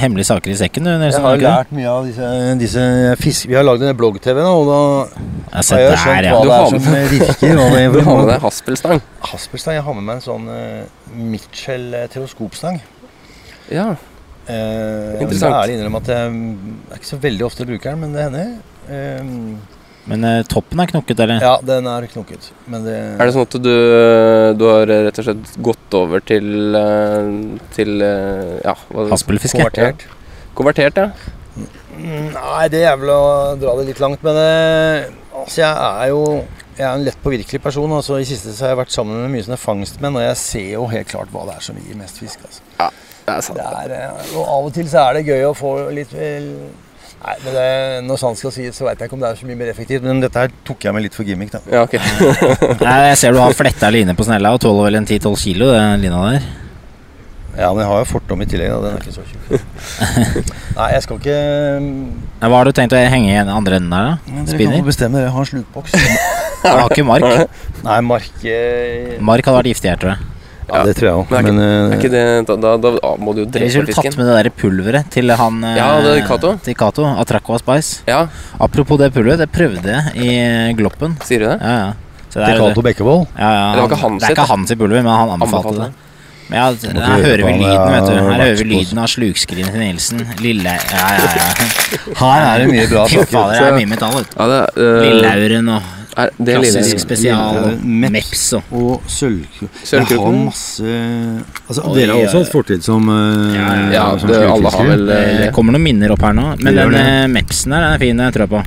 hemmelige 0.04 0.30
saker 0.30 0.54
i 0.54 0.58
sekken, 0.60 0.86
du, 0.86 0.92
Nelson? 1.02 1.26
Jeg 1.26 1.42
har 1.48 1.64
lært 1.64 1.72
mye 1.74 1.90
av 1.90 2.06
disse, 2.06 2.28
disse 2.62 2.84
fisk... 3.24 3.48
Vi 3.50 3.58
har 3.58 3.66
lagd 3.66 3.82
en 3.88 3.98
blogg-TV 3.98 4.38
nå, 4.46 4.52
og 4.54 4.70
da 4.70 4.78
Jeg 4.84 5.66
har 5.72 5.82
jeg 5.82 5.90
der, 5.90 6.04
skjønt 6.04 6.30
ja. 6.30 6.36
hva 6.36 6.44
Du 6.44 6.52
det 6.52 6.60
har 6.60 6.68
er 6.68 6.70
som 6.70 6.94
virker. 7.16 7.42
Det 7.42 7.88
Du 7.98 8.04
har 8.06 8.22
med 8.22 8.30
deg 8.30 8.46
haspelstang. 8.46 9.02
Haspelstang. 9.32 9.80
Jeg 9.80 9.88
har 9.90 9.98
med 9.98 10.08
meg 10.12 10.20
en 10.20 10.26
sånn 10.28 10.46
uh, 10.54 11.18
Mitchell 11.34 11.90
eh, 11.98 12.06
teleskopstang. 12.14 12.78
Ja. 13.74 13.90
interessant. 14.46 15.20
jeg 15.22 15.34
vil 15.34 15.44
ærlig 15.50 15.74
innrømme 15.80 16.00
at 16.06 16.14
jeg 16.14 16.30
er 16.30 17.02
ikke 17.02 17.14
så 17.16 17.22
veldig 17.26 17.50
ofte 17.50 17.66
bruker 17.70 17.92
den, 17.96 18.06
men 18.06 18.14
det 18.14 18.30
hender. 18.30 18.56
Eh, 18.94 19.36
Men 20.08 20.24
eh, 20.26 20.44
toppen 20.50 20.80
er 20.80 20.90
knokket, 20.90 21.20
eller? 21.26 21.42
ja, 21.44 21.56
den 21.66 21.88
er 21.92 22.08
knokket. 22.10 22.52
Men 22.72 22.86
det, 22.88 22.96
Er 23.20 23.28
det 23.30 23.34
sånn 23.36 23.48
at 23.48 23.58
du, 23.62 23.74
du 24.58 24.64
har 24.70 24.88
rett 24.90 25.20
og 25.22 25.28
slett 25.28 25.58
gått 25.66 25.98
over 26.00 26.24
til, 26.26 26.48
eh, 26.80 27.34
til 27.76 28.00
eh, 28.06 28.56
ja, 28.64 28.78
hva 28.90 29.10
Haspelfiske. 29.12 29.60
konvertert? 29.60 30.08
Konvertert, 30.58 31.04
ja. 31.04 31.12
Nei, 32.00 32.70
det 32.72 32.86
er 32.88 32.96
vel 33.00 33.12
å 33.12 33.22
dra 33.60 33.76
det 33.80 33.90
litt 33.92 34.02
langt. 34.02 34.24
Men 34.26 34.40
eh, 34.40 35.12
altså, 35.36 35.62
jeg 35.66 35.76
er 35.76 36.12
jo 36.14 36.24
jeg 36.80 36.88
er 36.88 36.96
en 36.96 37.04
lett 37.04 37.20
påvirkelig 37.20 37.60
person. 37.62 37.92
Altså, 37.92 38.22
I 38.24 38.28
siste 38.28 38.54
så 38.56 38.66
har 38.66 38.74
jeg 38.74 38.80
vært 38.86 38.94
sammen 38.96 39.20
med 39.20 39.34
mye 39.34 39.44
sånne 39.44 39.60
fangstmenn, 39.60 40.16
og 40.16 40.24
jeg 40.24 40.38
ser 40.40 40.70
jo 40.78 40.86
helt 40.88 41.10
klart 41.12 41.34
hva 41.34 41.44
det 41.50 41.58
er 41.58 41.66
som 41.66 41.80
gir 41.80 41.98
mest 42.00 42.22
fisk. 42.22 42.46
Altså. 42.48 42.62
Det 43.26 43.34
er 43.36 43.44
sant. 43.46 43.60
Det 43.60 43.66
er, 43.84 43.96
eh, 43.98 44.30
og 44.40 44.46
av 44.48 44.70
og 44.70 44.78
til 44.78 44.88
så 44.90 45.04
er 45.10 45.20
det 45.20 45.26
gøy 45.28 45.44
å 45.50 45.58
få 45.58 45.74
litt 45.94 46.14
vel 46.16 46.48
Nei, 47.20 47.34
men 47.44 47.52
det, 47.58 47.64
Når 48.08 48.20
sant 48.22 48.40
skal 48.40 48.54
sies, 48.56 48.78
så 48.78 48.86
veit 48.88 49.02
jeg 49.02 49.10
ikke 49.10 49.18
om 49.18 49.24
det 49.26 49.30
er 49.34 49.40
så 49.42 49.48
mye 49.50 49.58
mer 49.60 49.72
effektivt. 49.74 50.06
Men 50.08 50.22
dette 50.24 50.40
her 50.46 50.54
tok 50.68 50.86
jeg 50.88 50.96
med 50.96 51.04
litt 51.04 51.18
for 51.18 51.28
gimmick, 51.28 51.52
da. 51.52 51.60
Ja, 51.68 51.82
ok. 51.84 51.98
Nei, 52.86 52.96
jeg 53.10 53.18
ser 53.20 53.36
du 53.36 53.42
har 53.44 53.56
fletta 53.58 53.90
line 53.92 54.16
på 54.16 54.24
snella 54.28 54.54
og 54.56 54.62
tåler 54.64 54.88
vel 54.88 55.02
en 55.02 55.08
10-12 55.10 55.36
kilo, 55.44 55.68
den 55.76 56.06
lina 56.06 56.22
der. 56.32 56.48
Ja, 57.60 57.74
men 57.76 57.82
jeg 57.84 57.90
har 57.90 58.00
jo 58.06 58.08
fortom 58.08 58.40
i 58.40 58.48
tillegg, 58.48 58.72
da. 58.72 58.80
Den 58.86 58.96
er 58.96 59.04
ikke 59.04 59.18
så 59.18 59.26
tjukk. 59.28 59.44
Nei, 60.80 60.88
jeg 60.94 61.04
skal 61.04 61.20
ikke 61.20 61.40
Hva 62.46 62.54
har 62.56 62.70
du 62.70 62.76
tenkt 62.78 62.96
å 62.96 63.02
henge 63.12 63.34
i 63.34 63.38
den 63.42 63.52
andre 63.52 63.82
enden 63.82 63.92
der, 63.92 64.06
da? 64.14 64.18
Dere 64.30 64.38
kan 64.38 64.52
Spinner? 64.54 64.84
bestemme 64.88 65.20
dere. 65.20 65.28
Jeg 65.28 65.36
har 65.36 65.44
en 65.44 65.52
slukboks. 65.52 65.98
Jeg 66.00 66.76
har 66.80 66.86
ikke 66.88 67.08
mark. 67.10 67.58
Nei, 67.84 68.00
mark 68.08 68.46
eh, 68.48 69.18
Mark 69.20 69.44
hadde 69.50 69.60
vært 69.60 69.74
giftig 69.74 69.92
her, 69.92 70.00
tror 70.00 70.16
jeg. 70.16 70.39
Ja, 70.70 70.82
det 70.88 70.96
tror 70.98 71.08
jeg 71.10 71.16
òg. 71.20 71.32
Men 71.34 71.50
Men, 71.50 71.62
Er 71.64 71.94
eh, 71.94 71.98
ikke 72.00 72.12
det, 72.14 72.24
da, 72.48 72.58
da, 72.78 72.92
da 72.98 73.14
må 73.20 73.34
du 73.36 73.42
jo 73.44 73.48
Vi 73.48 73.54
drepe 73.58 73.72
skulle 73.76 73.96
tatt 73.98 74.18
med 74.20 74.30
det 74.30 74.36
der 74.40 74.50
pulveret 74.62 75.10
til 75.14 75.34
han 75.42 75.64
eh, 75.64 75.78
Ja, 75.80 75.88
det 76.06 76.16
er 76.18 76.28
Kato. 76.28 76.54
Til 76.66 76.78
Kato 76.80 77.08
Atraco 77.10 77.58
og 77.58 77.64
Spice. 77.64 78.04
Ja, 78.10 78.26
Apropos 78.60 79.00
det 79.02 79.14
pulveret, 79.16 79.40
det 79.44 79.50
prøvde 79.54 79.96
jeg 79.96 80.16
i 80.26 80.36
eh, 80.44 80.76
Gloppen. 80.78 81.18
sier 81.24 81.46
du 81.46 81.50
det? 81.52 81.58
Ja, 81.62 81.80
ja. 81.86 81.90
Så 82.30 82.40
det 82.40 82.52
til 82.52 82.60
Kato 82.60 82.70
Cato 82.70 82.86
Bekkevold. 82.86 83.26
ja, 83.38 83.50
ja, 83.50 83.66
Det 83.74 83.82
var 83.82 83.90
ikke 83.90 84.04
hans 84.04 84.22
det 84.22 84.30
er 84.30 84.38
ikke 84.38 84.52
hans 84.54 84.72
i 84.72 84.76
pulver, 84.78 85.02
men 85.02 85.12
han 85.14 85.36
anbefalte 85.38 85.68
Anbefalte 85.74 85.90
det. 85.90 86.06
Men 86.50 86.58
ja, 86.58 86.70
her 87.06 87.22
hører 87.22 87.44
vi 87.46 87.52
lyden, 87.62 87.92
vet 87.94 88.08
du. 88.08 88.14
Her 88.26 88.40
hører 88.42 88.56
vi 88.58 88.66
lyden 88.72 88.98
av 88.98 89.10
slukskrinet 89.12 89.70
til 89.70 89.84
Nilsen. 89.84 90.24
Lille 90.42 90.72
Ja, 90.74 91.10
ja, 91.14 91.28
ja. 91.38 91.50
Her 92.22 92.46
er 92.48 92.64
det 92.64 92.72
mye 92.72 92.88
bra 92.90 93.04
Fy 93.06 93.20
saker. 93.20 93.30
fader, 93.36 93.54
det 93.54 93.68
er 93.68 93.78
mye 93.78 93.90
metall, 93.92 94.16
vet. 94.18 94.34
Ja, 94.34 94.48
det 94.50 94.62
øh, 94.82 95.76
og 95.76 95.99
er, 96.18 96.32
det 96.38 96.56
klassisk 96.58 96.88
lille 96.88 97.02
spesial. 97.04 97.56
Lillauren, 97.56 98.00
Meps 98.02 98.44
og 98.58 98.74
Og 98.80 99.10
sølvkroken. 99.12 99.70
Jeg 99.92 100.06
har 100.10 100.38
masse 100.40 100.94
Altså, 101.68 101.84
Oi, 101.84 101.96
Dere 102.00 102.16
har 102.16 102.24
også 102.26 102.44
hatt 102.44 102.54
fortid 102.54 102.86
som 102.86 103.10
uh, 103.10 103.54
Ja, 103.54 103.68
ja, 103.68 103.90
Ja, 103.94 104.06
som 104.20 104.32
det, 104.32 104.42
alle 104.50 104.74
har 104.74 104.90
vel 104.94 105.06
Det 105.10 105.52
kommer 105.56 105.78
noen 105.78 105.86
minner 105.86 106.16
opp 106.16 106.26
her 106.26 106.36
nå. 106.38 106.48
Men 106.64 106.80
den 106.82 106.98
eh, 107.00 107.26
Mepsen 107.32 107.76
her, 107.76 107.86
den 107.86 107.98
er 107.98 108.04
fin, 108.04 108.24
jeg 108.26 108.36
tror 108.36 108.48
jeg 108.48 108.54
på. 108.58 108.64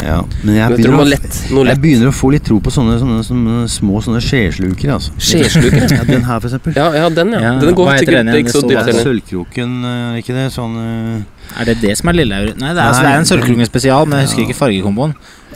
Ja, 0.00 0.20
men 0.44 0.54
jeg 0.54 0.60
Jeg 0.62 0.76
begynner, 0.78 0.96
noe 0.96 1.08
lett. 1.10 1.38
Noe 1.50 1.64
jeg 1.64 1.68
lett. 1.70 1.80
begynner 1.82 2.08
å 2.10 2.14
få 2.14 2.30
litt 2.32 2.44
tro 2.46 2.60
på 2.62 2.70
sånne, 2.72 2.94
sånne, 3.02 3.18
sånne 3.26 3.56
små 3.68 4.00
sånne 4.04 4.20
skjesluker. 4.24 4.92
Altså. 4.96 5.10
Skjesluker? 5.18 5.90
Ja, 5.98 6.04
den 6.08 6.22
her, 6.24 6.38
for 6.40 6.48
eksempel. 6.48 6.76
Ja, 6.78 6.86
ja, 6.94 7.08
den, 7.10 7.34
ja. 7.36 7.40
Ja, 7.40 7.52
Den 7.60 7.74
går 7.74 7.98
til 7.98 8.14
den 8.14 8.32
ikke 8.38 8.54
så 8.54 8.62
dypt 8.70 8.88
er 8.88 9.02
sølvkroken, 9.02 9.74
eh, 9.84 10.14
er 10.14 10.22
ikke 10.22 10.36
det? 10.38 10.46
Sånn 10.54 10.78
uh... 10.78 11.60
Er 11.60 11.66
det 11.66 11.80
det 11.82 11.96
som 11.98 12.08
er 12.12 12.14
Lillehaug? 12.20 12.54
Nei, 12.62 12.70
det 12.72 12.78
er, 12.78 12.86
altså, 12.86 13.02
det 13.02 13.10
er 13.10 13.18
en 13.18 13.28
sølvkroken 13.28 13.66
spesial, 13.66 14.06
men 14.06 14.20
jeg 14.22 14.28
husker 14.30 14.42
Ja. 14.44 14.48
ikke 14.48 14.58
fargekomboen. 14.62 15.14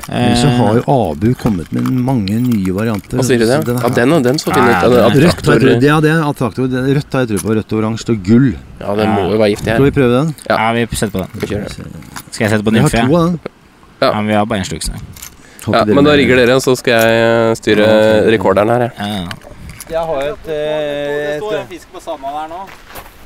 Men 0.09 0.35
så 0.37 0.49
Eh, 0.51 0.57
har 0.59 0.75
jo 0.75 0.83
Abu 1.13 1.29
kommet 1.39 1.71
med 1.73 1.87
mange 1.87 2.35
nye 2.43 2.73
varianter. 2.75 3.17
Hva 3.17 3.25
sier 3.25 3.39
du 3.39 3.47
det? 3.47 3.61
Den 3.65 3.79
Ja, 3.79 3.89
her- 3.89 3.95
den, 3.95 4.23
den 4.27 4.37
så 4.43 4.51
fin 4.53 4.59
ut. 4.59 4.69
Rødt, 4.69 5.47
har 5.47 5.61
jeg 5.63 5.83
ja, 5.87 6.01
det 6.03 6.13
attraktor. 6.19 6.67
Rødt 6.69 7.13
har 7.15 7.25
jeg 7.25 7.29
tro 7.31 7.39
på. 7.47 7.55
Rødt 7.55 7.73
og 7.73 7.79
oransje 7.79 8.11
og 8.11 8.23
gull. 8.27 8.51
Ja, 8.83 8.95
den 8.99 9.15
må 9.15 9.31
jo 9.33 9.39
være 9.39 9.55
giftig 9.55 9.71
Skal 9.71 9.85
vi 9.87 9.95
prøve 9.95 10.19
den? 10.19 10.35
Ja. 10.51 10.73
vi 10.75 10.87
setter 10.93 11.15
på 11.15 11.23
den. 11.23 11.31
Vi. 11.41 11.47
Skal 12.35 12.45
jeg 12.45 12.51
sette 12.51 12.65
på 12.67 12.75
Jeg 12.75 12.83
har 12.83 12.91
to 12.91 13.17
av 13.17 13.31
den. 13.31 13.39
Ja. 14.05 14.13
Men 14.19 14.31
vi 14.31 14.39
har 14.39 14.47
bare 14.49 14.65
en 14.65 14.69
sluk. 14.69 14.85
så. 14.85 14.93
Ja, 15.65 15.85
men 15.89 16.05
da 16.05 16.13
rigger 16.13 16.37
dere, 16.43 16.59
så 16.61 16.75
skal 16.77 17.01
jeg 17.01 17.25
øh, 17.25 17.57
styre 17.57 17.89
rekorderen 18.35 18.73
her. 18.75 18.89
jeg. 18.89 18.93
Ja. 19.01 19.53
Jeg 19.85 20.01
har 20.09 20.21
et, 20.31 20.47
står 21.41 21.57
en 21.59 21.67
fisk 21.69 21.91
på 21.93 22.01
sanda 22.01 22.31
der 22.33 22.53
nå. 22.53 22.63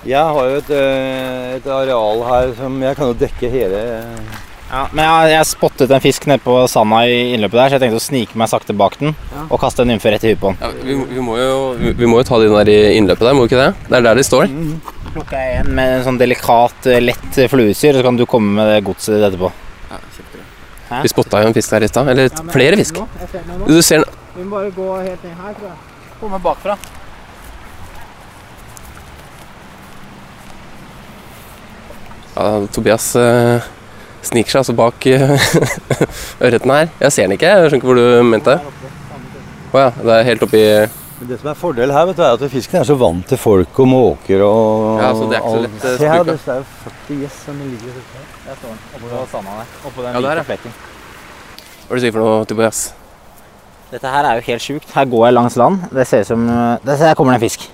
Jeg 0.06 0.22
har 0.22 0.46
jo 0.46 0.58
et, 0.60 0.70
eh, 0.70 1.56
et 1.56 1.66
areal 1.74 2.22
her 2.28 2.52
som 2.58 2.76
jeg 2.82 2.96
kan 2.98 3.10
jo 3.10 3.16
dekke 3.18 3.50
hele 3.50 3.80
Ja, 4.68 4.84
men 4.92 5.00
jeg, 5.02 5.32
jeg 5.32 5.48
spottet 5.48 5.90
en 5.96 6.02
fisk 6.04 6.26
nede 6.28 6.42
på 6.44 6.54
sanda 6.70 7.00
i 7.08 7.32
innløpet 7.34 7.56
der, 7.56 7.70
så 7.70 7.78
jeg 7.78 7.82
tenkte 7.86 7.98
å 7.98 8.04
snike 8.04 8.38
meg 8.38 8.50
sakte 8.52 8.76
bak 8.76 8.98
den 9.00 9.14
og 9.48 9.56
kaste 9.62 9.82
en 9.82 9.90
nymfe 9.94 10.12
rett 10.12 10.26
i 10.26 10.34
huet 10.34 10.42
på 10.42 10.52
den. 10.52 10.58
Ja, 10.60 10.70
vi, 10.84 10.98
vi, 11.14 11.22
må 11.24 11.38
jo, 11.40 11.54
vi, 11.80 11.94
vi 11.98 12.10
må 12.10 12.20
jo 12.20 12.26
ta 12.28 12.38
de 12.42 12.50
der 12.52 12.70
i 12.70 12.78
innløpet 12.98 13.24
der, 13.26 13.34
må 13.38 13.46
vi 13.46 13.50
ikke 13.50 13.62
det? 13.62 13.70
Det 13.88 13.96
er 13.98 14.04
der 14.10 14.20
de 14.20 14.26
står. 14.28 14.52
Plukker 15.14 15.40
jeg 15.40 15.62
en 15.62 15.72
med 15.78 15.94
en 15.96 16.04
sånn 16.10 16.20
delikat, 16.20 16.90
eh, 16.90 17.00
lett 17.02 17.40
fluesyr, 17.50 17.96
så 17.96 18.04
kan 18.04 18.20
du 18.20 18.26
komme 18.28 18.60
med 18.60 18.70
det 18.74 18.84
godset 18.86 19.16
ditt 19.16 19.30
etterpå. 19.30 19.50
Hæ? 20.88 21.02
Vi 21.04 21.10
spotta 21.12 21.42
jo 21.42 21.50
en 21.50 21.54
fisk 21.56 21.70
der 21.70 21.84
i 21.84 21.88
stad. 21.88 22.08
Eller 22.08 22.28
flere 22.52 22.76
fisk. 22.80 23.00
Du 23.68 23.82
ser 23.82 24.04
den 24.04 24.04
Vi 24.36 24.44
må 24.44 24.56
bare 24.56 24.70
gå 24.70 25.00
helt 25.02 25.24
ned 25.24 25.34
her, 25.34 25.52
tror 25.58 25.68
jeg. 25.68 25.78
Komme 26.20 26.38
bakfra. 26.40 26.76
Ja, 32.38 32.66
Tobias 32.72 33.16
eh, 33.18 33.66
sniker 34.22 34.52
seg 34.52 34.60
altså 34.60 34.74
bak 34.78 35.06
uh, 35.10 35.32
ørreten 36.46 36.70
her. 36.70 36.88
Jeg 37.00 37.12
ser 37.12 37.26
den 37.26 37.34
ikke. 37.34 37.50
Jeg 37.50 37.70
skjønner 37.72 37.80
ikke 37.80 37.90
hvor 37.90 37.98
du 37.98 38.30
mente 38.30 38.54
det. 38.54 38.60
oh, 39.72 39.80
ja, 39.80 39.90
det 39.98 40.14
er 40.14 40.28
helt 40.30 40.46
oppi 40.46 40.62
Men 41.18 41.28
Det 41.28 41.40
som 41.40 41.48
er 41.50 41.54
fordelen 41.58 41.94
her, 41.94 42.04
vet 42.06 42.16
du, 42.16 42.22
er 42.22 42.36
at 42.36 42.50
fisken 42.52 42.78
er 42.80 42.84
så 42.86 42.94
vant 42.98 43.26
til 43.26 43.38
folk 43.42 43.78
og 43.82 43.88
måker 43.90 44.42
og 44.46 45.00
Ja, 45.02 45.08
så 45.14 45.24
det 45.30 45.38
er 45.38 45.42
ikke 45.42 45.54
så 45.54 45.62
lett, 45.64 45.84
eh, 45.84 45.96
Se 45.98 46.08
her, 46.12 46.22
det 46.24 46.36
er 46.38 46.60
jo 46.60 46.66
40 46.84 47.18
gjess 47.24 47.38
som 47.46 47.58
ligger 47.58 47.96
her. 47.96 48.28
Der 48.46 48.54
står 48.60 48.68
den. 48.68 48.78
Oppå 48.94 49.26
sanda 49.32 49.50
der. 49.58 49.72
Oppå 49.88 50.02
den 50.02 50.12
Ja, 50.14 50.20
der, 50.20 50.28
hvite 50.28 50.36
ja. 50.36 50.42
flekken. 50.42 50.72
Hva 50.78 51.90
er 51.90 51.94
det 51.94 51.98
du 51.98 52.06
sier 52.06 52.12
for 52.12 52.20
noe, 52.22 52.44
Tobias? 52.44 52.94
Dette 53.90 54.08
her 54.12 54.24
er 54.28 54.34
jo 54.38 54.46
helt 54.46 54.62
sjukt. 54.62 54.94
Her 54.94 55.04
går 55.08 55.26
jeg 55.26 55.34
langs 55.34 55.56
land. 55.56 55.80
Det 55.90 56.06
ser 56.06 56.20
ut 56.20 56.26
som 56.26 56.46
Der 56.46 56.78
det, 56.84 56.98
Her 56.98 57.14
kommer 57.14 57.32
det 57.32 57.42
en 57.42 57.48
fisk. 57.48 57.68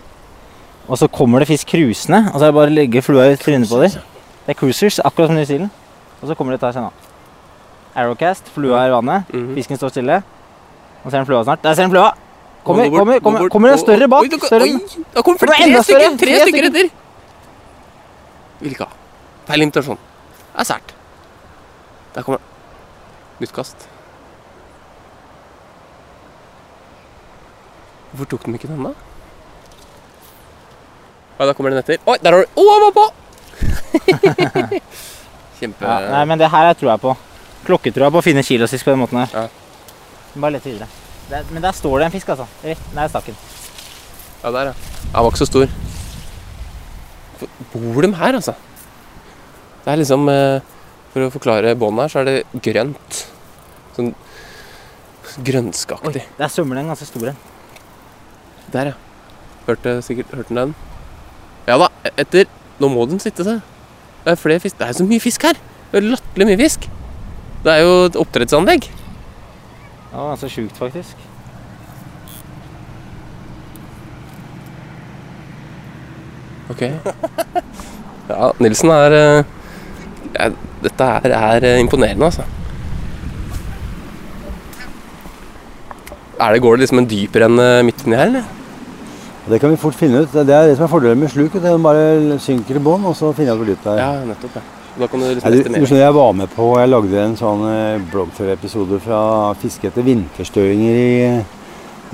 Og 0.88 0.98
så 0.98 1.08
kommer 1.08 1.38
det 1.40 1.48
fisk 1.48 1.68
cruisende, 1.68 2.30
og 2.32 2.38
så 2.38 2.44
er 2.44 2.52
det 2.52 2.54
bare 2.54 2.70
å 2.70 2.74
legge 2.74 3.02
flua 3.02 3.28
i 3.32 3.36
trynet 3.36 3.68
på 3.68 3.80
dem. 3.80 3.90
Det 4.46 4.52
er 4.52 4.54
cruisers, 4.54 5.00
akkurat 5.04 5.28
som 5.28 5.36
New 5.36 5.44
Zealand. 5.44 5.70
Og 6.22 6.28
så 6.28 6.34
kommer 6.34 6.52
de 6.52 6.56
og 6.56 6.60
tar 6.60 6.72
seg 6.72 6.82
nå. 6.82 6.90
Arrowcast, 7.96 8.48
flua 8.54 8.86
i 8.86 8.90
vannet. 8.92 9.24
Mhm. 9.32 9.54
Fisken 9.54 9.76
står 9.76 9.88
stille. 9.90 10.22
Nå 11.04 11.10
ser 11.10 11.18
den 11.18 11.26
flua 11.26 11.44
snart. 11.44 11.62
Der 11.62 11.74
ser 11.74 11.82
den 11.82 11.90
flua! 11.90 12.12
Kommer, 12.64 12.88
Gå 12.88 13.04
bort, 13.04 13.22
kommer, 13.22 13.48
kommer, 13.52 13.68
det 13.68 13.74
en 13.78 13.78
større 13.84 14.06
bak. 14.08 14.22
Oi, 14.24 14.28
det- 14.32 14.40
Større. 14.42 14.62
oi, 14.62 15.04
da 15.14 15.22
kommer 15.22 15.38
Det 15.38 15.46
tre 15.48 15.56
stykker! 15.56 15.82
større. 15.84 16.16
Tre 16.18 16.36
stykker 16.40 16.64
etter! 16.70 16.90
Vil 18.60 18.72
ikke 18.72 18.84
ha. 18.86 18.92
Feil 19.50 19.62
invitasjon. 19.66 19.98
Det 20.54 20.60
er 20.60 20.64
sært. 20.70 20.94
Der 22.14 22.22
kommer 22.22 22.40
Nytt 23.40 23.52
kast. 23.52 23.88
Hvorfor 28.14 28.30
tok 28.30 28.44
de 28.46 28.54
ikke 28.54 28.68
den, 28.70 28.82
da? 28.86 28.92
Oi, 31.40 31.46
da 31.48 31.52
kommer 31.52 31.70
den 31.74 31.82
etter. 31.82 31.98
Oi, 32.06 32.16
der 32.22 32.32
har 32.32 32.44
du 32.44 32.60
Å, 32.62 32.66
han 32.70 32.80
var 32.86 32.92
på! 32.94 33.06
Kjempe 35.60 35.84
Ja, 35.84 36.00
nei, 36.14 36.24
men 36.30 36.38
det 36.40 36.48
her 36.50 36.70
jeg 36.70 36.76
tror 36.80 36.94
jeg 36.94 37.00
på. 37.04 37.16
Klokketrua 37.66 38.10
på 38.14 38.20
å 38.22 38.24
finne 38.24 38.42
kilosisk 38.46 38.86
på 38.86 38.94
den 38.94 39.02
måten 39.04 39.20
her. 39.24 39.28
Ja. 39.34 39.48
Bare 40.34 40.56
lett 40.56 40.64
videre. 40.66 40.88
Der, 41.30 41.44
men 41.50 41.62
der 41.64 41.72
står 41.72 41.98
det 42.02 42.06
en 42.08 42.14
fisk, 42.14 42.28
altså. 42.34 42.46
Rett 42.64 42.90
nær 42.96 43.08
stakken. 43.08 43.36
Ja, 44.42 44.50
der, 44.52 44.70
ja. 44.70 44.74
Den 45.04 45.14
var 45.24 45.30
ikke 45.30 45.40
så 45.40 45.48
stor. 45.48 45.72
Bor 47.72 48.02
de 48.04 48.10
her, 48.14 48.38
altså? 48.40 48.54
Det 49.84 49.92
er 49.92 50.00
liksom 50.00 50.28
eh, 50.32 50.60
For 51.12 51.26
å 51.26 51.32
forklare 51.34 51.74
båndet 51.78 52.06
her, 52.06 52.12
så 52.12 52.22
er 52.22 52.28
det 52.30 52.62
grønt. 52.64 53.20
Sånn 53.96 54.12
Oi, 56.06 56.20
der 56.38 56.50
svømmer 56.52 56.76
det 56.78 56.84
en 56.84 56.90
ganske 56.92 57.06
stor 57.08 57.30
en. 57.32 57.38
Der, 58.74 58.92
ja. 58.92 58.96
Hørte 59.66 59.96
sikkert 60.04 60.30
Hørte 60.36 60.54
den? 60.54 60.74
Ja 61.66 61.78
da, 61.80 61.88
e- 62.04 62.12
etter 62.22 62.46
Nå 62.82 62.90
må 62.92 63.06
den 63.08 63.20
sitte 63.22 63.46
seg. 63.46 63.62
Det 64.24 64.34
er 64.34 64.38
flere 64.40 64.62
fisk. 64.62 64.76
Det 64.78 64.86
er 64.88 64.96
så 64.98 65.06
mye 65.06 65.22
fisk 65.22 65.44
her! 65.46 65.58
Det 65.90 66.00
er 66.00 66.06
latterlig 66.10 66.46
mye 66.48 66.58
fisk. 66.58 66.86
Det 67.64 67.72
er 67.72 67.82
jo 67.84 67.92
et 68.08 68.16
oppdrettsanlegg. 68.18 68.88
Det 70.14 70.20
var 70.20 70.28
ganske 70.28 70.48
sjukt, 70.48 70.76
faktisk. 70.78 71.16
Ok. 76.70 76.82
Ja, 78.24 78.46
Nilsen 78.56 78.88
er 78.88 79.12
eh, 79.12 79.48
ja, 80.32 80.46
Dette 80.80 81.08
her 81.10 81.34
er 81.36 81.66
eh, 81.68 81.80
imponerende, 81.82 82.24
altså. 82.24 82.46
Er 86.40 86.52
det, 86.52 86.62
går 86.62 86.78
det 86.78 86.80
liksom 86.86 87.02
en 87.02 87.10
dypere 87.10 87.50
enn 87.50 87.60
eh, 87.60 87.82
midt 87.84 88.06
inni 88.06 88.16
her, 88.16 88.30
eller? 88.30 88.46
Det 89.50 89.58
kan 89.60 89.74
vi 89.74 89.82
fort 89.82 89.98
finne 89.98 90.22
ut. 90.22 90.32
Det 90.32 90.54
er 90.54 90.70
det 90.70 90.78
som 90.78 90.86
er 90.86 90.94
fordelen 90.94 91.20
med 91.20 91.34
sluk. 91.34 91.52
Det 91.52 91.68
er 91.68 91.84
bare 91.84 92.38
synker 92.40 92.80
i 92.80 92.86
bånn, 92.86 93.04
og 93.04 93.18
så 93.18 93.34
finner 93.34 93.52
jeg 93.52 93.60
hvor 93.60 93.68
dypt 93.74 93.84
det 93.84 93.92
er. 93.98 94.00
Ja, 94.00 94.24
nettopp. 94.30 94.56
ja. 94.56 94.83
Da 94.98 95.06
kan 95.10 95.20
du 95.20 95.26
Ja, 95.26 95.32
liksom 95.50 95.72
du, 95.72 95.78
du 95.80 95.86
skjønner, 95.86 96.04
jeg 96.04 96.14
var 96.14 96.32
med 96.38 96.48
på 96.54 96.78
Jeg 96.78 96.88
lagde 96.92 97.22
en 97.24 97.36
sånn 97.38 97.62
bloggførerepisode 98.12 99.00
fra 99.02 99.20
fiske 99.58 99.86
etter 99.90 100.02
vinterstøinger 100.06 100.94
i, 101.00 101.42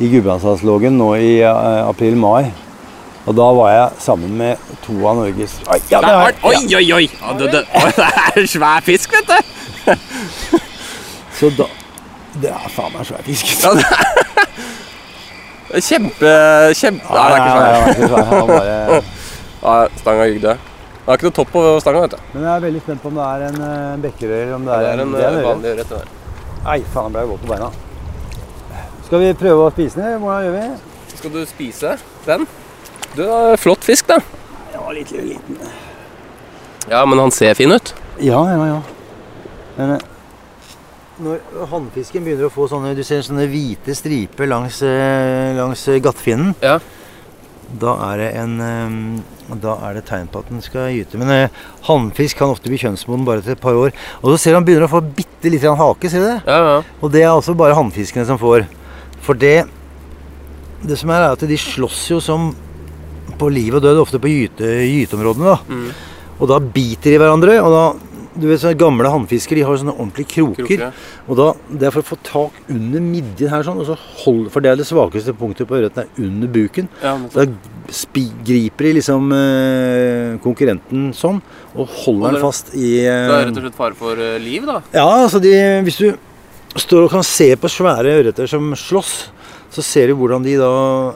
i 0.00 0.08
Gudbrandsdalslågen 0.14 0.96
nå 0.96 1.10
i 1.20 1.42
eh, 1.44 1.82
april-mai. 1.84 2.44
Og 3.28 3.36
da 3.36 3.48
var 3.52 3.68
jeg 3.74 3.90
sammen 4.00 4.32
med 4.38 4.56
to 4.86 4.94
av 5.04 5.16
Norges 5.20 5.58
Oi, 5.68 5.80
ja, 5.90 6.00
det 6.00 6.08
er, 6.14 6.32
Oi, 6.48 6.56
oi, 6.78 6.92
oi! 6.96 7.06
Ja, 7.20 7.32
det, 7.36 7.50
det, 7.52 7.60
det 7.98 8.06
er 8.46 8.48
svær 8.48 8.80
fisk, 8.86 9.12
vet 9.18 9.28
du! 9.28 9.36
Så 11.40 11.46
da 11.58 11.66
Det 12.40 12.48
er 12.54 12.68
faen 12.72 12.92
meg 12.96 13.04
svær 13.10 13.22
fisk. 13.28 13.44
Ja, 13.60 13.70
Kjempe... 15.84 16.32
kjempe 16.74 17.14
Nei, 17.14 17.28
det 17.28 17.34
er 17.36 17.38
ikke 17.44 17.52
svær. 17.52 17.60
Ja, 17.60 17.66
ja, 17.76 17.84
ja, 17.84 17.90
ja, 18.08 18.10
ja, 18.56 18.64
ja, 18.96 19.00
Ja, 19.60 19.84
stanga 20.00 20.24
gikk 20.32 20.69
det. 21.00 21.08
Er 21.08 21.18
ikke 21.18 21.28
noe 21.30 21.36
topp 21.40 21.52
på 21.54 21.62
stanga, 21.82 22.00
vet 22.04 22.14
du. 22.16 22.24
Men 22.34 22.42
jeg 22.46 22.52
er 22.54 22.64
veldig 22.66 22.82
spent 22.84 23.02
på 23.02 23.08
om 23.10 23.18
det 23.20 23.26
er 23.26 23.44
en 23.48 23.60
uh, 23.64 24.02
bekkerøy 24.04 24.40
eller 24.40 24.54
om 24.54 24.66
det 24.68 24.78
Det 24.80 24.90
er, 24.90 25.04
en 25.04 25.14
det 25.14 25.22
er 25.22 25.28
en, 25.28 25.38
øre. 25.38 25.46
vanlig 25.48 25.70
ørret. 25.74 26.10
Nei, 26.64 26.78
faen, 26.92 27.06
han 27.08 27.14
ble 27.16 27.24
våt 27.32 27.40
på 27.44 27.50
beina. 27.54 27.70
Skal 29.08 29.24
vi 29.24 29.32
prøve 29.34 29.66
å 29.66 29.70
spise 29.74 29.98
den, 29.98 30.18
hvordan 30.22 30.44
gjør 30.44 30.56
vi? 30.58 31.16
Skal 31.16 31.32
du 31.34 31.40
spise 31.48 31.96
den? 32.28 32.46
Du, 33.16 33.24
er 33.26 33.56
flott 33.58 33.82
fisk, 33.82 34.06
da. 34.12 34.20
Ja, 34.70 34.84
litt 34.94 35.10
liten. 35.10 35.58
Ja, 36.90 37.02
men 37.08 37.18
han 37.18 37.32
ser 37.34 37.56
fin 37.58 37.72
ut. 37.74 37.94
Ja, 38.22 38.44
ja, 38.52 38.60
ja. 38.68 38.78
Men 39.76 39.96
eh, 39.96 40.04
når 41.20 41.66
hannfisken 41.72 42.24
begynner 42.24 42.48
å 42.48 42.52
få 42.52 42.66
sånne 42.70 42.94
Du 42.96 43.02
ser 43.06 43.20
sånne 43.24 43.44
hvite 43.50 43.94
striper 43.96 44.48
langs, 44.48 44.80
eh, 44.86 45.50
langs 45.58 45.82
eh, 45.88 46.00
gattfinnen. 46.04 46.54
Ja. 46.62 46.78
Da 47.78 47.92
er 48.10 48.18
det 48.18 48.30
en 48.40 48.54
Da 49.62 49.76
er 49.86 49.94
det 49.94 50.06
tegn 50.08 50.26
på 50.30 50.42
at 50.42 50.48
den 50.50 50.62
skal 50.62 50.90
gyte. 50.94 51.18
Men 51.20 51.30
eh, 51.30 51.60
hannfisk 51.86 52.38
kan 52.40 52.50
ofte 52.50 52.70
bli 52.70 52.78
kjønnsmoden 52.78 53.26
bare 53.26 53.42
etter 53.42 53.54
et 53.54 53.62
par 53.62 53.78
år. 53.78 53.94
Og 54.22 54.32
så 54.32 54.38
ser 54.38 54.54
du 54.54 54.60
han 54.60 54.66
begynner 54.66 54.88
å 54.88 54.94
få 54.94 55.02
bitte 55.02 55.50
litt 55.50 55.62
hake, 55.62 56.10
ser 56.10 56.22
du 56.24 56.28
det? 56.28 56.40
Ja, 56.46 56.58
ja. 56.58 56.82
Og 57.00 57.12
det 57.14 57.22
er 57.22 57.30
altså 57.32 57.54
bare 57.58 57.76
hannfiskene 57.78 58.26
som 58.26 58.38
får. 58.40 58.66
For 59.22 59.34
det 59.38 59.68
Det 60.80 60.96
som 60.96 61.10
er, 61.12 61.26
er 61.26 61.34
at 61.36 61.42
de 61.44 61.56
slåss 61.60 62.06
jo 62.08 62.20
som 62.24 62.54
på 63.38 63.48
liv 63.52 63.74
og 63.76 63.82
død, 63.82 63.98
ofte 64.00 64.18
på 64.20 64.30
gyte, 64.30 64.64
gyteområdene. 64.64 65.44
da. 65.44 65.58
Mm. 65.68 65.90
Og 66.40 66.48
da 66.48 66.58
biter 66.58 67.10
de 67.12 67.18
hverandre. 67.20 67.60
og 67.60 67.70
da 67.74 67.84
du 68.34 68.46
vet, 68.46 68.60
sånne 68.62 68.78
Gamle 68.78 69.10
hannfiskere 69.10 69.58
de 69.58 69.64
har 69.66 69.80
sånne 69.80 69.94
ordentlige 69.96 70.30
kroker. 70.36 70.68
Kroker. 70.68 71.02
Og 71.26 71.38
da, 71.40 71.48
Det 71.70 71.88
er 71.88 71.94
for 71.94 72.04
å 72.04 72.08
få 72.12 72.18
tak 72.26 72.60
under 72.70 73.02
midjen 73.02 73.50
her, 73.50 73.64
sånn, 73.66 73.80
og 73.82 73.88
så 73.88 73.96
hold, 74.24 74.48
for 74.54 74.62
det 74.62 74.70
er 74.70 74.80
det 74.80 74.86
svakeste 74.88 75.34
punktet 75.36 75.68
på 75.70 75.78
ørreten, 75.80 76.06
er 76.06 76.24
under 76.28 76.52
buken. 76.54 76.90
Ja, 77.02 77.16
da 77.34 77.46
spi, 77.90 78.28
griper 78.46 78.86
de 78.86 78.94
liksom 79.00 79.32
eh, 79.34 80.38
konkurrenten 80.44 81.10
sånn, 81.16 81.40
og 81.74 81.90
holder 82.04 82.36
den 82.36 82.44
fast 82.44 82.70
i 82.76 83.00
Det 83.02 83.10
er 83.10 83.28
det 83.32 83.42
rett 83.48 83.58
og 83.58 83.66
slett 83.66 83.80
fare 83.80 83.98
for 83.98 84.22
eh, 84.22 84.38
liv, 84.42 84.68
da. 84.68 84.78
Ja, 84.94 85.08
altså 85.24 85.42
de, 85.42 85.54
hvis 85.86 85.98
du 85.98 86.08
står 86.78 87.08
og 87.08 87.14
kan 87.16 87.26
se 87.26 87.50
på 87.58 87.70
svære 87.72 88.14
ørreter 88.20 88.50
som 88.50 88.70
slåss, 88.78 89.14
så 89.70 89.82
ser 89.86 90.10
du 90.10 90.16
hvordan 90.18 90.42
de 90.46 90.56
da 90.58 90.70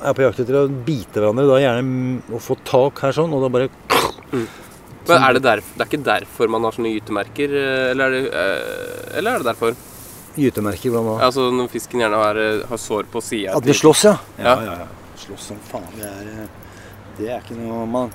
er 0.06 0.14
på 0.14 0.22
jakt 0.22 0.42
etter 0.42 0.60
å 0.60 0.66
bite 0.86 1.18
hverandre. 1.18 1.46
Da 1.50 1.62
gjerne 1.62 1.86
mm, 1.86 2.34
å 2.34 2.42
få 2.42 2.56
tak 2.66 3.02
her 3.02 3.14
sånn, 3.14 3.32
og 3.34 3.42
da 3.42 3.50
bare 3.50 3.70
Men 5.08 5.20
er 5.20 5.36
det, 5.36 5.42
derf 5.44 5.72
det 5.74 5.82
er 5.84 5.90
ikke 5.90 6.04
derfor 6.06 6.48
man 6.52 6.64
har 6.64 6.76
sånne 6.76 6.94
gytemerker, 6.94 7.58
eh, 7.60 7.90
eller 7.92 8.04
er 8.06 8.14
det, 8.14 8.22
eh, 8.30 9.18
eller 9.18 9.34
er 9.34 9.44
det 9.44 9.52
derfor? 9.52 9.76
gytemerker. 10.36 10.90
Blant 10.90 11.08
annet. 11.08 11.22
Altså 11.24 11.50
når 11.54 11.68
fisken 11.72 12.00
gjerne 12.02 12.20
har, 12.20 12.36
eh, 12.36 12.66
har 12.68 12.76
sår 12.80 13.04
på 13.12 13.22
sida. 13.22 13.56
At 13.56 13.66
vi 13.66 13.72
slåss, 13.72 14.04
ja. 14.04 14.16
Ja. 14.38 14.62
ja, 14.62 14.76
ja. 14.82 14.86
Slåss 15.16 15.50
som 15.52 15.58
faen. 15.70 15.86
Det 15.98 16.08
er, 16.08 16.48
det 17.18 17.28
er 17.30 17.38
ikke 17.40 17.58
noe 17.58 17.86
man 17.86 18.10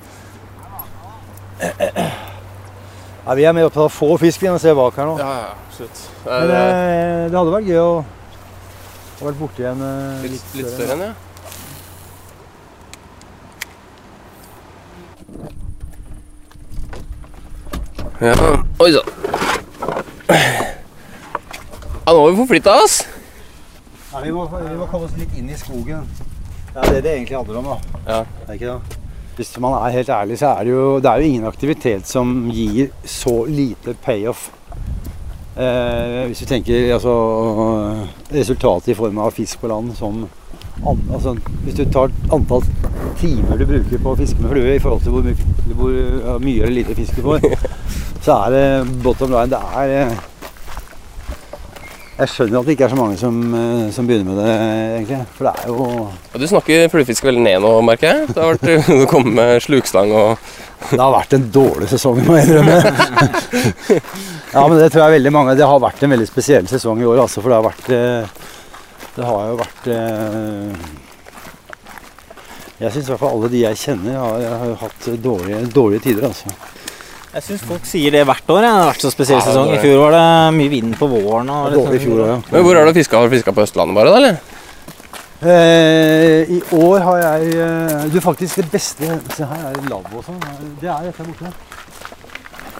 ja, 3.26 3.34
Vi 3.36 3.44
er 3.44 3.52
med 3.52 3.66
opptatt 3.66 3.84
av 3.84 3.88
å 3.88 3.92
få 3.92 4.18
fisk, 4.20 4.40
vi, 4.42 4.48
å 4.48 4.60
se 4.60 4.72
bak 4.76 4.96
her 4.96 5.08
nå. 5.08 5.16
Ja, 5.20 5.32
ja, 5.44 5.50
absolutt. 5.68 6.04
Det 6.24 6.30
Men 6.30 6.54
eh, 6.56 7.24
det 7.30 7.36
hadde 7.38 7.56
vært 7.56 7.68
gøy 7.68 7.80
å 7.80 7.90
ha 8.00 9.26
vært 9.28 9.40
borti 9.40 9.66
en 9.68 9.82
litt, 10.24 10.54
litt 10.56 10.72
større 10.72 10.96
enn, 10.96 11.04
ja. 11.10 11.29
Ja, 18.20 18.34
oi 18.78 18.92
sann. 18.92 19.08
Ja, 22.06 22.12
nå 22.12 22.20
har 22.20 22.30
vi 22.30 22.36
forflytta 22.36 22.74
oss. 22.84 22.98
Ja, 24.12 24.20
vi, 24.24 24.32
må, 24.34 24.44
vi 24.50 24.76
må 24.76 24.86
komme 24.90 25.06
oss 25.08 25.14
litt 25.18 25.32
inn 25.38 25.48
i 25.52 25.56
skogen. 25.58 26.04
Det 26.74 26.82
er 26.84 26.96
det 26.96 27.02
det 27.06 27.12
egentlig 27.16 27.36
handler 27.38 27.60
om, 27.60 27.68
da. 27.70 28.00
Ja. 28.06 28.18
Er 28.48 28.56
ikke 28.58 28.72
det? 28.74 28.98
Hvis 29.38 29.54
man 29.62 29.76
er 29.78 29.94
helt 29.94 30.10
ærlig, 30.12 30.36
så 30.40 30.50
er 30.52 30.66
det 30.68 30.74
jo, 30.74 30.82
det 31.00 31.08
er 31.10 31.22
jo 31.22 31.30
ingen 31.30 31.46
aktivitet 31.48 32.08
som 32.10 32.34
gir 32.52 32.90
så 33.08 33.36
lite 33.48 33.94
payoff. 34.04 34.50
Eh, 35.56 36.26
hvis 36.28 36.42
du 36.44 36.46
tenker 36.50 36.92
altså, 36.94 37.14
resultatet 38.32 38.92
i 38.92 38.98
form 38.98 39.18
av 39.24 39.32
fisk 39.36 39.62
på 39.62 39.70
land 39.70 39.94
som 39.98 40.22
an, 40.86 41.00
altså, 41.12 41.34
Hvis 41.64 41.74
du 41.76 41.82
tar 41.92 42.12
antall 42.32 42.62
timer 43.20 43.58
du 43.60 43.66
bruker 43.68 44.00
på 44.00 44.12
å 44.14 44.16
fiske 44.16 44.40
med 44.40 44.52
flue 44.54 44.76
i 44.76 44.80
forhold 44.80 45.02
til 45.04 45.12
hvor, 45.12 45.26
mye- 45.26 45.74
hvor 45.76 46.38
mye 46.40 46.62
eller 46.62 46.78
lite 46.78 46.94
fisk 46.96 47.18
du 47.18 47.26
får, 47.26 47.44
så 48.20 48.36
er 48.44 48.52
det 48.52 48.64
bottom 49.04 49.32
line 49.32 49.48
Det 49.48 49.58
er 49.80 49.92
eh, 49.96 50.16
Jeg 52.20 52.32
skjønner 52.34 52.60
at 52.60 52.66
det 52.68 52.74
ikke 52.76 52.84
er 52.84 52.92
så 52.92 52.98
mange 52.98 53.16
som, 53.16 53.36
eh, 53.56 53.86
som 53.96 54.08
begynner 54.08 54.28
med 54.28 54.40
det, 54.42 54.56
egentlig. 54.98 55.20
For 55.38 55.48
det 55.48 55.52
er 55.54 55.70
jo 55.70 55.86
Og 56.34 56.42
du 56.42 56.46
snakker 56.50 56.90
fluefiske 56.92 57.30
veldig 57.30 57.44
ned 57.46 57.62
nå, 57.64 57.70
merker 57.88 58.10
jeg. 58.10 58.26
Det 58.34 58.42
har 58.42 58.50
vært 58.52 58.88
Du 59.00 59.06
kommer 59.08 59.32
med 59.38 59.64
slukstang 59.64 60.12
og 60.12 60.50
Det 60.90 61.00
har 61.00 61.14
vært 61.14 61.36
en 61.38 61.46
dårlig 61.54 61.88
sesong, 61.92 62.20
må 62.26 62.36
jeg 62.36 62.50
innrømme. 62.50 62.76
ja, 64.54 64.64
men 64.66 64.76
det 64.76 64.90
tror 64.90 65.04
jeg 65.06 65.16
veldig 65.16 65.32
mange 65.38 65.56
Det 65.56 65.68
har 65.72 65.84
vært 65.88 66.04
en 66.04 66.16
veldig 66.16 66.28
spesiell 66.28 66.68
sesong 66.68 67.00
i 67.00 67.08
år, 67.08 67.22
altså. 67.24 67.40
For 67.40 67.48
det 67.48 67.60
har 67.60 67.68
vært 67.70 67.88
eh, 67.96 68.50
Det 69.16 69.30
har 69.30 69.46
jo 69.48 69.60
vært 69.62 69.88
Jeg 72.80 72.92
syns 72.92 73.06
i 73.06 73.14
hvert 73.14 73.24
fall 73.24 73.38
alle 73.38 73.50
de 73.52 73.64
jeg 73.64 73.80
kjenner, 73.80 74.20
har, 74.20 74.44
har 74.60 74.76
hatt 74.84 75.08
dårlige, 75.24 75.64
dårlige 75.72 76.04
tider, 76.10 76.28
altså. 76.28 76.52
Jeg 77.30 77.44
syns 77.46 77.60
folk 77.62 77.84
sier 77.86 78.10
det 78.14 78.24
hvert 78.26 78.48
år. 78.50 78.64
ja. 78.66 78.70
Det 78.74 78.78
har 78.80 78.88
vært 78.90 79.04
så 79.04 79.10
spesiell 79.14 79.38
Ja, 79.38 79.44
sesong. 79.46 79.68
I 79.74 79.78
fjor 79.82 80.00
var 80.02 80.16
det 80.16 80.24
mye 80.56 80.70
vind 80.72 80.96
på 80.98 81.06
våren. 81.12 81.50
Og 81.50 81.70
Det 81.70 81.76
var 81.78 81.86
dårlig 81.86 82.00
i 82.00 82.04
fjor 82.04 82.22
ja. 82.26 82.38
Men 82.50 82.64
hvor 82.66 82.74
har 82.80 82.88
du 82.90 82.92
fiska? 82.98 83.16
Har 83.20 83.28
du 83.28 83.36
fiska 83.36 83.52
på 83.54 83.62
Østlandet 83.62 83.94
bare, 83.94 84.10
da, 84.10 84.16
eller? 84.18 84.40
Eh, 85.40 86.50
I 86.52 86.58
år 86.76 87.00
har 87.00 87.16
jeg 87.22 87.54
eh, 87.56 88.02
Du, 88.12 88.18
faktisk 88.20 88.58
det 88.60 88.66
beste 88.74 89.06
Se 89.32 89.46
her 89.48 89.62
er 89.70 89.78
det 89.78 89.86
lavvo 89.88 90.18
og 90.20 90.26
sånn. 90.26 90.40
Det 90.82 90.90
er 90.90 91.06
dette 91.06 91.24
borte. 91.24 91.52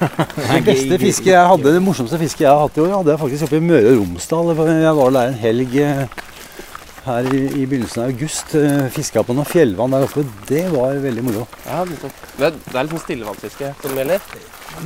Det 0.50 0.60
beste 0.64 0.96
fisket 1.00 1.34
jeg 1.34 1.44
hadde, 1.44 1.72
det 1.76 1.80
morsomste 1.84 2.16
fisket 2.20 2.46
jeg 2.46 2.48
har 2.48 2.62
hatt 2.62 2.76
i 2.78 2.80
år, 2.80 2.92
hadde 2.98 3.12
jeg 3.12 3.20
faktisk 3.20 3.44
oppe 3.44 3.58
i 3.58 3.64
Møre 3.64 3.90
og 3.92 3.98
Romsdal. 4.00 4.52
Jeg 4.80 4.94
var 4.96 5.10
der 5.16 5.28
en 5.28 5.34
helg 5.42 5.74
eh, 5.76 6.06
her 7.06 7.26
i, 7.32 7.40
i 7.62 7.64
begynnelsen 7.66 8.02
av 8.04 8.10
august. 8.12 8.54
eh, 8.58 8.86
Fiska 8.94 9.22
på 9.26 9.34
noe 9.36 9.48
fjellvann 9.48 9.94
der 9.94 10.04
oppe. 10.06 10.24
Det 10.48 10.66
var 10.72 10.98
veldig 11.02 11.24
moro. 11.26 11.46
Ja, 11.66 11.82
det 11.88 11.98
er, 12.50 12.56
det 12.66 12.82
litt 12.84 12.94
sånn 12.94 13.04
stillevannsfiske 13.04 13.72
som 13.82 14.00
gjelder. 14.00 14.24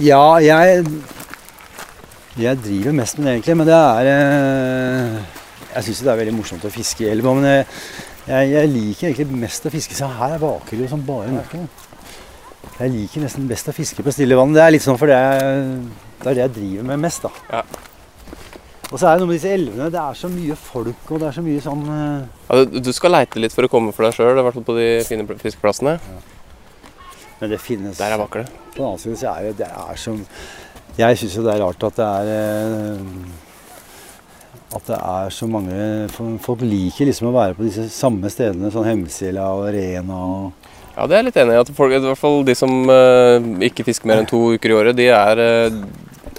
Ja, 0.03 0.25
jeg 0.43 0.85
Jeg 2.35 2.59
driver 2.65 2.93
mest 2.99 3.19
med 3.19 3.27
det, 3.29 3.33
egentlig, 3.37 3.57
men 3.61 3.69
det 3.69 3.77
er 3.79 4.09
eh, 4.11 5.19
Jeg 5.77 5.85
syns 5.87 6.01
det 6.03 6.11
er 6.13 6.19
veldig 6.19 6.35
morsomt 6.35 6.65
å 6.67 6.73
fiske 6.75 7.05
i 7.07 7.11
elva, 7.13 7.35
men 7.37 7.47
jeg, 7.47 7.67
jeg, 8.27 8.51
jeg 8.57 8.73
liker 8.73 9.09
egentlig 9.11 9.41
mest 9.45 9.67
å 9.67 9.73
fiske 9.75 9.95
Se 9.95 10.09
her 10.19 10.35
er 10.35 10.43
vaker 10.43 10.81
jo 10.83 10.89
som 10.91 11.03
bare 11.07 11.31
nøkkelen. 11.35 11.69
Jeg 12.81 12.91
liker 12.91 13.23
nesten 13.23 13.47
best 13.47 13.69
å 13.71 13.75
fiske 13.77 14.03
på 14.03 14.11
stille 14.15 14.35
vann. 14.39 14.55
Det 14.55 14.63
er 14.65 14.73
litt 14.75 14.83
sånn 14.83 14.99
fordi 14.99 15.15
jeg, 15.15 15.75
det 16.23 16.31
er 16.31 16.35
det 16.39 16.43
jeg 16.47 16.55
driver 16.57 16.89
med 16.91 17.05
mest, 17.05 17.23
da. 17.29 17.31
Ja. 17.53 17.93
Og 18.95 19.01
så 19.03 19.09
er 19.11 19.17
det 19.17 19.25
noe 19.25 19.33
med 19.33 19.41
disse 19.41 19.51
elvene. 19.51 19.89
Det 19.91 19.99
er 19.99 20.15
så 20.15 20.29
mye 20.31 20.55
folk, 20.55 21.09
og 21.11 21.19
det 21.19 21.27
er 21.27 21.35
så 21.35 21.43
mye 21.43 21.63
sånn 21.65 21.81
eh, 21.91 22.27
Ja, 22.47 22.59
du, 22.61 22.77
du 22.79 22.91
skal 22.95 23.11
leite 23.11 23.41
litt 23.43 23.55
for 23.57 23.67
å 23.67 23.71
komme 23.73 23.91
for 23.97 24.07
deg 24.07 24.15
sjøl, 24.15 24.39
i 24.39 24.45
hvert 24.47 24.55
fall 24.55 24.67
på 24.69 24.77
de 24.79 24.85
fine 25.09 25.27
fiskeplassene. 25.41 25.97
Ja. 25.99 26.21
Men 27.41 27.51
det 27.51 27.59
finnes 27.59 27.99
Der 27.99 28.15
er 28.15 28.21
vakre. 28.23 28.45
På 28.77 28.79
den 28.79 28.87
annen 28.93 29.03
side 29.03 29.19
så 29.19 29.33
er 29.33 29.49
det, 29.49 29.57
det 29.65 29.67
er 29.67 29.99
som 29.99 30.21
Jeg 30.95 31.19
syns 31.19 31.35
jo 31.35 31.43
det 31.43 31.57
er 31.57 31.65
rart 31.65 31.89
at 31.89 31.99
det 31.99 32.07
er 32.21 32.31
eh, 32.37 33.03
At 34.79 34.87
det 34.93 35.01
er 35.01 35.35
så 35.35 35.51
mange 35.51 35.91
Folk 36.47 36.63
liker 36.63 37.11
liksom 37.11 37.33
å 37.33 37.35
være 37.35 37.59
på 37.59 37.67
disse 37.67 37.89
samme 37.91 38.31
stedene, 38.31 38.71
sånn 38.71 38.87
Hemsila 38.93 39.51
og 39.59 39.67
Rena 39.75 40.23
og 40.23 40.71
Ja, 40.95 41.09
det 41.11 41.17
er 41.17 41.25
jeg 41.25 41.31
litt 41.33 41.43
enig 41.43 41.59
i. 41.59 41.63
At 41.67 41.75
folk, 41.75 41.91
i 41.91 41.99
hvert 42.07 42.23
fall 42.23 42.45
de 42.47 42.55
som 42.55 42.87
eh, 42.95 43.53
ikke 43.67 43.91
fisker 43.91 44.07
mer 44.07 44.23
enn 44.23 44.31
to 44.31 44.39
uker 44.55 44.71
i 44.71 44.79
året, 44.79 44.95
de 44.95 45.11
er 45.11 45.41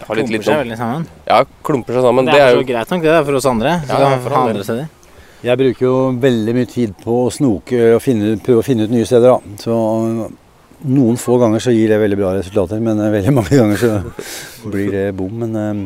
har 0.03 0.17
litt, 0.17 0.27
Klumper 0.27 0.35
litt 0.35 0.47
seg 0.47 0.61
veldig 0.63 0.77
sammen. 0.79 1.07
Ja, 1.27 1.39
klumper 1.65 1.97
seg 1.97 2.05
sammen. 2.07 2.29
det 2.29 2.39
er, 2.39 2.53
jo 2.55 2.61
så 2.63 2.69
greit 2.69 2.93
nok, 2.93 3.03
det 3.05 3.13
er 3.15 3.25
for 3.27 3.39
oss 3.39 3.49
andre. 3.49 3.75
Så 3.85 3.99
Ja, 4.01 4.13
for 4.23 4.35
ha 4.35 4.45
andre 4.49 4.65
steder. 4.67 4.87
Jeg 5.45 5.59
bruker 5.61 5.85
jo 5.85 5.97
veldig 6.23 6.55
mye 6.57 6.69
tid 6.69 6.95
på 7.03 7.19
å 7.27 7.33
snoke 7.33 7.81
og 7.95 8.01
finne, 8.01 8.33
prøve 8.41 8.63
å 8.63 8.65
finne 8.65 8.87
ut 8.87 8.93
nye 8.93 9.05
steder. 9.05 9.35
da. 9.35 9.59
Så 9.61 9.75
noen 10.85 11.19
få 11.21 11.37
ganger 11.41 11.61
så 11.63 11.73
gir 11.73 11.91
det 11.91 11.99
veldig 12.01 12.17
bra 12.19 12.33
resultater, 12.35 12.81
men 12.81 12.99
eh, 12.99 13.13
veldig 13.13 13.33
mange 13.39 13.59
ganger 13.59 13.81
så 13.81 14.69
blir 14.71 14.91
det 14.91 15.05
bom. 15.17 15.43
Men 15.43 15.59
eh, 15.61 15.83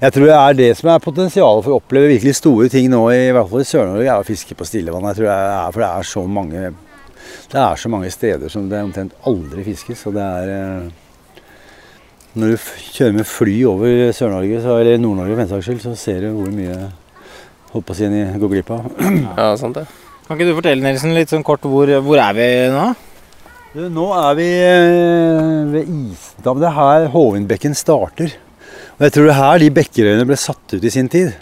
jeg 0.00 0.16
tror 0.16 0.30
det 0.30 0.38
er 0.38 0.60
det 0.62 0.70
som 0.78 0.92
er 0.94 1.02
potensialet 1.04 1.66
for 1.66 1.76
å 1.76 1.80
oppleve 1.82 2.14
virkelig 2.14 2.38
store 2.40 2.70
ting 2.72 2.88
nå, 2.92 3.02
i 3.12 3.32
hvert 3.36 3.50
fall 3.50 3.64
i 3.64 3.68
Sør-Norge, 3.68 4.06
er 4.08 4.22
å 4.22 4.26
fiske 4.26 4.56
på 4.56 4.68
stillevann. 4.68 5.10
Jeg 5.10 5.20
tror 5.20 5.28
det 5.28 5.36
er, 5.36 5.74
For 5.74 5.84
det 5.84 5.90
er 5.90 6.08
så 6.14 6.24
mange 6.38 6.70
det 7.50 7.58
er 7.58 7.78
så 7.78 7.90
mange 7.90 8.10
steder 8.14 8.50
som 8.50 8.68
det 8.70 8.80
omtrent 8.82 9.14
aldri 9.26 9.64
fiskes. 9.66 10.04
Og 10.06 10.14
det 10.16 10.24
er 10.24 10.52
eh, 10.54 10.90
Når 12.38 12.52
du 12.52 12.56
f 12.60 12.66
kjører 12.94 13.16
med 13.16 13.26
fly 13.26 13.54
over 13.66 14.12
Sør-Norge, 14.14 14.60
eller 14.62 15.00
Nord-Norge 15.02 15.34
for 15.34 15.42
den 15.42 15.50
saks 15.50 15.66
skyld, 15.66 15.80
så 15.82 15.94
ser 15.98 16.20
du 16.22 16.28
hvor 16.36 16.52
mye 16.54 16.76
holdt 17.72 17.86
på 17.88 17.94
å 17.94 17.98
si 17.98 18.06
en 18.06 18.38
går 18.38 18.52
glipp 18.54 18.70
av. 18.76 18.86
Ja, 19.40 19.48
sant 19.58 19.80
det. 19.80 19.86
Kan 20.26 20.38
ikke 20.38 20.46
du 20.46 20.54
fortelle 20.54 20.84
Nilsen, 20.84 21.14
litt 21.16 21.32
sånn 21.32 21.42
kort 21.46 21.64
hvor, 21.66 21.90
hvor 22.06 22.22
er 22.22 22.36
vi 22.36 22.46
nå? 22.70 22.84
Du, 23.74 23.82
nå 23.90 24.06
er 24.14 24.38
vi 24.38 24.46
eh, 24.62 25.50
ved 25.70 25.90
Isdam. 25.90 26.62
Det 26.62 26.70
er 26.70 26.78
her 26.78 27.10
Hovindbekken 27.10 27.74
starter. 27.78 28.32
Og 28.98 29.04
jeg 29.06 29.14
tror 29.14 29.26
det 29.26 29.34
er 29.34 29.40
her 29.40 29.62
de 29.62 29.70
bekkerøyene 29.74 30.26
ble 30.26 30.38
satt 30.38 30.74
ut 30.74 30.86
i 30.86 30.90
sin 30.94 31.10
tid. 31.10 31.34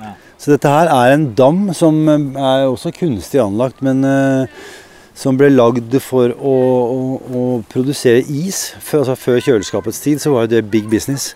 Ja. 0.00 0.14
Så 0.40 0.54
dette 0.54 0.72
her 0.72 0.88
er 0.92 1.14
en 1.14 1.30
dam 1.36 1.66
som 1.76 2.00
eh, 2.08 2.26
er 2.40 2.66
også 2.68 2.92
kunstig 2.96 3.40
anlagt, 3.44 3.84
men 3.84 4.04
eh, 4.08 4.60
som 5.16 5.36
ble 5.38 5.50
lagd 5.52 5.94
for 6.04 6.32
å, 6.32 6.54
å, 6.54 7.00
å 7.20 7.44
produsere 7.70 8.22
is. 8.22 8.70
Før, 8.78 9.02
altså, 9.02 9.18
før 9.18 9.44
kjøleskapets 9.44 10.00
tid 10.04 10.22
så 10.22 10.34
var 10.36 10.50
det 10.50 10.62
big 10.70 10.88
business. 10.92 11.34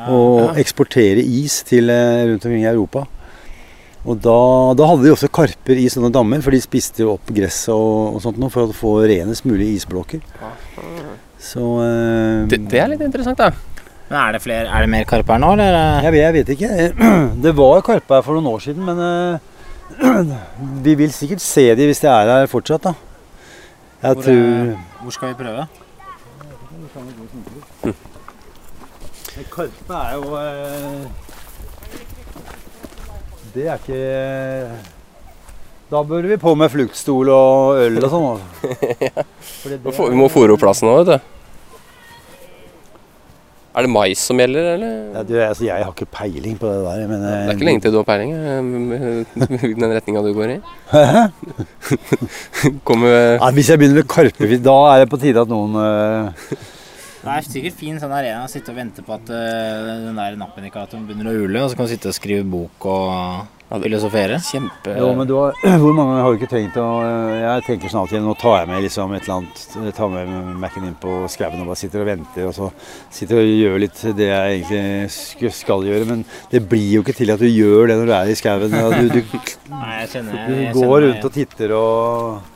Å 0.00 0.52
eksportere 0.58 1.20
is 1.20 1.60
til 1.68 1.90
eh, 1.92 2.26
rundt 2.30 2.46
omkring 2.46 2.64
i 2.64 2.70
Europa. 2.70 3.04
Og 4.08 4.16
da, 4.24 4.36
da 4.78 4.86
hadde 4.88 5.04
de 5.04 5.12
også 5.12 5.28
karper 5.28 5.76
i 5.76 5.88
sånne 5.92 6.08
dammer, 6.14 6.40
for 6.40 6.56
de 6.56 6.62
spiste 6.64 7.04
jo 7.04 7.18
opp 7.18 7.32
gress 7.36 7.66
og, 7.72 8.16
og 8.16 8.22
sånt 8.24 8.38
noe 8.40 8.52
for 8.52 8.70
å 8.70 8.76
få 8.76 8.94
renest 9.10 9.44
mulig 9.48 9.74
isblokker. 9.76 10.22
Så 11.40 11.66
eh, 11.84 12.46
det. 12.48 12.62
Det 12.72 12.80
er 12.80 12.94
litt 12.94 13.04
interessant, 13.04 13.40
da. 13.40 13.52
Men 14.10 14.18
er 14.24 14.34
det, 14.34 14.40
flere, 14.42 14.64
er 14.66 14.82
det 14.82 14.90
mer 14.90 15.04
karpe 15.06 15.36
her 15.36 15.42
nå, 15.42 15.52
eller? 15.54 15.76
jeg, 16.02 16.14
vet, 16.16 16.22
jeg 16.24 16.36
vet 16.38 16.54
ikke. 16.56 17.10
Det 17.44 17.52
var 17.60 17.84
karpe 17.86 18.16
her 18.16 18.24
for 18.26 18.38
noen 18.38 18.48
år 18.50 18.64
siden, 18.64 18.88
men 18.88 19.04
eh, 19.04 20.32
vi 20.86 20.96
vil 20.98 21.12
sikkert 21.14 21.44
se 21.44 21.68
de 21.76 21.86
hvis 21.86 22.02
de 22.02 22.10
er 22.10 22.32
her 22.32 22.50
fortsatt, 22.50 22.88
da. 22.88 23.09
Jeg 24.02 24.14
Hvor, 24.14 24.22
tror 24.22 24.78
Hvor 25.02 25.10
skal 25.10 25.28
vi 25.28 25.34
prøve? 25.34 25.66
Karpe 29.50 29.94
er 29.94 30.14
jo 30.14 30.36
eh, 30.36 31.04
Det 33.54 33.66
er 33.66 33.74
ikke 33.74 34.00
Da 35.90 36.02
bør 36.02 36.28
vi 36.30 36.36
på 36.40 36.54
med 36.54 36.70
fluktstol 36.72 37.28
og 37.34 37.82
øl 37.82 37.98
og 38.04 38.10
sånn. 38.12 38.26
altså. 38.30 38.48
Vi 40.10 40.16
må 40.16 40.28
fôre 40.30 40.54
opp 40.54 40.62
plassen 40.62 40.86
nå, 40.86 40.92
vet 41.02 41.08
du. 41.10 41.39
Er 43.70 43.86
det 43.86 43.90
mais 43.94 44.18
som 44.18 44.40
gjelder, 44.40 44.64
eller? 44.74 44.94
Ja, 45.14 45.22
du, 45.22 45.34
altså, 45.38 45.64
jeg 45.68 45.84
har 45.84 45.92
ikke 45.92 46.08
peiling 46.10 46.56
på 46.58 46.66
det 46.66 46.80
der. 46.82 47.04
Men, 47.06 47.20
Det 47.22 47.34
er 47.38 47.52
ikke 47.54 47.68
lenge 47.68 47.84
til 47.84 47.92
du 47.94 47.98
har 48.00 48.08
peiling 48.08 48.32
eh, 48.34 49.76
den 49.84 49.94
retninga 49.94 50.22
du 50.26 50.32
går 50.34 50.56
i. 50.56 50.58
Kommer 52.88 53.14
Ja, 53.14 53.50
hvis 53.54 53.70
jeg 53.70 53.78
begynner 53.78 54.02
med 54.02 54.08
karpefisk, 54.10 54.64
da 54.66 54.76
er 54.90 55.04
det 55.04 55.10
på 55.12 55.20
tide 55.22 55.44
at 55.44 55.52
noen 55.52 55.78
eh, 55.78 56.58
Det 57.20 57.28
er 57.28 57.44
sikkert 57.44 57.76
fin 57.76 57.98
sånn 58.00 58.12
arena 58.16 58.46
å 58.46 58.50
sitte 58.50 58.72
og 58.72 58.78
vente 58.80 59.02
på 59.04 59.12
at 59.12 59.28
uh, 59.28 59.88
den 60.06 60.16
der 60.16 60.36
nappindikatoren 60.40 61.04
begynner 61.04 61.28
å 61.28 61.40
ule, 61.44 61.64
og 61.64 61.68
så 61.68 61.76
kan 61.76 61.88
du 61.88 61.92
sitte 61.92 62.08
og 62.08 62.16
skrive 62.16 62.46
bok 62.48 62.86
og 62.88 63.58
filosofere. 63.84 64.38
kjempe 64.42 64.94
Jo, 64.98 65.10
men 65.14 65.28
du 65.28 65.34
har, 65.36 65.54
hvor 65.82 65.92
mange 65.94 66.16
har 66.18 66.32
du 66.32 66.40
ikke 66.40 66.50
tenkt 66.50 66.78
å 66.80 66.86
Jeg 67.04 67.66
tenker 67.68 67.92
sånn 67.92 68.00
alltid 68.02 68.24
Nå 68.24 68.34
tar 68.40 68.56
jeg 68.62 68.70
med 68.72 68.82
liksom 68.82 69.14
et 69.14 69.28
eller 69.28 69.36
annet 69.36 69.76
jeg 69.76 69.94
Tar 70.00 70.10
med 70.10 70.32
Mac-en 70.64 70.88
inn 70.88 70.96
på 70.98 71.20
skauen 71.30 71.62
og 71.62 71.70
bare 71.70 71.78
sitter 71.78 72.02
og 72.02 72.10
venter, 72.10 72.48
og 72.48 72.56
så 72.56 72.72
sitter 73.12 73.42
og 73.42 73.52
gjør 73.52 73.78
litt 73.84 74.02
det 74.18 74.30
jeg 74.30 74.58
egentlig 74.58 75.54
skal 75.60 75.86
gjøre. 75.86 76.08
Men 76.08 76.24
det 76.50 76.64
blir 76.72 76.88
jo 76.96 77.04
ikke 77.04 77.18
til 77.20 77.34
at 77.36 77.42
du 77.42 77.48
gjør 77.50 77.92
det 77.92 78.00
når 78.00 78.10
du 78.10 78.14
er 78.16 78.32
i 78.32 78.38
skauen. 78.38 78.74
Du, 78.74 79.18
du, 79.20 79.40
Nei, 79.70 79.86
jeg 80.00 80.12
kjenner 80.16 80.40
du 80.48 80.60
jeg 80.64 80.76
går 80.80 80.96
rundt 81.06 81.26
og 81.28 81.34
titter 81.36 81.76
og, 81.76 82.52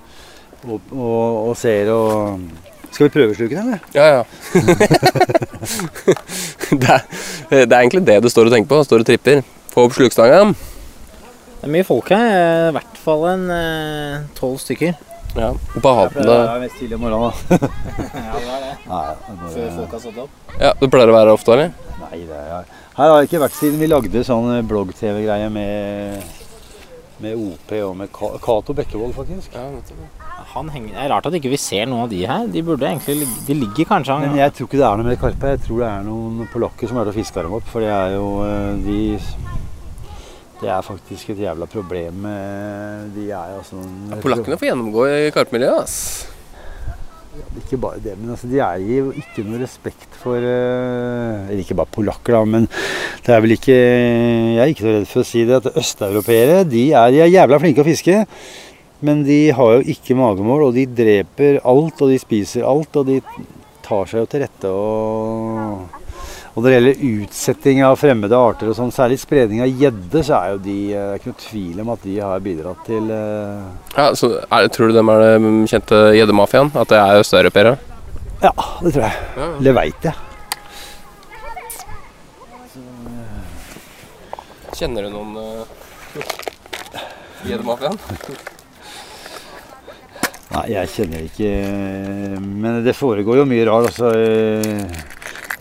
og, 0.65 0.95
og, 0.97 1.51
og 1.51 1.59
ser 1.61 1.93
og 1.95 2.64
Skal 2.95 3.09
vi 3.09 3.13
prøvesluke 3.17 3.55
den, 3.59 3.67
eller? 3.75 3.81
Ja, 3.95 4.05
ja. 4.07 4.23
det, 6.71 6.89
er, 6.89 7.01
det 7.51 7.73
er 7.73 7.81
egentlig 7.81 8.05
det 8.07 8.21
du 8.23 8.29
står 8.31 8.47
og 8.49 8.53
tenker 8.55 8.71
på. 8.71 8.79
Står 8.87 8.99
og 9.03 9.07
tripper. 9.09 9.41
Få 9.75 9.81
opp 9.89 9.95
slukstanga. 9.97 10.41
Det 11.59 11.65
er 11.67 11.73
mye 11.75 11.87
folk 11.89 12.07
her. 12.15 12.23
eh, 12.29 12.69
I 12.69 12.71
hvert 12.77 12.97
fall 13.03 13.23
en 13.33 13.45
tolv 14.39 14.59
stykker. 14.63 14.93
Ja. 15.35 15.49
Badende 15.83 16.35
er 16.47 16.61
mest 16.63 16.77
tidlig 16.79 16.95
om 16.95 17.03
morgenen, 17.09 17.35
da. 17.35 17.41
Ja, 18.15 18.39
det 18.39 18.53
er 18.55 18.61
det. 18.63 18.75
Nei, 18.87 19.11
det 19.11 19.35
er 19.35 19.51
Før 19.57 19.67
folk 19.81 19.91
har 19.97 20.01
stått 20.05 20.19
opp. 20.23 20.31
Ja, 20.61 20.71
det 20.79 20.87
pleier 20.95 21.11
å 21.11 21.17
være 21.17 21.35
ofte, 21.35 21.51
eller? 21.57 21.71
Nei, 22.05 22.19
det 22.29 22.39
er 22.39 22.63
Her 22.95 23.09
har 23.11 23.17
jeg 23.19 23.27
ikke 23.33 23.41
vært 23.43 23.57
siden 23.59 23.81
vi 23.83 23.89
lagde 23.91 24.23
sånn 24.29 24.47
blogg-TV-greie 24.71 25.49
med, 25.51 26.23
med 27.25 27.33
OP 27.49 27.69
og 27.81 27.97
med 27.99 28.09
Cato 28.15 28.71
Bekkevold, 28.79 29.11
faktisk. 29.19 29.51
Ja, 29.59 29.67
nettopp. 29.75 29.99
Han 30.23 30.24
henger, 30.55 30.93
det 30.95 31.03
er 31.03 31.11
rart 31.11 31.27
at 31.29 31.37
ikke 31.39 31.51
vi 31.53 31.59
ser 31.61 31.89
noen 31.91 32.05
av 32.07 32.13
de 32.13 32.21
her. 32.27 32.47
De 32.51 32.63
burde 32.63 32.87
egentlig 32.87 33.27
De 33.47 33.57
ligger 33.59 33.89
kanskje 33.91 34.19
Men 34.23 34.37
jeg 34.39 34.55
tror 34.55 34.69
ikke 34.69 34.81
det 34.81 34.87
er 34.87 35.01
noe 35.01 35.09
med 35.09 35.19
karpe. 35.21 35.55
Jeg 35.55 35.63
tror 35.67 35.83
det 35.83 35.89
er 35.89 36.05
noen 36.07 36.53
polakker 36.53 36.91
som 36.91 37.01
har 37.01 37.11
fiska 37.15 37.43
dem 37.43 37.57
opp. 37.59 37.67
For 37.73 37.85
det 37.85 37.91
er 37.91 38.15
jo 38.15 38.29
eh, 38.47 38.77
de 38.85 39.01
Det 40.61 40.71
er 40.71 40.87
faktisk 40.87 41.35
et 41.35 41.43
jævla 41.45 41.67
problem 41.67 42.23
med 42.29 43.11
De 43.17 43.27
er 43.31 43.59
altså 43.59 43.83
Polakkene 44.23 44.61
får 44.61 44.71
gjennomgå 44.71 45.09
i 45.11 45.35
karpemiljøet, 45.35 45.83
ass. 45.83 45.99
Ikke 47.59 47.79
bare 47.83 47.99
det, 47.99 48.13
men 48.19 48.31
altså, 48.31 48.47
de 48.47 48.61
er 48.63 48.83
jo 48.83 49.11
ikke 49.19 49.43
noe 49.47 49.59
respekt 49.59 50.15
for 50.23 50.39
eh, 50.39 51.49
Eller 51.49 51.63
ikke 51.65 51.77
bare 51.79 51.91
polakker, 51.91 52.37
da, 52.37 52.45
men 52.47 52.69
det 53.27 53.35
er 53.35 53.43
vel 53.43 53.57
ikke 53.57 53.75
Jeg 53.75 54.61
er 54.63 54.71
ikke 54.71 54.87
så 54.87 54.93
redd 54.95 55.09
for 55.11 55.23
å 55.25 55.27
si 55.27 55.43
det, 55.49 55.59
at 55.59 55.81
østeuropeere 55.83 56.63
de 56.69 56.85
er, 56.93 57.11
de 57.15 57.25
er 57.25 57.33
jævla 57.33 57.59
flinke 57.63 57.83
å 57.83 57.89
fiske. 57.89 58.21
Men 59.05 59.25
de 59.27 59.41
har 59.53 59.75
jo 59.77 59.85
ikke 59.95 60.17
magemål, 60.17 60.69
og 60.69 60.79
de 60.79 60.87
dreper 60.89 61.61
alt, 61.61 62.01
og 62.01 62.13
de 62.13 62.21
spiser 62.23 62.65
alt, 62.69 62.97
og 62.97 63.11
de 63.11 63.21
tar 63.85 64.09
seg 64.09 64.25
jo 64.25 64.31
til 64.33 64.45
rette 64.47 64.71
og 64.73 66.03
og 66.55 66.63
når 66.63 66.69
det 66.69 66.75
gjelder 66.75 67.01
utsetting 67.09 67.81
av 67.83 67.97
fremmede 67.99 68.39
arter, 68.39 68.69
og 68.71 68.77
sånn, 68.79 68.93
særlig 68.95 69.17
spredning 69.19 69.65
av 69.65 69.73
gjedde, 69.75 70.21
så 70.23 70.37
er 70.39 70.53
jo 70.53 70.61
de 70.63 70.77
eh, 70.93 70.93
Det 70.95 71.17
er 71.17 71.19
ikke 71.19 71.33
noe 71.33 71.41
tvil 71.43 71.81
om 71.83 71.91
at 71.97 72.05
de 72.07 72.15
har 72.23 72.45
bidratt 72.45 72.85
til 72.87 73.11
uh... 73.11 73.65
Ja, 73.97 74.07
så 74.15 74.31
er, 74.45 74.69
Tror 74.71 74.93
du 74.93 74.95
dem 74.95 75.11
er 75.11 75.25
den 75.35 75.65
kjente 75.71 75.99
gjeddemafiaen? 76.15 76.71
At 76.79 76.95
det 76.95 77.01
er 77.03 77.25
østeuropeere? 77.25 77.75
Ja, 78.45 78.55
det 78.55 78.95
tror 78.95 79.03
jeg. 79.03 79.27
Ja. 79.35 79.51
Det 79.67 79.75
veit 79.81 80.07
jeg. 80.07 80.17
Kjenner 84.79 85.07
du 85.07 85.15
noen 85.15 85.39
uh, 85.39 86.23
gjeddemafiaen? 87.51 88.54
Nei, 90.55 90.69
jeg 90.71 90.91
kjenner 90.93 91.25
ikke 91.27 91.49
Men 92.41 92.85
det 92.85 92.95
foregår 92.95 93.41
jo 93.41 93.47
mye 93.49 93.65
rart. 93.67 93.89
Altså, 93.91 94.13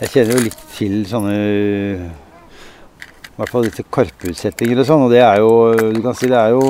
jeg 0.04 0.12
kjenner 0.14 0.38
jo 0.38 0.46
litt 0.46 0.62
til 0.76 0.96
sånne 1.10 1.34
I 1.34 1.36
hvert 3.40 3.54
fall 3.54 3.66
litt 3.66 3.80
karpeutsettinger 3.94 4.78
og 4.84 4.90
sånn. 4.90 5.06
Og 5.08 5.14
det 5.14 5.24
er 5.26 5.38
jo 5.42 5.52
Du 5.96 6.02
kan 6.06 6.18
si 6.18 6.30
det 6.32 6.40
er 6.40 6.52
jo 6.56 6.64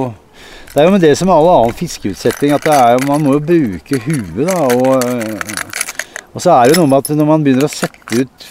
det 0.74 0.82
er 0.82 0.88
jo 0.88 0.94
med 0.96 1.04
det 1.06 1.14
som 1.14 1.28
med 1.30 1.38
all 1.38 1.48
annen 1.52 1.76
fiskeutsetting 1.78 2.52
at 2.56 2.64
det 2.66 2.74
er 2.74 3.04
man 3.06 3.22
må 3.22 3.36
jo 3.36 3.42
bruke 3.46 4.00
huet. 4.08 4.48
da, 4.48 4.56
og, 4.74 5.06
og 6.34 6.40
så 6.42 6.50
er 6.56 6.64
det 6.66 6.74
jo 6.74 6.80
noe 6.80 6.90
med 6.90 7.04
at 7.04 7.12
når 7.14 7.28
man 7.30 7.44
begynner 7.46 7.68
å 7.68 7.70
sette 7.70 8.24
ut 8.24 8.48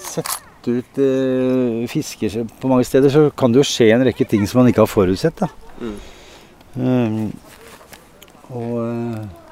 sette 0.00 0.74
ut 0.74 0.98
eh, 0.98 1.86
fisker 1.92 2.34
på 2.58 2.72
mange 2.72 2.82
steder, 2.88 3.14
så 3.14 3.28
kan 3.30 3.54
det 3.54 3.62
jo 3.62 3.68
skje 3.68 3.92
en 3.94 4.02
rekke 4.08 4.26
ting 4.26 4.42
som 4.50 4.58
man 4.58 4.72
ikke 4.72 4.82
har 4.82 4.90
forutsett. 4.90 5.38
da. 5.38 5.46
Um, 6.74 7.30
og, 8.50 8.74
eh, 8.84 9.44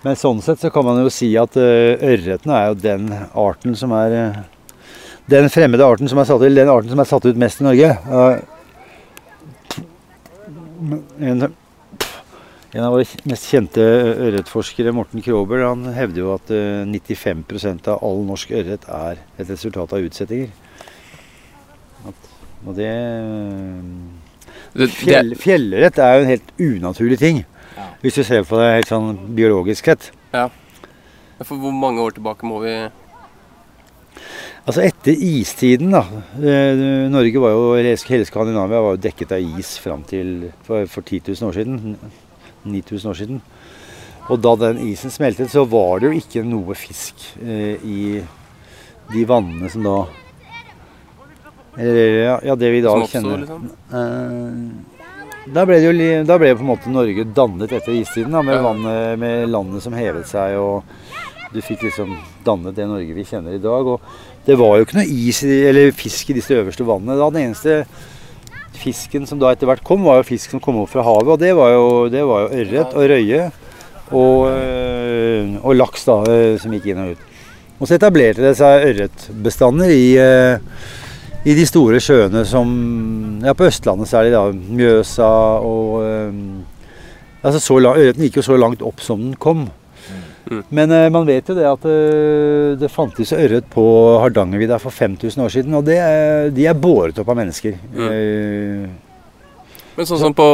men 0.00 0.16
sånn 0.16 0.40
sett 0.40 0.62
så 0.62 0.70
kan 0.72 0.86
man 0.86 1.02
jo 1.02 1.10
si 1.12 1.28
at 1.36 1.56
uh, 1.60 1.92
ørreten 2.00 2.52
er 2.56 2.70
jo 2.70 2.78
den 2.80 3.10
arten 3.36 3.76
som 3.76 3.92
er 3.92 4.14
eh, 4.16 4.38
Den 5.28 5.50
fremmede 5.52 5.84
arten 5.84 6.08
som 6.08 6.18
er 6.18 6.26
satt 6.26 6.40
ut, 6.40 6.54
den 6.56 6.72
arten 6.72 6.90
som 6.90 7.02
er 7.02 7.08
satt 7.08 7.26
ut 7.28 7.36
mest 7.38 7.60
i 7.60 7.66
Norge. 7.66 7.90
En, 11.20 11.44
en 12.72 12.86
av 12.86 12.96
våre 12.96 13.04
mest 13.28 13.46
kjente 13.52 13.84
ørretforskere, 13.84 14.94
Morten 14.96 15.22
Krober, 15.22 15.66
han 15.68 15.84
hevder 15.94 16.22
jo 16.24 16.32
at 16.34 16.50
eh, 16.56 16.88
95% 16.88 17.92
av 17.92 18.02
all 18.08 18.24
norsk 18.26 18.56
ørret 18.56 18.88
er 18.88 19.20
et 19.36 19.52
resultat 19.52 19.94
av 19.94 20.08
utsettinger. 20.08 20.50
At, 22.08 22.28
og 22.64 22.74
det 22.80 22.90
Det, 24.72 24.86
det, 24.86 24.90
Fjell, 24.96 25.34
Fjellørret 25.36 25.98
er 26.00 26.16
jo 26.16 26.24
en 26.24 26.32
helt 26.32 26.52
unaturlig 26.58 27.18
ting. 27.20 27.44
Hvis 28.02 28.18
du 28.18 28.22
ser 28.24 28.46
på 28.48 28.58
det 28.60 28.70
helt 28.78 28.90
sånn 28.90 29.18
biologisk 29.36 29.90
sett. 29.90 30.10
Ja. 30.32 30.48
for 31.42 31.56
hvor 31.56 31.72
mange 31.72 32.02
år 32.04 32.16
tilbake 32.18 32.46
må 32.46 32.60
vi 32.64 32.74
Altså 34.68 34.82
etter 34.84 35.16
istiden, 35.16 35.94
da. 35.94 36.02
eh, 36.36 37.08
Norge 37.10 37.40
var 37.40 37.54
jo, 37.54 37.62
hele 37.80 38.26
Skandinavia 38.28 38.82
var 38.84 38.94
jo 38.94 39.00
dekket 39.02 39.32
av 39.32 39.58
is 39.58 39.78
fram 39.80 40.02
til 40.06 40.50
for, 40.66 40.84
for 40.86 41.02
10 41.02 41.32
000 41.32 41.48
år 41.48 41.56
siden. 41.56 41.96
9000 42.68 43.10
år 43.10 43.16
siden. 43.16 43.40
Og 44.30 44.38
da 44.44 44.52
den 44.60 44.82
isen 44.90 45.10
smeltet, 45.10 45.50
så 45.50 45.64
var 45.66 45.98
det 46.00 46.10
jo 46.10 46.20
ikke 46.20 46.44
noe 46.46 46.76
fisk 46.78 47.24
eh, 47.40 47.80
i 47.82 48.20
de 49.10 49.24
vannene 49.26 49.70
som 49.72 49.82
da 49.82 49.96
Eller 51.80 52.16
ja, 52.26 52.36
ja, 52.50 52.54
det 52.58 52.70
vi 52.70 52.78
i 52.78 52.84
dag 52.84 53.02
kjenner. 53.08 53.42
liksom? 53.42 53.66
Eh, 53.96 54.89
da 55.48 55.64
ble 55.66 55.78
det 55.80 55.88
jo 55.88 56.24
da 56.28 56.36
ble 56.38 56.52
på 56.54 56.60
en 56.64 56.68
måte 56.68 56.92
Norge 56.92 57.24
dannet 57.34 57.72
etter 57.72 57.94
istiden, 57.96 58.32
da, 58.32 58.42
med, 58.42 58.56
Ja. 58.58 58.62
vannet, 58.62 59.18
med 59.18 59.48
landet 59.48 59.82
som 59.82 59.92
hevet 59.92 60.26
seg. 60.26 60.56
og 60.58 60.82
Du 61.52 61.60
fikk 61.60 61.82
liksom 61.82 62.16
dannet 62.44 62.76
det 62.76 62.86
Norge 62.86 63.14
vi 63.14 63.24
kjenner 63.24 63.54
i 63.54 63.58
dag. 63.58 63.86
og 63.86 64.00
Det 64.46 64.56
var 64.56 64.76
jo 64.78 64.84
ikke 64.84 65.00
noe 65.00 65.08
is 65.08 65.42
eller 65.42 65.90
fisk 65.92 66.30
i 66.30 66.34
disse 66.34 66.54
øverste 66.54 66.84
vannene. 66.86 67.18
Da 67.18 67.30
Den 67.30 67.50
eneste 67.50 67.86
fisken 68.74 69.26
som 69.26 69.38
da 69.38 69.50
etter 69.52 69.66
hvert 69.66 69.82
kom, 69.84 70.04
var 70.04 70.20
jo 70.20 70.28
fisk 70.30 70.50
som 70.50 70.60
kom 70.60 70.76
opp 70.80 70.90
fra 70.90 71.02
havet. 71.02 71.28
Og 71.28 71.38
det 71.38 71.54
var 71.56 71.70
jo, 71.72 72.08
det 72.08 72.22
var 72.24 72.46
jo 72.46 72.54
ørret 72.62 72.94
og 72.94 73.10
røye 73.10 73.52
og, 74.12 74.48
øh, 74.50 75.56
og 75.64 75.76
laks 75.76 76.04
da, 76.04 76.22
øh, 76.28 76.58
som 76.60 76.72
gikk 76.72 76.86
inn 76.86 76.98
og 77.04 77.10
ut. 77.12 77.26
Og 77.80 77.88
så 77.88 77.96
etablerte 77.96 78.42
det 78.44 78.56
seg 78.58 78.86
ørretbestander 78.90 79.88
i 79.90 80.16
øh, 80.20 80.58
i 81.48 81.54
de 81.56 81.64
store 81.68 82.00
sjøene 82.02 82.44
som 82.48 82.70
Ja, 83.44 83.54
på 83.56 83.64
Østlandet 83.64 84.10
særlig, 84.10 84.34
da. 84.34 84.42
Mjøsa 84.52 85.28
og 85.64 86.02
øhm, 86.04 86.40
altså 87.42 87.60
så 87.64 87.78
lang, 87.80 87.96
Ørreten 87.96 88.26
gikk 88.26 88.36
jo 88.40 88.44
så 88.50 88.58
langt 88.60 88.82
opp 88.84 89.00
som 89.00 89.22
den 89.22 89.36
kom. 89.40 89.68
Mm. 90.50 90.64
Men 90.68 90.92
øh, 90.92 91.06
man 91.12 91.28
vet 91.28 91.48
jo 91.48 91.54
det 91.56 91.64
at 91.68 91.84
øh, 91.88 92.74
det 92.80 92.90
fantes 92.92 93.32
ørret 93.32 93.64
på 93.72 93.84
Hardangervidda 94.20 94.76
for 94.82 94.90
5000 94.92 95.44
år 95.44 95.48
siden. 95.54 95.74
Og 95.78 95.86
det, 95.86 95.96
de 96.56 96.66
er 96.66 96.76
båret 96.76 97.18
opp 97.22 97.28
av 97.32 97.38
mennesker. 97.40 97.78
Mm. 97.94 98.10
Eh, 98.10 98.90
Men 99.96 100.08
sånn 100.08 100.20
som 100.20 100.36
på, 100.36 100.48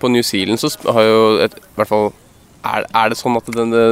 på 0.00 0.10
New 0.12 0.22
Zealand 0.24 0.60
så 0.60 0.70
har 0.92 1.08
jo 1.08 1.24
et, 1.44 1.56
i 1.56 1.76
hvert 1.78 1.90
fall 1.90 2.10
er, 2.64 2.86
er 2.88 3.10
det 3.12 3.18
sånn 3.20 3.36
at 3.36 3.48
denne 3.52 3.82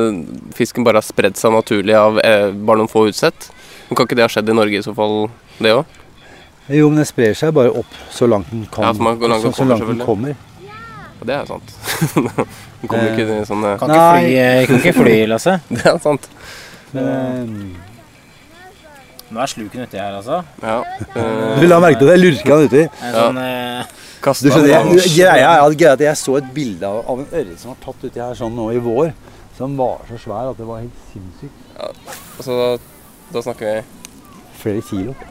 fisken 0.57 0.85
bare 0.87 1.01
har 1.01 1.07
spredd 1.07 1.37
seg 1.37 1.53
naturlig 1.53 1.97
av 1.99 2.21
eh, 2.25 2.49
bare 2.53 2.81
noen 2.81 2.91
få 2.93 3.07
utsett? 3.11 3.51
Men 3.89 3.99
kan 3.99 4.09
ikke 4.09 4.17
det 4.21 4.25
ha 4.25 4.33
skjedd 4.33 4.49
i 4.49 4.57
Norge 4.57 4.79
i 4.81 4.85
så 4.85 4.95
fall, 4.97 5.27
det 5.67 5.75
òg? 5.81 5.99
jo, 6.73 6.89
men 6.89 7.03
den 7.03 7.07
sprer 7.09 7.35
seg 7.37 7.53
bare 7.55 7.73
opp 7.83 7.95
så 8.15 8.29
langt 8.31 8.51
den 8.53 8.65
kan. 8.73 8.87
Ja, 8.87 8.95
så 8.95 9.05
langt 9.05 9.21
den 9.21 9.35
så, 9.35 9.51
så 9.51 9.59
kommer, 9.59 9.77
langt 9.77 9.91
den 9.91 10.05
kommer. 10.07 10.35
Ja, 11.23 11.27
det 11.27 11.35
er 11.37 11.47
sant. 11.47 11.73
Den 12.83 12.91
kommer 12.91 13.05
eh, 13.07 13.15
ikke 13.15 13.45
sånn 13.47 13.63
Kan 13.79 13.93
ikke 13.95 14.07
fly, 14.11 14.31
eh, 14.43 14.61
kan 14.67 14.79
ikke 14.81 14.93
fly 14.97 15.13
Lasse. 15.31 15.53
Det 15.71 15.85
er 15.87 15.99
sant. 16.03 16.25
Men, 16.91 17.05
eh, 17.07 17.93
Nå 19.33 19.41
er 19.41 19.49
sluken 19.53 19.87
uti 19.87 20.01
her, 20.01 20.17
altså. 20.19 20.41
Ja. 20.61 20.81
Eh, 21.15 21.61
du 21.63 21.69
la 21.69 21.79
merke 21.81 22.03
til 22.03 22.11
det, 22.11 22.17
jeg 22.19 22.25
lurka 22.25 22.59
den 22.59 22.73
uti. 22.73 22.83
Ja. 22.83 23.13
sånn 23.15 23.39
eh, 23.41 23.95
Du 24.23 24.51
skjønner, 24.51 24.69
jeg, 24.73 25.07
greia 25.15 25.55
er 25.55 25.63
at, 25.63 25.87
at 25.93 26.05
jeg 26.09 26.19
så 26.21 26.37
et 26.41 26.51
bilde 26.59 26.91
av, 26.91 27.01
av 27.07 27.23
en 27.23 27.31
ørret 27.31 27.63
som 27.63 27.73
var 27.73 27.81
tatt 27.87 28.05
uti 28.05 28.21
her 28.21 28.37
sånn 28.43 28.59
nå 28.59 28.69
i 28.75 28.83
vår. 28.83 29.15
Som 29.57 29.79
var 29.79 30.03
så 30.11 30.19
svær 30.27 30.51
at 30.51 30.59
det 30.59 30.67
var 30.67 30.83
helt 30.83 31.09
sinnssykt. 31.15 31.65
Altså, 31.79 32.59
da, 32.59 32.69
da 33.33 33.47
snakker 33.47 33.71
vi 33.71 34.02
Flere 34.63 34.85
kilo. 34.87 35.15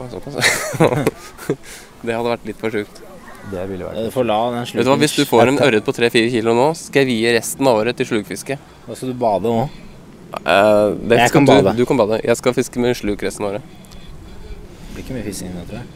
Det 2.02 2.12
hadde 2.12 2.28
vært 2.28 2.46
litt 2.48 2.60
for 2.60 2.74
sjukt. 2.74 3.02
Det 3.50 3.62
ville 3.66 3.86
vært 3.86 4.12
får 4.14 4.26
la 4.28 4.38
den 4.54 4.66
sluken 4.68 4.78
Vet 4.78 4.86
du 4.86 4.90
hva, 4.92 4.98
Hvis 5.02 5.14
du 5.18 5.22
får 5.26 5.50
en 5.50 5.60
ørret 5.66 5.86
på 5.86 5.94
3-4 5.96 6.28
kilo 6.30 6.54
nå, 6.54 6.68
skal 6.78 7.02
jeg 7.02 7.10
vie 7.10 7.32
resten 7.34 7.66
av 7.66 7.80
året 7.80 7.98
til 7.98 8.08
slukfiske. 8.12 8.58
Da 8.86 8.98
skal 8.98 9.10
du 9.10 9.16
bade 9.18 9.50
òg. 9.50 9.80
Uh, 10.32 10.94
Jeg 11.12 11.32
kan 11.34 11.44
du, 11.44 11.52
bade. 11.52 11.74
Du 11.76 11.84
kan 11.88 11.98
bade. 11.98 12.20
Jeg 12.24 12.38
skal 12.38 12.54
fiske 12.56 12.82
med 12.82 12.94
sluk 12.98 13.24
resten 13.26 13.46
av 13.46 13.56
året. 13.56 13.62
Det 13.92 14.94
blir 14.94 15.04
ikke 15.04 15.16
mye 15.18 15.26
fisking 15.26 15.52
nå, 15.56 15.64
tror 15.68 15.80
jeg. 15.80 15.86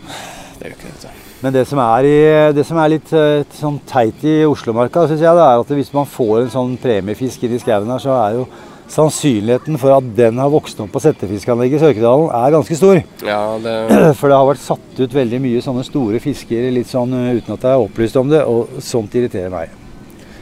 Det 0.56 0.66
gjør 0.66 0.76
ikke 0.76 0.88
det. 0.88 0.92
vet 0.96 1.06
du. 1.06 1.22
Men 1.44 1.52
det 1.52 1.66
som 1.68 1.80
er, 1.84 2.08
i, 2.08 2.18
det 2.56 2.64
som 2.64 2.78
er 2.80 2.92
litt 2.94 3.10
eh, 3.12 3.44
sånn 3.58 3.76
teit 3.88 4.22
i 4.24 4.38
Oslomarka, 4.48 5.04
synes 5.10 5.20
jeg, 5.20 5.36
det 5.36 5.44
er 5.44 5.62
at 5.62 5.72
hvis 5.78 5.92
man 5.92 6.08
får 6.08 6.46
en 6.46 6.54
sånn 6.54 6.78
premiefisk 6.80 7.44
inn 7.44 7.56
i 7.56 7.60
skauen 7.60 7.92
her, 7.92 8.00
så 8.02 8.14
er 8.16 8.38
jo 8.38 8.46
sannsynligheten 8.92 9.78
for 9.80 9.96
at 9.96 10.10
den 10.16 10.38
har 10.40 10.50
vokst 10.52 10.78
opp 10.82 10.92
på 10.94 11.02
settefiskanlegget 11.02 11.80
i 11.80 11.84
Sørkedalen, 11.84 12.28
er 12.34 12.54
ganske 12.54 12.78
stor. 12.78 13.00
Ja, 13.26 13.40
det 13.62 13.74
For 14.20 14.30
det 14.30 14.38
har 14.38 14.46
vært 14.50 14.62
satt 14.62 15.00
ut 15.00 15.16
veldig 15.16 15.40
mye 15.42 15.64
sånne 15.64 15.84
store 15.86 16.20
fisker 16.22 16.70
litt 16.74 16.90
sånn 16.90 17.12
eh, 17.16 17.34
uten 17.40 17.56
at 17.56 17.66
jeg 17.66 17.72
er 17.74 17.84
opplyst 17.88 18.20
om 18.20 18.30
det, 18.32 18.44
og 18.46 18.78
sånt 18.84 19.14
irriterer 19.18 19.52
meg. 19.52 19.74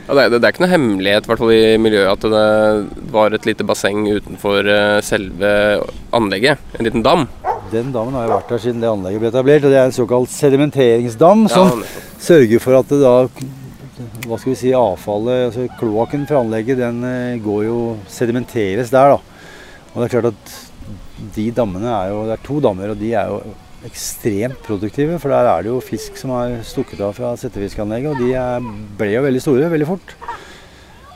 Ja, 0.04 0.12
det, 0.18 0.36
det 0.36 0.44
er 0.44 0.52
ikke 0.52 0.66
noe 0.66 0.74
hemmelighet 0.74 1.24
i 1.24 1.30
hvert 1.32 1.42
i 1.56 1.62
miljøet 1.80 2.12
at 2.12 2.26
det 2.34 3.08
var 3.14 3.32
et 3.32 3.46
lite 3.48 3.64
basseng 3.64 4.04
utenfor 4.12 4.68
eh, 4.68 4.98
selve 5.06 5.54
anlegget. 6.12 6.60
En 6.76 6.84
liten 6.84 7.04
dam. 7.06 7.24
Den 7.72 7.88
dammen 7.94 8.12
har 8.14 8.28
jo 8.28 8.34
vært 8.36 8.50
der 8.52 8.60
siden 8.60 8.82
det 8.84 8.90
anlegget 8.92 9.22
ble 9.22 9.30
etablert, 9.32 9.64
og 9.64 9.72
det 9.72 9.78
er 9.80 9.88
en 9.88 9.96
såkalt 9.96 10.30
sedimenteringsdam 10.30 11.46
som 11.48 11.70
Ja, 11.72 11.78
nettopp. 11.80 12.18
sørger 12.28 12.60
for 12.62 12.76
at 12.82 12.92
det 12.92 13.00
da 13.00 13.14
hva 14.26 14.38
skal 14.38 14.52
vi 14.52 14.58
si, 14.58 14.72
avfallet, 14.74 15.48
altså 15.48 15.66
kloakken 15.78 16.24
fra 16.28 16.40
anlegget, 16.42 16.80
den 16.80 17.02
eh, 17.06 17.40
går 17.42 17.66
jo 17.68 17.78
sedimenteres 18.10 18.90
der, 18.92 19.14
da. 19.14 19.50
Og 19.92 20.00
det 20.00 20.06
er 20.08 20.14
klart 20.16 20.32
at 20.32 20.54
de 21.34 21.44
dammene 21.54 21.86
er 21.86 22.10
jo 22.10 22.24
Det 22.26 22.32
er 22.34 22.42
to 22.44 22.56
dammer, 22.60 22.90
og 22.90 22.98
de 22.98 23.12
er 23.14 23.30
jo 23.30 23.54
ekstremt 23.86 24.58
produktive. 24.66 25.18
For 25.22 25.30
der 25.30 25.50
er 25.50 25.62
det 25.62 25.70
jo 25.70 25.82
fisk 25.84 26.18
som 26.18 26.32
er 26.34 26.58
stukket 26.66 27.02
av 27.04 27.14
fra 27.16 27.34
settefiskanlegget, 27.38 28.14
og 28.14 28.22
de 28.24 28.34
er, 28.38 28.70
ble 28.98 29.12
jo 29.14 29.24
veldig 29.28 29.42
store 29.44 29.70
veldig 29.70 29.88
fort. 29.88 30.16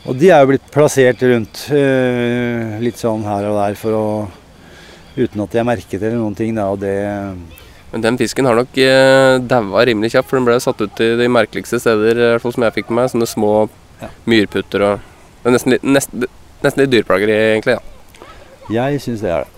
Og 0.09 0.17
de 0.17 0.31
er 0.31 0.45
jo 0.45 0.53
blitt 0.53 0.69
plassert 0.73 1.23
rundt 1.27 1.65
eh, 1.75 2.79
litt 2.81 3.01
sånn 3.01 3.27
her 3.27 3.51
og 3.51 3.59
der 3.63 3.81
for 3.81 3.99
å 3.99 4.09
Uten 5.19 5.41
at 5.43 5.51
de 5.51 5.59
er 5.59 5.65
merket 5.67 5.99
eller 5.99 6.21
noen 6.21 6.35
ting. 6.39 6.53
Da, 6.55 6.69
og 6.71 6.79
det 6.79 6.95
Men 7.93 8.03
den 8.05 8.19
fisken 8.21 8.45
har 8.45 8.55
nok 8.59 8.77
eh, 8.85 9.39
daua 9.49 9.85
rimelig 9.89 10.11
kjapt, 10.13 10.29
for 10.29 10.37
den 10.41 10.45
ble 10.49 10.59
satt 10.61 10.81
ut 10.85 11.01
i 11.01 11.13
de 11.17 11.29
merkeligste 11.33 11.79
steder, 11.81 12.19
i 12.19 12.31
hvert 12.35 12.43
fall 12.45 12.53
som 12.57 12.67
jeg 12.67 12.75
fikk 12.81 12.91
med 12.93 13.03
meg. 13.03 13.13
Sånne 13.15 13.29
små 13.31 13.53
Ja. 13.99 14.09
myrputter 14.31 14.83
og 14.93 15.01
Det 15.43 15.49
er 15.49 15.55
nesten 15.57 15.73
litt, 15.73 15.83
nesten, 15.87 16.27
nesten 16.63 16.83
litt 16.83 16.91
dyreplageri, 16.93 17.33
egentlig. 17.55 17.79
Ja. 17.79 18.85
Jeg 18.89 19.01
syns 19.01 19.23
det 19.25 19.31
er 19.33 19.47
det. 19.47 19.55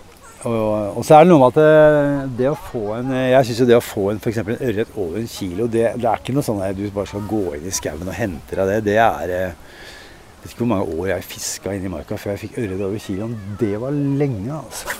Og, 0.48 0.96
og 0.96 1.04
så 1.04 1.18
er 1.18 1.24
det 1.26 1.28
noe 1.34 1.40
med 1.42 1.50
at 1.50 1.58
det, 1.60 2.36
det 2.38 2.46
å 2.48 2.54
få 2.56 2.94
en 2.96 3.10
Jeg 3.12 3.44
syns 3.44 3.58
jo 3.60 3.66
det 3.68 3.76
å 3.76 3.82
få 3.84 4.06
en 4.12 4.20
f.eks. 4.22 4.38
en 4.40 4.54
ørret 4.56 4.94
over 4.96 5.18
en 5.20 5.26
kilo, 5.28 5.66
det, 5.68 5.82
det 6.00 6.06
er 6.08 6.22
ikke 6.22 6.32
noe 6.32 6.46
sånn 6.46 6.62
at 6.64 6.78
du 6.78 6.86
bare 6.94 7.10
skal 7.10 7.26
gå 7.28 7.42
inn 7.58 7.66
i 7.68 7.74
skauen 7.76 8.08
og 8.08 8.16
hente 8.16 8.56
deg 8.56 8.70
det. 8.70 8.78
Det 8.86 8.96
er 9.04 9.34
eh, 9.36 9.50
Jeg 9.50 10.46
vet 10.46 10.54
ikke 10.54 10.62
hvor 10.64 10.70
mange 10.70 10.96
år 10.96 11.10
jeg 11.10 11.26
fiska 11.34 11.74
inn 11.76 11.84
i 11.84 11.92
marka 11.92 12.16
før 12.16 12.32
jeg 12.32 12.42
fikk 12.46 12.56
ørret 12.62 12.80
over 12.86 13.02
kiloen. 13.04 13.34
Det 13.60 13.74
var 13.82 13.92
lenge, 13.92 14.54
altså. 14.62 14.96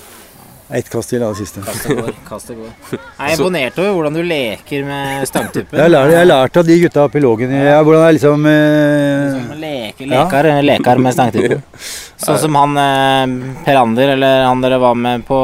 Ett 0.71 0.87
kast 0.87 1.11
til, 1.11 1.18
da, 1.18 1.33
det 1.35 1.41
siste. 1.41 1.62
Kastet 1.66 1.99
går. 1.99 2.11
Kastet 2.29 2.59
går. 2.59 2.71
Jeg 3.18 3.27
er 3.27 3.33
imponert 3.35 3.79
over 3.83 3.97
hvordan 3.97 4.18
du 4.18 4.21
leker 4.23 4.85
med 4.87 5.25
stangtuppen. 5.27 5.75
Jeg 5.75 5.83
har 5.83 5.91
lært, 5.91 6.12
jeg 6.12 6.21
har 6.21 6.29
lært 6.29 6.59
av 6.61 6.68
de 6.68 6.77
gutta 6.85 7.07
oppe 7.09 7.18
i 7.18 7.23
Lågen 7.25 7.55
ja, 7.57 7.81
hvordan 7.83 8.05
jeg 8.07 8.16
liksom 8.16 8.47
eh, 8.49 9.51
Leker, 9.61 10.09
lekar, 10.12 10.49
leker, 10.62 11.03
med 11.03 11.16
stangtuppen. 11.16 11.64
Sånn 12.25 12.39
som 12.45 12.59
han 12.61 12.79
eh, 12.85 13.35
Per 13.66 13.81
Ander, 13.83 14.14
eller 14.14 14.47
han 14.47 14.62
dere 14.62 14.79
var 14.83 14.95
med 14.95 15.27
på 15.27 15.41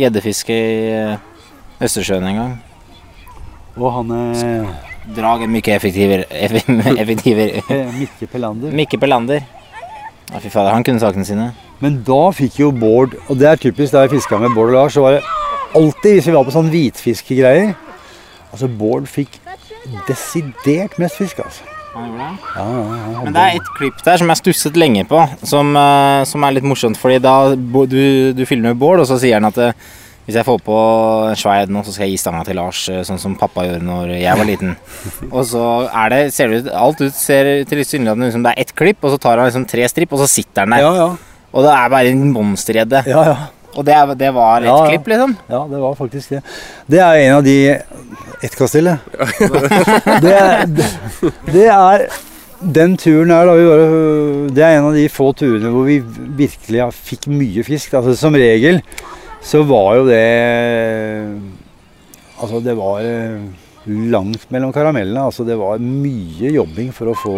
gjeddefiske 0.00 0.56
i 0.56 0.80
eh, 1.02 1.84
Østersjøen 1.84 2.24
en 2.32 2.40
gang. 2.40 2.56
Og 3.76 3.92
han 3.98 4.16
eh, 4.16 4.74
Drag 5.16 5.44
er 5.44 5.50
mye 5.52 5.76
effektivere. 5.76 6.24
Effektiver. 6.32 7.60
Mikke 8.00 8.26
Pelander. 8.32 8.72
Mikke 8.74 8.98
Pelander. 8.98 9.44
Ja, 10.32 10.40
fy 10.42 10.50
fader, 10.50 10.72
han 10.74 10.84
kunne 10.86 11.02
sakene 11.02 11.26
sine. 11.26 11.50
Men 11.82 12.00
da 12.06 12.30
fikk 12.34 12.58
jo 12.60 12.72
Bård, 12.74 13.14
og 13.28 13.38
det 13.38 13.50
er 13.50 13.60
typisk 13.60 13.94
da 13.94 14.06
jeg 14.06 14.16
fiska 14.16 14.40
med 14.42 14.54
Bård 14.56 14.72
og 14.72 14.78
Lars, 14.78 14.96
så 14.96 15.04
var 15.04 15.18
det 15.18 15.24
alltid 15.76 16.16
hvis 16.16 16.28
vi 16.30 16.34
var 16.36 16.46
på 16.46 16.54
sånn 16.54 16.70
hvitfiskegreier 16.72 17.74
Altså 18.46 18.68
Bård 18.72 19.08
fikk 19.10 19.34
desidert 20.08 20.96
mest 21.02 21.18
fisk, 21.20 21.42
altså. 21.44 21.66
Ja, 21.96 22.28
ja, 22.56 22.64
ja, 23.12 23.20
Men 23.24 23.32
det 23.32 23.42
er 23.42 23.58
et 23.58 23.68
klipp 23.78 24.00
der 24.04 24.20
som 24.20 24.28
jeg 24.32 24.40
stusset 24.42 24.76
lenge 24.76 25.04
på, 25.08 25.20
som, 25.48 25.70
eh, 25.80 26.24
som 26.28 26.44
er 26.44 26.56
litt 26.56 26.66
morsomt. 26.68 26.98
Fordi 27.00 27.16
da 27.24 27.54
du, 27.56 28.32
du 28.36 28.42
filmer 28.48 28.76
Bård, 28.76 29.00
og 29.00 29.08
så 29.08 29.16
sier 29.20 29.38
han 29.38 29.48
at 29.48 29.60
eh, 29.62 29.86
hvis 30.26 30.34
jeg 30.40 30.46
får 30.48 30.58
på 30.66 30.76
en 31.30 31.38
sverd 31.38 31.70
nå, 31.70 31.82
så 31.86 31.92
skal 31.94 32.08
jeg 32.08 32.16
gi 32.16 32.22
stanga 32.24 32.42
til 32.46 32.58
Lars, 32.58 32.80
eh, 32.90 33.02
sånn 33.06 33.20
som 33.22 33.36
pappa 33.38 33.62
gjorde 33.68 33.84
når 33.86 34.14
jeg 34.18 34.38
var 34.40 34.48
liten. 34.48 34.76
og 35.36 35.42
så 35.46 35.64
er 35.86 36.12
det, 36.14 36.20
ser 36.34 36.50
det 36.50 36.64
ut, 36.64 36.70
alt 36.74 37.02
ut 37.04 37.14
ser 37.14 37.52
tilsynelatende 37.70 38.30
ut 38.32 38.36
som 38.36 38.42
det 38.46 38.54
er 38.56 38.64
ett 38.66 38.74
klipp, 38.76 39.04
og 39.06 39.14
så 39.14 39.20
tar 39.22 39.38
han 39.38 39.46
liksom 39.50 39.68
tre 39.70 39.86
stripp, 39.92 40.12
og 40.16 40.24
så 40.24 40.30
sitter 40.30 40.66
han 40.66 40.74
der. 40.76 40.86
ja, 40.86 40.94
ja. 41.04 41.08
Og 41.56 41.62
det 41.64 41.70
er 41.72 41.88
bare 41.88 42.10
en 42.12 42.24
monstergjedde. 42.34 43.04
ja, 43.08 43.20
ja. 43.30 43.36
Og 43.76 43.84
det, 43.84 43.92
er- 43.92 44.14
det 44.16 44.28
var 44.32 44.64
et 44.64 44.70
Ja, 44.70 44.76
klipp, 44.88 45.06
liksom. 45.12 45.34
Ja, 45.52 45.58
det 45.68 45.78
var 45.82 45.94
faktisk 45.98 46.30
det. 46.32 46.38
Det 46.88 47.00
er 47.04 47.18
en 47.26 47.34
av 47.36 47.42
de 47.44 47.56
Ett 48.44 48.54
kastille 48.56 48.94
til, 49.36 49.52
det. 49.52 49.68
det, 50.24 50.32
er- 50.32 50.64
det. 51.52 51.66
Er 51.68 52.06
den 52.76 52.96
turen 53.00 53.32
her, 53.32 53.44
da 53.48 53.54
vi 53.56 53.66
bare, 53.68 53.86
Det 54.56 54.64
er 54.64 54.78
en 54.78 54.88
av 54.90 54.96
de 54.96 55.04
få 55.12 55.28
turene 55.36 55.68
hvor 55.74 55.84
vi 55.88 55.98
virkelig 56.40 56.88
fikk 56.96 57.28
mye 57.32 57.64
fisk. 57.68 57.92
Altså, 58.00 58.16
som 58.16 58.36
regel 58.36 58.80
så 59.44 59.62
var 59.66 59.96
jo 60.00 60.06
det 60.08 60.24
Altså, 62.36 62.60
det 62.60 62.74
var 62.76 63.00
eh, 63.00 63.40
langt 63.86 64.50
mellom 64.52 64.72
karamellene. 64.74 65.22
Altså, 65.24 65.44
det 65.46 65.56
var 65.56 65.80
mye 65.80 66.50
jobbing 66.52 66.90
for 66.92 67.08
å 67.08 67.14
få 67.16 67.36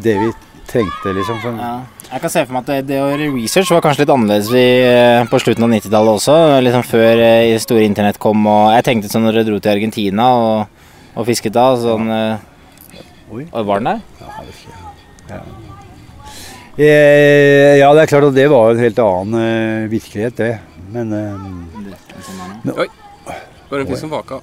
det 0.00 0.14
vi 0.16 0.30
trengte, 0.70 1.12
liksom. 1.12 1.42
For, 1.42 1.58
Ja. 1.60 1.74
Jeg 2.12 2.20
kan 2.20 2.32
se 2.32 2.42
for 2.44 2.52
meg 2.52 2.62
at 2.64 2.70
det, 2.70 2.78
det 2.90 2.98
å 3.00 3.08
gjøre 3.08 3.28
research 3.32 3.70
var 3.72 3.84
kanskje 3.84 4.02
litt 4.04 4.10
annerledes 4.12 4.48
vi, 4.52 4.64
eh, 4.84 5.24
på 5.28 5.40
slutten 5.40 5.64
av 5.64 5.70
90-tallet 5.72 6.16
også. 6.18 6.38
Liksom 6.64 6.86
før 6.88 7.22
eh, 7.24 7.58
store 7.60 7.84
internett 7.88 8.20
kom. 8.20 8.46
Og 8.48 8.72
jeg 8.76 8.86
tenkte 8.88 9.12
sånn 9.12 9.24
når 9.28 9.38
dere 9.38 9.48
dro 9.50 9.60
til 9.60 9.74
Argentina 9.74 10.28
og, 10.40 10.82
og 11.12 11.28
fisket 11.28 11.56
da. 11.56 11.66
Sånn, 11.80 12.08
Oi. 13.32 13.46
var 13.52 13.80
den 13.80 13.92
der? 13.92 14.00
Eh, 16.80 17.76
ja, 17.76 17.88
det 17.92 18.04
er 18.06 18.08
klart 18.12 18.30
at 18.30 18.36
det 18.36 18.48
var 18.48 18.72
en 18.72 18.80
helt 18.80 19.00
annen 19.04 19.88
virkelighet, 19.92 20.36
det. 20.40 20.52
Men 20.92 22.74
Oi! 22.76 22.88
Var 23.68 23.78
det 23.78 23.84
en 23.84 23.88
fisk 23.88 24.02
som 24.04 24.12
vaka 24.12 24.40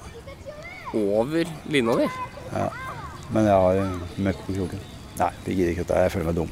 over 0.96 1.46
lina 1.70 1.94
di? 2.00 2.08
Men 3.30 3.46
jeg 3.46 3.54
har 3.54 3.82
en 3.84 3.92
møkk 4.26 4.40
på 4.46 4.56
kroken. 4.56 4.80
Nei, 5.20 5.28
vi 5.44 5.54
gidder 5.54 5.72
ikke 5.74 5.84
dette. 5.84 6.02
Jeg 6.02 6.12
føler 6.14 6.28
meg 6.30 6.36
dum. 6.38 6.50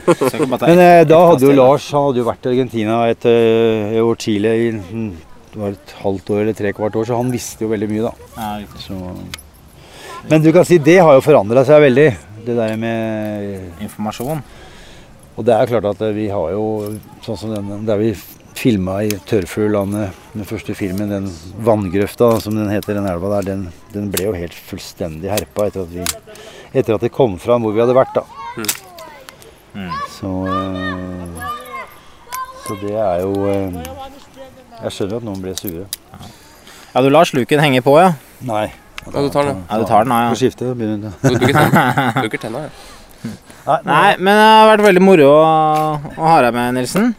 Men 0.66 0.82
eh, 0.82 1.02
da 1.08 1.20
hadde 1.30 1.46
jo. 1.46 1.52
Lars 1.54 1.86
han 1.94 2.08
hadde 2.08 2.20
jo 2.20 2.26
vært 2.26 2.46
i 2.48 2.52
Argentina 2.52 2.96
et 3.08 3.26
uh, 3.28 4.00
år 4.02 4.18
tidlig, 4.20 4.54
i 4.66 4.72
mm, 4.74 5.10
det 5.52 5.60
var 5.60 5.76
et 5.76 5.94
halvt 6.00 6.32
år 6.34 6.42
eller 6.42 6.58
tre 6.58 6.72
kvart 6.74 6.98
år, 6.98 7.06
så 7.06 7.20
han 7.20 7.30
visste 7.32 7.64
jo 7.64 7.70
veldig 7.70 7.88
mye, 7.90 8.10
da. 8.10 8.32
Ja. 8.36 8.80
Så. 8.82 8.98
Men 10.30 10.42
du 10.42 10.50
kan 10.54 10.66
si 10.66 10.80
det 10.82 10.98
har 11.00 11.16
jo 11.16 11.24
forandra 11.24 11.64
seg 11.68 11.84
veldig. 11.86 12.08
Det 12.44 12.56
der 12.56 12.76
med 12.80 13.84
Informasjon. 13.84 14.42
Og 15.36 15.46
det 15.46 15.54
er 15.54 15.70
klart 15.70 15.88
at 15.92 16.04
vi 16.16 16.26
har 16.32 16.52
jo 16.52 16.64
sånn 17.24 17.38
som 17.38 17.54
den 17.54 17.86
der 17.88 18.00
vi 18.00 18.12
filma 18.58 19.00
i 19.06 19.10
Tørrfuglandet. 19.26 20.16
den 20.34 20.44
første 20.46 20.74
filmen, 20.74 21.10
den 21.10 21.28
vanngrøfta 21.64 22.40
som 22.40 22.54
den 22.56 22.70
heter, 22.70 22.94
den 22.94 23.06
elva 23.06 23.36
der, 23.36 23.54
den, 23.54 23.68
den 23.94 24.10
ble 24.12 24.28
jo 24.28 24.34
helt 24.36 24.54
fullstendig 24.54 25.30
herpa 25.30 25.66
etter 25.66 25.82
at 25.82 25.92
vi 25.94 26.04
etter 26.74 26.94
at 26.94 27.02
det 27.02 27.10
kom 27.14 27.38
fram 27.40 27.64
hvor 27.64 27.74
vi 27.74 27.82
hadde 27.82 27.96
vært, 27.96 28.14
da. 28.14 28.22
Mm. 29.74 29.90
Så 30.10 30.30
eh, 30.50 31.48
Så 32.66 32.76
det 32.80 32.94
er 32.98 33.20
jo 33.22 33.46
eh, 33.46 33.76
Jeg 34.82 34.94
skjønner 34.96 35.20
at 35.20 35.26
noen 35.26 35.42
ble 35.42 35.54
sure. 35.58 35.86
Ja, 36.90 37.02
du 37.02 37.10
lar 37.10 37.28
sluken 37.28 37.62
henge 37.62 37.82
på, 37.86 37.94
ja. 38.00 38.12
Nei. 38.46 38.66
Ja, 39.06 39.22
du 39.22 39.30
tar 39.32 39.46
den, 39.48 39.62
Ja, 39.68 39.78
du 39.78 39.86
tar 39.88 40.04
den, 40.04 40.12
ja, 40.14 40.26
ja. 40.26 40.32
Får 40.34 40.40
skifte. 40.42 40.72
begynner 40.74 41.14
Du 41.22 41.36
bruker 41.38 41.54
tenna, 41.54 41.84
bruker 42.22 42.42
tenna 42.42 42.64
ja. 42.66 43.78
Nei, 43.84 44.16
men 44.18 44.32
det 44.32 44.46
har 44.48 44.70
vært 44.72 44.86
veldig 44.88 45.02
moro 45.04 45.26
å, 45.30 45.40
å 46.16 46.30
ha 46.32 46.38
deg 46.46 46.54
med, 46.56 46.78
Nilsen. 46.78 47.12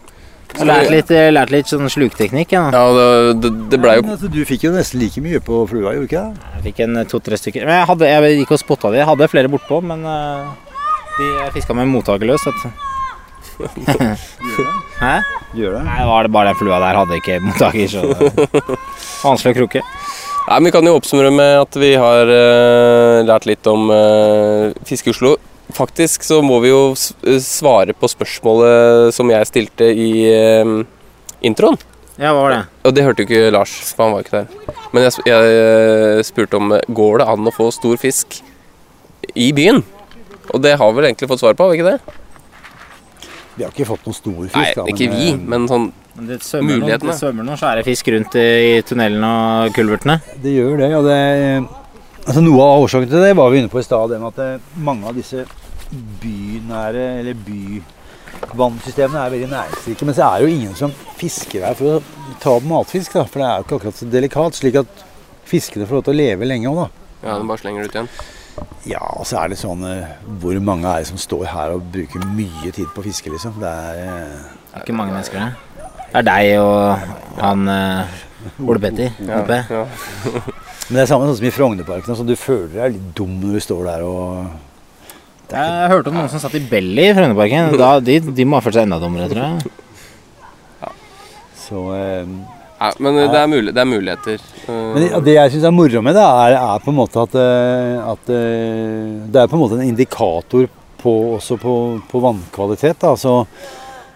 Jeg 0.52 0.68
har 0.68 0.68
lært 0.68 0.92
litt, 0.92 1.12
lært 1.34 1.52
litt 1.54 1.70
sånn 1.72 1.90
slukteknikk. 1.90 2.52
Ja. 2.54 2.68
Ja, 2.74 2.84
det, 2.94 3.06
det, 3.42 3.52
det 3.72 3.80
blei 3.82 3.96
jo 3.98 4.04
altså, 4.04 4.30
du 4.32 4.42
fikk 4.48 4.68
jo 4.68 4.74
nesten 4.76 5.02
like 5.02 5.24
mye 5.24 5.40
på 5.44 5.64
flua, 5.70 5.96
gjorde 5.96 6.04
du 6.04 6.10
ikke 6.10 6.24
det? 6.28 6.52
Jeg 6.58 6.66
fikk 6.68 6.82
en 6.86 7.02
eh, 7.02 7.08
to-tre 7.10 7.40
stykker. 7.40 7.66
Men 7.68 7.80
jeg, 7.80 7.88
hadde, 7.94 8.12
jeg 8.12 8.42
gikk 8.42 8.54
og 8.58 8.62
spotta 8.62 8.92
de. 8.92 9.00
Jeg 9.02 9.10
hadde 9.10 9.30
flere 9.32 9.52
bortpå, 9.52 9.80
men 9.92 10.04
eh, 10.06 10.72
de 11.18 11.52
fiska 11.56 11.78
med 11.78 11.90
mottakerløs. 11.94 12.46
løs. 12.50 12.80
Hæ? 15.02 15.16
Gjør 15.58 15.78
det? 15.78 15.84
Nei, 15.88 16.02
var 16.08 16.28
det 16.28 16.34
bare 16.34 16.52
den 16.52 16.60
flua 16.60 16.82
der 16.82 17.00
hadde 17.00 17.20
ikke 17.20 17.40
mottaker, 17.44 17.88
så 17.92 18.02
vanskelig 19.26 19.54
å 19.54 19.58
krukke. 19.62 19.86
Nei, 20.48 20.58
men 20.58 20.68
Vi 20.70 20.74
kan 20.74 20.88
jo 20.90 20.98
oppsummere 20.98 21.32
med 21.34 21.54
at 21.62 21.78
vi 21.80 21.92
har 22.02 22.32
uh, 22.32 23.22
lært 23.28 23.48
litt 23.50 23.68
om 23.70 23.92
uh, 23.94 24.72
Fiske 24.88 25.12
i 25.12 25.16
Oslo. 25.16 25.36
Faktisk 25.76 26.26
så 26.28 26.42
må 26.46 26.60
vi 26.64 26.72
jo 26.74 26.82
eh, 26.94 27.40
svare 27.44 27.96
på 27.98 28.10
spørsmålet 28.12 29.16
som 29.16 29.30
jeg 29.32 29.50
stilte 29.50 29.88
i 29.92 30.12
eh, 30.32 30.76
introen. 31.48 31.80
Ja, 32.22 32.34
hva 32.36 32.44
var 32.44 32.54
det? 32.54 32.62
Og 32.86 32.94
det 32.94 33.04
hørte 33.06 33.24
jo 33.24 33.30
ikke 33.30 33.54
Lars, 33.56 33.72
for 33.96 34.06
han 34.06 34.14
var 34.14 34.26
ikke 34.26 34.42
der. 34.44 34.74
Men 34.94 35.08
jeg, 35.08 35.24
jeg 35.26 35.54
eh, 35.62 36.24
spurte 36.28 36.60
om 36.60 36.74
eh, 36.76 36.84
går 36.92 37.22
det 37.22 37.28
an 37.34 37.50
å 37.50 37.54
få 37.56 37.70
stor 37.74 37.96
fisk 38.02 38.42
i 39.34 39.52
byen. 39.56 39.80
Og 40.52 40.62
det 40.62 40.76
har 40.78 40.92
vi 40.92 41.00
vel 41.00 41.08
egentlig 41.10 41.30
fått 41.32 41.42
svar 41.42 41.56
på, 41.56 41.66
har 41.66 41.74
vi 41.74 41.80
ikke 41.80 41.94
det? 41.94 42.20
Vi 43.56 43.66
har 43.66 43.72
ikke 43.74 43.88
fått 43.90 44.06
noen 44.06 44.18
stor 44.18 44.38
fisk. 44.44 44.58
Nei, 44.60 44.70
da, 44.78 44.86
ikke 44.92 45.10
vi, 45.12 45.32
men 45.38 45.68
sånn 45.72 45.90
Men 46.18 46.28
Det 46.28 46.38
svømmer, 46.44 46.82
noen, 46.82 47.04
det 47.08 47.18
svømmer 47.18 47.48
noen 47.48 47.60
svære 47.60 47.86
fisk 47.88 48.12
rundt 48.12 48.36
i, 48.40 48.82
tunnelen 48.88 49.24
og 49.28 49.72
kulvertene. 49.76 50.20
Det 50.44 50.54
gjør 50.58 50.82
det, 50.84 50.92
og 50.98 51.08
det 51.08 51.20
altså 52.22 52.44
Noe 52.44 52.66
av 52.68 52.84
årsaken 52.86 53.10
til 53.10 53.24
det 53.24 53.32
var 53.40 53.50
vi 53.50 53.62
inne 53.64 53.72
på 53.72 53.80
i 53.82 53.86
stad, 53.86 54.12
det 54.12 54.20
med 54.22 54.38
at 54.44 54.78
mange 54.84 55.08
av 55.10 55.18
disse 55.18 55.46
bynære, 56.22 57.06
eller 57.22 57.36
byvannsystemene 57.48 59.22
er 59.26 59.34
veldig 59.36 59.50
næringsrike. 59.52 60.08
Men 60.08 60.18
så 60.18 60.28
er 60.28 60.36
det 60.42 60.48
jo 60.50 60.56
ingen 60.58 60.76
som 60.78 60.94
fisker 61.20 61.66
her 61.68 61.78
for 61.78 61.98
å 61.98 62.36
ta 62.44 62.56
opp 62.58 62.68
matfisk, 62.68 63.16
da, 63.18 63.26
for 63.28 63.42
det 63.42 63.48
er 63.48 63.58
jo 63.58 63.66
ikke 63.68 63.80
akkurat 63.80 64.00
så 64.02 64.10
delikat. 64.12 64.60
Slik 64.60 64.80
at 64.84 65.04
fiskene 65.52 65.88
får 65.90 66.00
lov 66.00 66.06
til 66.08 66.16
å 66.16 66.22
leve 66.22 66.48
lenge 66.48 66.72
òg, 66.72 66.84
da. 66.84 66.88
Ja, 67.22 67.38
den 67.38 67.50
bare 67.50 67.62
slenger 67.62 67.84
det 67.84 67.92
ut 67.92 67.98
igjen. 68.00 68.14
Ja, 68.90 69.02
og 69.16 69.26
så 69.30 69.38
er 69.40 69.52
det 69.54 69.58
sånn 69.62 69.80
eh, 69.88 70.10
Hvor 70.42 70.58
mange 70.62 70.90
er 70.90 71.02
det 71.02 71.08
som 71.08 71.20
står 71.22 71.46
her 71.54 71.72
og 71.76 71.86
bruker 71.94 72.26
mye 72.36 72.72
tid 72.76 72.90
på 72.92 73.00
å 73.00 73.06
fiske, 73.06 73.32
liksom? 73.32 73.56
Det 73.62 73.70
er 73.70 74.02
eh, 74.02 74.42
Det 74.74 74.76
er 74.76 74.84
ikke 74.84 74.98
mange 74.98 75.16
mennesker 75.16 75.40
der. 75.40 75.52
Det 76.12 76.20
er 76.20 76.26
deg 76.28 76.50
og 76.60 77.40
han 77.40 77.72
eh, 77.72 78.18
Ole 78.66 78.82
Petter. 78.84 79.14
oppe. 79.38 79.62
Ja. 79.72 79.86
Men 80.90 80.98
det 80.98 81.04
er 81.06 81.08
samme 81.14 81.30
sånn 81.30 81.38
som 81.40 81.48
i 81.48 81.54
Frognerparken. 81.56 82.12
Altså, 82.12 82.26
du 82.28 82.36
føler 82.36 82.74
deg 82.76 82.98
litt 82.98 83.10
dum 83.16 83.38
når 83.40 83.56
du 83.56 83.64
står 83.64 83.86
der 83.88 84.04
og 84.04 84.26
det 84.52 84.71
Jeg 85.52 85.92
hørte 85.92 86.12
om 86.12 86.18
noen 86.18 86.32
som 86.32 86.42
satt 86.42 86.56
i 86.56 86.64
belly 86.64 87.10
i 87.10 87.14
Frognerparken. 87.18 87.76
De, 88.08 88.18
de 88.40 88.48
må 88.48 88.58
ha 88.58 88.64
følt 88.64 88.78
seg 88.78 88.88
enda 88.88 89.00
dummere, 89.02 89.28
tror 89.32 89.44
jeg. 89.44 90.92
så 91.62 91.84
eh, 91.98 92.34
ja, 92.82 92.88
men 92.98 93.20
det 93.20 93.38
er, 93.38 93.50
mulig, 93.52 93.72
det 93.76 93.82
er 93.84 93.86
muligheter. 93.86 94.46
Men 94.66 95.04
det, 95.04 95.10
det 95.28 95.36
jeg 95.36 95.54
syns 95.54 95.68
er 95.70 95.74
moro 95.76 96.02
med 96.02 96.16
det, 96.18 96.24
er, 96.26 96.56
er 96.58 96.82
på 96.82 96.90
en 96.90 96.98
måte 96.98 97.22
at, 97.22 97.36
eh, 97.38 98.00
at 98.14 98.32
eh, 98.34 99.12
Det 99.30 99.44
er 99.44 99.52
på 99.52 99.58
en 99.58 99.62
måte 99.62 99.78
en 99.78 99.86
indikator 99.86 100.66
på, 101.02 101.14
også 101.36 101.60
på, 101.62 101.76
på 102.10 102.22
vannkvalitet. 102.24 102.98
Da. 103.04 103.14
Så, 103.20 103.36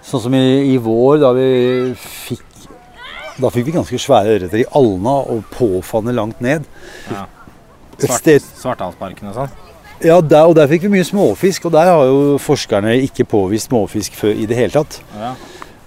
sånn 0.06 0.24
som 0.24 0.38
i, 0.38 0.42
i 0.72 0.80
vår, 0.82 1.20
da 1.22 1.32
vi 1.38 1.48
fikk 2.00 2.44
Da 3.38 3.52
fikk 3.54 3.70
vi 3.70 3.76
ganske 3.76 4.00
svære 4.00 4.40
ørreter 4.40 4.64
i 4.64 4.68
Alna 4.80 5.20
og 5.36 5.46
påfanne 5.54 6.16
langt 6.16 6.42
ned. 6.42 6.66
Ja. 7.12 7.28
Svart, 8.00 8.32
Svarthalsparken 8.64 9.30
og 9.30 9.38
sånn. 9.44 9.54
Ja, 10.04 10.20
der, 10.22 10.46
og 10.50 10.56
der 10.58 10.68
fikk 10.72 10.88
vi 10.88 10.96
mye 10.98 11.08
småfisk, 11.08 11.68
og 11.70 11.76
der 11.76 11.92
har 11.92 12.08
jo 12.10 12.38
forskerne 12.42 12.98
ikke 13.08 13.28
påvist 13.32 13.70
småfisk 13.70 14.18
før 14.20 14.34
i 14.36 14.48
det 14.50 14.58
hele 14.58 14.76
tatt. 14.76 15.00
Ja. 15.16 15.36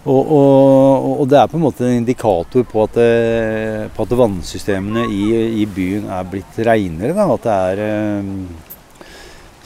Og, 0.09 0.31
og, 0.33 1.09
og 1.21 1.27
det 1.29 1.37
er 1.41 1.51
på 1.51 1.59
en 1.59 1.65
måte 1.67 1.85
en 1.85 1.99
indikator 2.01 2.65
på 2.69 2.85
at, 2.87 2.95
det, 2.97 3.91
på 3.97 4.07
at 4.07 4.15
vannsystemene 4.17 5.05
i, 5.13 5.25
i 5.61 5.67
byen 5.69 6.09
er 6.15 6.31
blitt 6.31 6.61
reinere. 6.65 7.13
Da. 7.17 7.27
At 7.35 7.45
det 7.45 7.57
er 7.67 7.83
eh, 7.85 8.31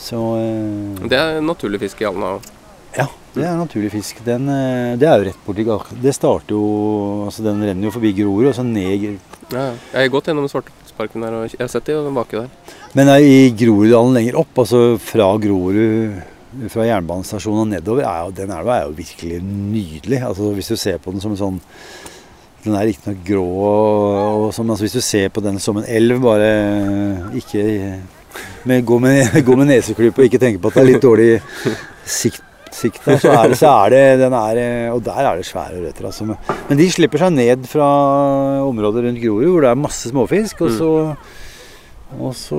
Så 0.02 0.22
eh, 0.40 1.06
Det 1.06 1.20
er 1.20 1.38
naturlig 1.44 1.82
fisk 1.84 2.02
i 2.02 2.08
Alna. 2.08 2.34
Ja, 2.96 3.06
det 3.36 3.44
er 3.46 3.60
naturlig 3.60 3.92
fisk. 3.94 4.24
Den, 4.26 4.48
eh, 4.50 4.96
det 4.98 5.08
er 5.08 5.20
jo 5.20 5.28
rett 5.28 5.46
borti. 5.46 5.68
Det 6.02 6.16
starter 6.16 6.56
jo 6.56 6.64
altså 7.28 7.46
Den 7.46 7.62
renner 7.62 7.86
jo 7.86 7.94
forbi 7.94 8.14
Grorud 8.18 8.50
og 8.50 8.56
så 8.58 8.66
ned 8.66 9.06
Ja, 9.52 9.68
jeg 9.70 10.00
har 10.00 10.14
gått 10.16 10.32
gjennom 10.32 10.50
Svartesparken 11.02 11.24
der, 11.24 11.34
og 11.34 11.48
jeg 11.50 11.60
har 11.60 11.70
sett 11.70 11.86
de 11.86 12.14
baki 12.14 12.36
der. 12.36 12.50
Men 12.94 13.08
i 13.22 13.50
Groruddalen 13.56 14.14
lenger 14.14 14.38
opp, 14.38 14.58
altså 14.58 14.98
fra 15.00 15.32
Grorud 15.40 16.68
fra 16.68 16.84
jernbanestasjonen 16.84 17.62
og 17.62 17.68
nedover, 17.70 18.04
er 18.04 18.24
jo, 18.26 18.32
den 18.36 18.50
elva 18.52 18.78
er 18.78 18.88
jo 18.88 18.96
virkelig 18.96 19.40
nydelig. 19.42 20.22
Altså 20.22 20.52
Hvis 20.52 20.68
du 20.68 20.76
ser 20.76 20.98
på 20.98 21.12
den 21.12 21.20
som 21.20 21.32
en 21.32 21.40
sånn 21.40 21.60
Den 22.62 22.76
er 22.78 22.86
riktignok 22.86 23.24
grå, 23.26 23.42
og, 23.42 24.44
og 24.46 24.58
men 24.60 24.70
altså, 24.70 24.84
hvis 24.84 24.94
du 24.94 25.02
ser 25.02 25.32
på 25.34 25.42
den 25.42 25.58
som 25.58 25.80
en 25.80 25.88
elv, 25.88 26.20
bare 26.22 26.52
ikke 27.34 27.64
med, 28.64 28.84
gå, 28.86 28.98
med, 29.02 29.32
gå 29.48 29.56
med 29.58 29.66
neseklype 29.66 30.22
og 30.22 30.28
ikke 30.28 30.38
tenke 30.38 30.62
på 30.62 30.70
at 30.70 30.78
det 30.78 30.84
er 30.84 30.90
litt 30.92 31.02
dårlig 31.02 31.32
sikt, 32.06 32.44
sikt 32.76 33.04
der, 33.04 33.18
så 33.22 33.32
er 33.36 33.48
det, 33.52 33.58
så 33.60 33.70
er 33.84 33.90
det 33.94 34.02
den 34.22 34.32
er, 34.38 34.90
Og 34.94 35.02
der 35.04 35.20
er 35.22 35.36
det 35.36 35.46
svære 35.48 35.78
ørreter. 35.80 36.08
Altså. 36.10 36.24
Men- 36.26 36.78
de 36.78 36.90
slipper 36.90 37.18
seg 37.18 37.32
ned 37.32 37.66
fra 37.70 37.88
området 38.66 39.04
rundt 39.06 39.22
Grorud, 39.22 39.48
hvor 39.52 39.60
det 39.66 39.70
er 39.70 39.80
masse 39.80 40.10
småfisk. 40.10 40.60
og 40.66 40.70
så 40.70 40.90
og 42.20 42.34
så, 42.36 42.58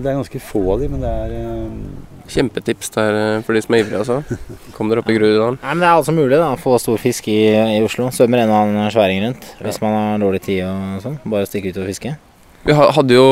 Det 0.00 0.08
er 0.08 0.16
ganske 0.16 0.40
få 0.40 0.62
av 0.72 0.80
de, 0.80 0.88
men 0.88 1.02
det 1.02 1.10
er 1.10 1.32
eh, 1.36 2.24
Kjempetips 2.32 2.88
der 2.94 3.16
eh, 3.18 3.42
for 3.44 3.52
de 3.52 3.60
som 3.60 3.74
er 3.74 3.82
ivrige, 3.82 3.98
altså. 4.00 4.38
Kom 4.76 4.88
dere 4.88 5.02
opp 5.02 5.10
i 5.12 5.16
Groruddalen. 5.18 5.58
Nei, 5.60 5.74
men 5.74 5.82
Det 5.82 5.88
er 5.90 5.98
altså 5.98 6.14
mulig 6.16 6.38
da, 6.38 6.52
å 6.54 6.60
få 6.60 6.78
stor 6.80 6.96
fisk 7.02 7.28
i, 7.28 7.40
i 7.52 7.82
Oslo. 7.84 8.08
Svømmer 8.14 8.44
en 8.44 8.52
og 8.52 8.60
annen 8.62 8.92
sværing 8.94 9.20
rundt. 9.26 9.44
Hvis 9.60 9.80
man 9.82 9.92
har 9.98 10.22
dårlig 10.22 10.40
tid 10.46 10.62
og 10.64 11.02
sånn. 11.04 11.18
Bare 11.28 11.48
stikke 11.50 11.74
ut 11.74 11.82
og 11.82 11.90
fiske. 11.90 12.14
Vi 12.62 12.72
hadde 12.78 13.16
jo, 13.16 13.26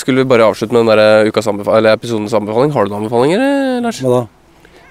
skulle 0.00 0.24
vi 0.24 0.28
bare 0.32 0.48
avslutte 0.50 0.74
med 0.74 0.82
den 0.84 0.98
der 0.98 1.30
ukas 1.30 1.46
anbefaling, 1.48 1.78
eller 1.84 1.96
episodens 1.96 2.34
anbefaling. 2.34 2.72
Har 2.74 2.84
du 2.84 2.92
noen 2.92 3.04
anbefalinger, 3.06 3.44
eh, 3.46 3.80
Lars? 3.84 4.00
Hva 4.02 4.16
da? 4.18 4.22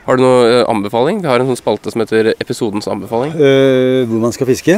Har 0.07 0.17
du 0.17 0.23
noen 0.23 0.49
eh, 0.49 0.63
anbefaling? 0.65 1.19
Vi 1.21 1.29
har 1.29 1.41
en 1.41 1.49
sånn 1.51 1.59
spalte 1.59 1.91
som 1.93 2.01
heter 2.01 2.31
Episodens 2.41 2.87
anbefaling. 2.89 3.35
Uh, 3.37 4.01
hvor 4.09 4.23
man 4.23 4.33
skal 4.33 4.49
fiske? 4.49 4.77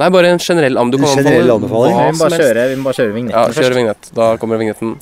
Nei, 0.00 0.06
bare 0.10 0.30
en 0.32 0.40
generell 0.40 0.78
am. 0.80 0.88
En 0.88 1.04
generell 1.04 1.52
anbefaling? 1.52 1.92
hva 1.92 2.06
Vi 2.08 2.16
må 2.16 2.22
bare 2.24 2.38
kjøre, 2.40 2.62
vi 2.70 2.78
må 2.78 2.86
bare 2.88 2.96
kjøre 2.96 3.10
Ja, 3.12 3.12
vignetten 3.18 3.58
Kjøre 3.58 3.76
vignett. 3.76 4.08
Da 4.16 4.30
kommer 4.40 4.62
vignetten. 4.62 4.96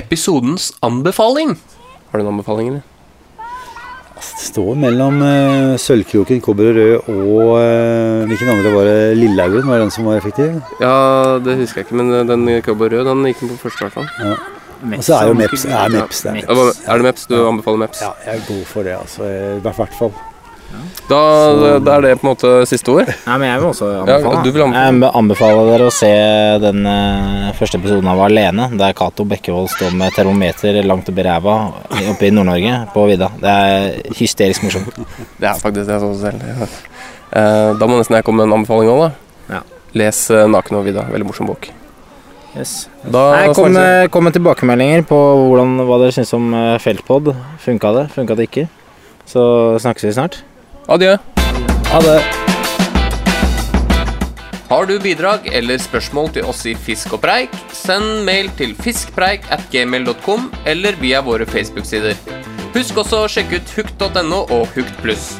Episodens 0.00 0.70
anbefaling. 0.80 1.52
Har 2.08 2.16
du 2.16 2.24
en 2.24 2.32
anbefaling, 2.32 2.72
eller? 2.72 2.88
Det 4.22 4.48
står 4.48 4.74
mellom 4.78 5.20
uh, 5.20 5.76
Sølvkroken, 5.82 6.40
Kobber 6.40 6.72
og 6.72 6.76
Rød 6.78 7.12
og 7.12 7.52
uh, 7.58 8.24
Hvilken 8.30 8.54
andre 8.54 8.72
var 8.72 8.88
det? 8.88 8.98
Lillehaugen 9.18 9.68
var 9.68 9.84
den 9.84 9.92
som 9.92 10.08
var 10.08 10.16
effektiv? 10.22 10.62
Ja, 10.80 10.96
det 11.44 11.60
husker 11.60 11.82
jeg 11.82 11.90
ikke, 11.90 12.00
men 12.00 12.08
den 12.14 12.30
den 12.30 12.48
og 12.56 12.84
Rød, 12.88 13.04
den 13.04 13.28
gikk 13.28 13.44
den 13.44 13.52
på 13.52 13.64
første, 13.66 13.84
i 13.84 13.90
hvert 13.90 14.00
fall. 14.00 14.61
Og 14.82 15.04
så 15.06 15.14
er 15.20 15.30
jo 15.30 15.38
Meps. 15.38 15.64
Er 15.64 15.94
Meps 15.94 16.22
det 16.24 16.32
er 16.32 16.42
Ja, 16.42 16.66
Er 16.92 16.98
det 16.98 17.06
Meps? 17.06 17.26
Du 17.30 17.38
anbefaler 17.46 17.78
Meps? 17.86 18.02
Ja, 18.02 18.12
jeg 18.26 18.40
er 18.40 18.44
god 18.48 18.64
for 18.66 18.82
det, 18.82 18.98
altså. 18.98 19.22
I 19.30 19.60
hvert 19.62 19.98
fall. 19.98 20.12
Da, 21.08 21.18
da 21.84 21.96
er 21.98 22.04
det 22.06 22.12
på 22.20 22.24
en 22.24 22.30
måte 22.30 22.50
siste 22.68 22.92
ord. 22.94 23.10
Nei, 23.26 23.34
men 23.40 23.48
jeg 23.50 23.60
vil 23.60 23.68
også 23.68 23.88
anbefale. 23.90 24.30
Ja, 24.32 24.52
vil 24.54 24.62
anbefale. 24.64 25.02
Jeg 25.02 25.16
anbefaler 25.20 25.68
dere 25.68 25.88
å 25.90 25.92
se 25.94 26.10
den 26.62 26.86
eh, 26.88 27.50
første 27.58 27.80
episoden 27.80 28.08
av 28.12 28.22
Alene, 28.24 28.68
der 28.80 28.94
Cato 28.96 29.26
Bekkevold 29.28 29.68
står 29.74 29.92
med 29.98 30.16
termometer 30.16 30.78
langt 30.86 31.10
oppi 31.12 31.26
ræva 31.26 31.56
oppe 32.14 32.28
i 32.28 32.32
Nord-Norge, 32.32 32.78
på 32.94 33.04
vidda. 33.10 33.28
Det 33.42 33.56
er 33.66 34.16
hysterisk 34.16 34.64
morsomt. 34.64 34.96
Det 35.36 35.50
er 35.50 35.60
faktisk 35.60 35.90
det 35.90 35.98
jeg 35.98 36.04
så 36.06 36.12
selv. 36.24 36.48
Ja. 36.48 36.70
Eh, 37.32 37.68
Da 37.82 37.90
må 37.90 38.00
nesten 38.00 38.16
jeg 38.16 38.24
komme 38.28 38.46
med 38.46 38.52
en 38.52 38.62
anbefaling 38.62 38.94
òg, 38.94 39.04
da. 39.04 39.58
Ja. 39.58 39.62
Les 39.98 40.24
eh, 40.30 40.46
'Naken 40.48 40.80
og 40.80 40.86
Vidda'. 40.88 41.10
Veldig 41.12 41.28
morsom 41.28 41.52
bok. 41.52 41.68
Yes. 42.56 42.88
Da 43.04 43.22
Nei, 43.32 43.54
kom, 43.56 43.72
med- 43.72 44.10
kom 44.12 44.24
med 44.28 44.34
tilbakemeldinger 44.36 45.06
på 45.08 45.16
hvordan, 45.16 45.78
hva 45.88 45.96
dere 46.02 46.12
syns 46.12 46.32
om 46.36 46.50
eh, 46.54 46.76
Feltpod. 46.82 47.32
Funka 47.64 47.92
det? 47.96 48.06
Funka 48.12 48.36
det 48.36 48.48
ikke? 48.50 48.66
Så 49.24 49.42
snakkes 49.80 50.04
vi 50.04 50.12
snart. 50.12 50.40
Adjø. 50.92 51.14
Ha 51.92 52.00
det. 52.04 52.18
Har 54.72 54.86
du 54.88 54.94
bidrag 55.04 55.48
eller 55.52 55.76
spørsmål 55.80 56.30
til 56.32 56.46
oss 56.48 56.62
i 56.66 56.72
Fisk 56.74 57.12
og 57.12 57.20
preik, 57.24 57.52
send 57.76 58.22
mail 58.24 58.48
til 58.56 58.72
fiskpreik 58.74 59.44
at 59.52 59.66
gmail.com 59.72 60.46
eller 60.64 60.96
via 61.00 61.20
våre 61.24 61.44
Facebook-sider. 61.44 62.16
Husk 62.72 62.96
også 63.02 63.24
å 63.26 63.28
sjekke 63.28 63.60
ut 63.60 63.74
hukt.no 63.76 64.46
og 64.48 64.68
Hukt 64.72 64.94
pluss. 65.04 65.34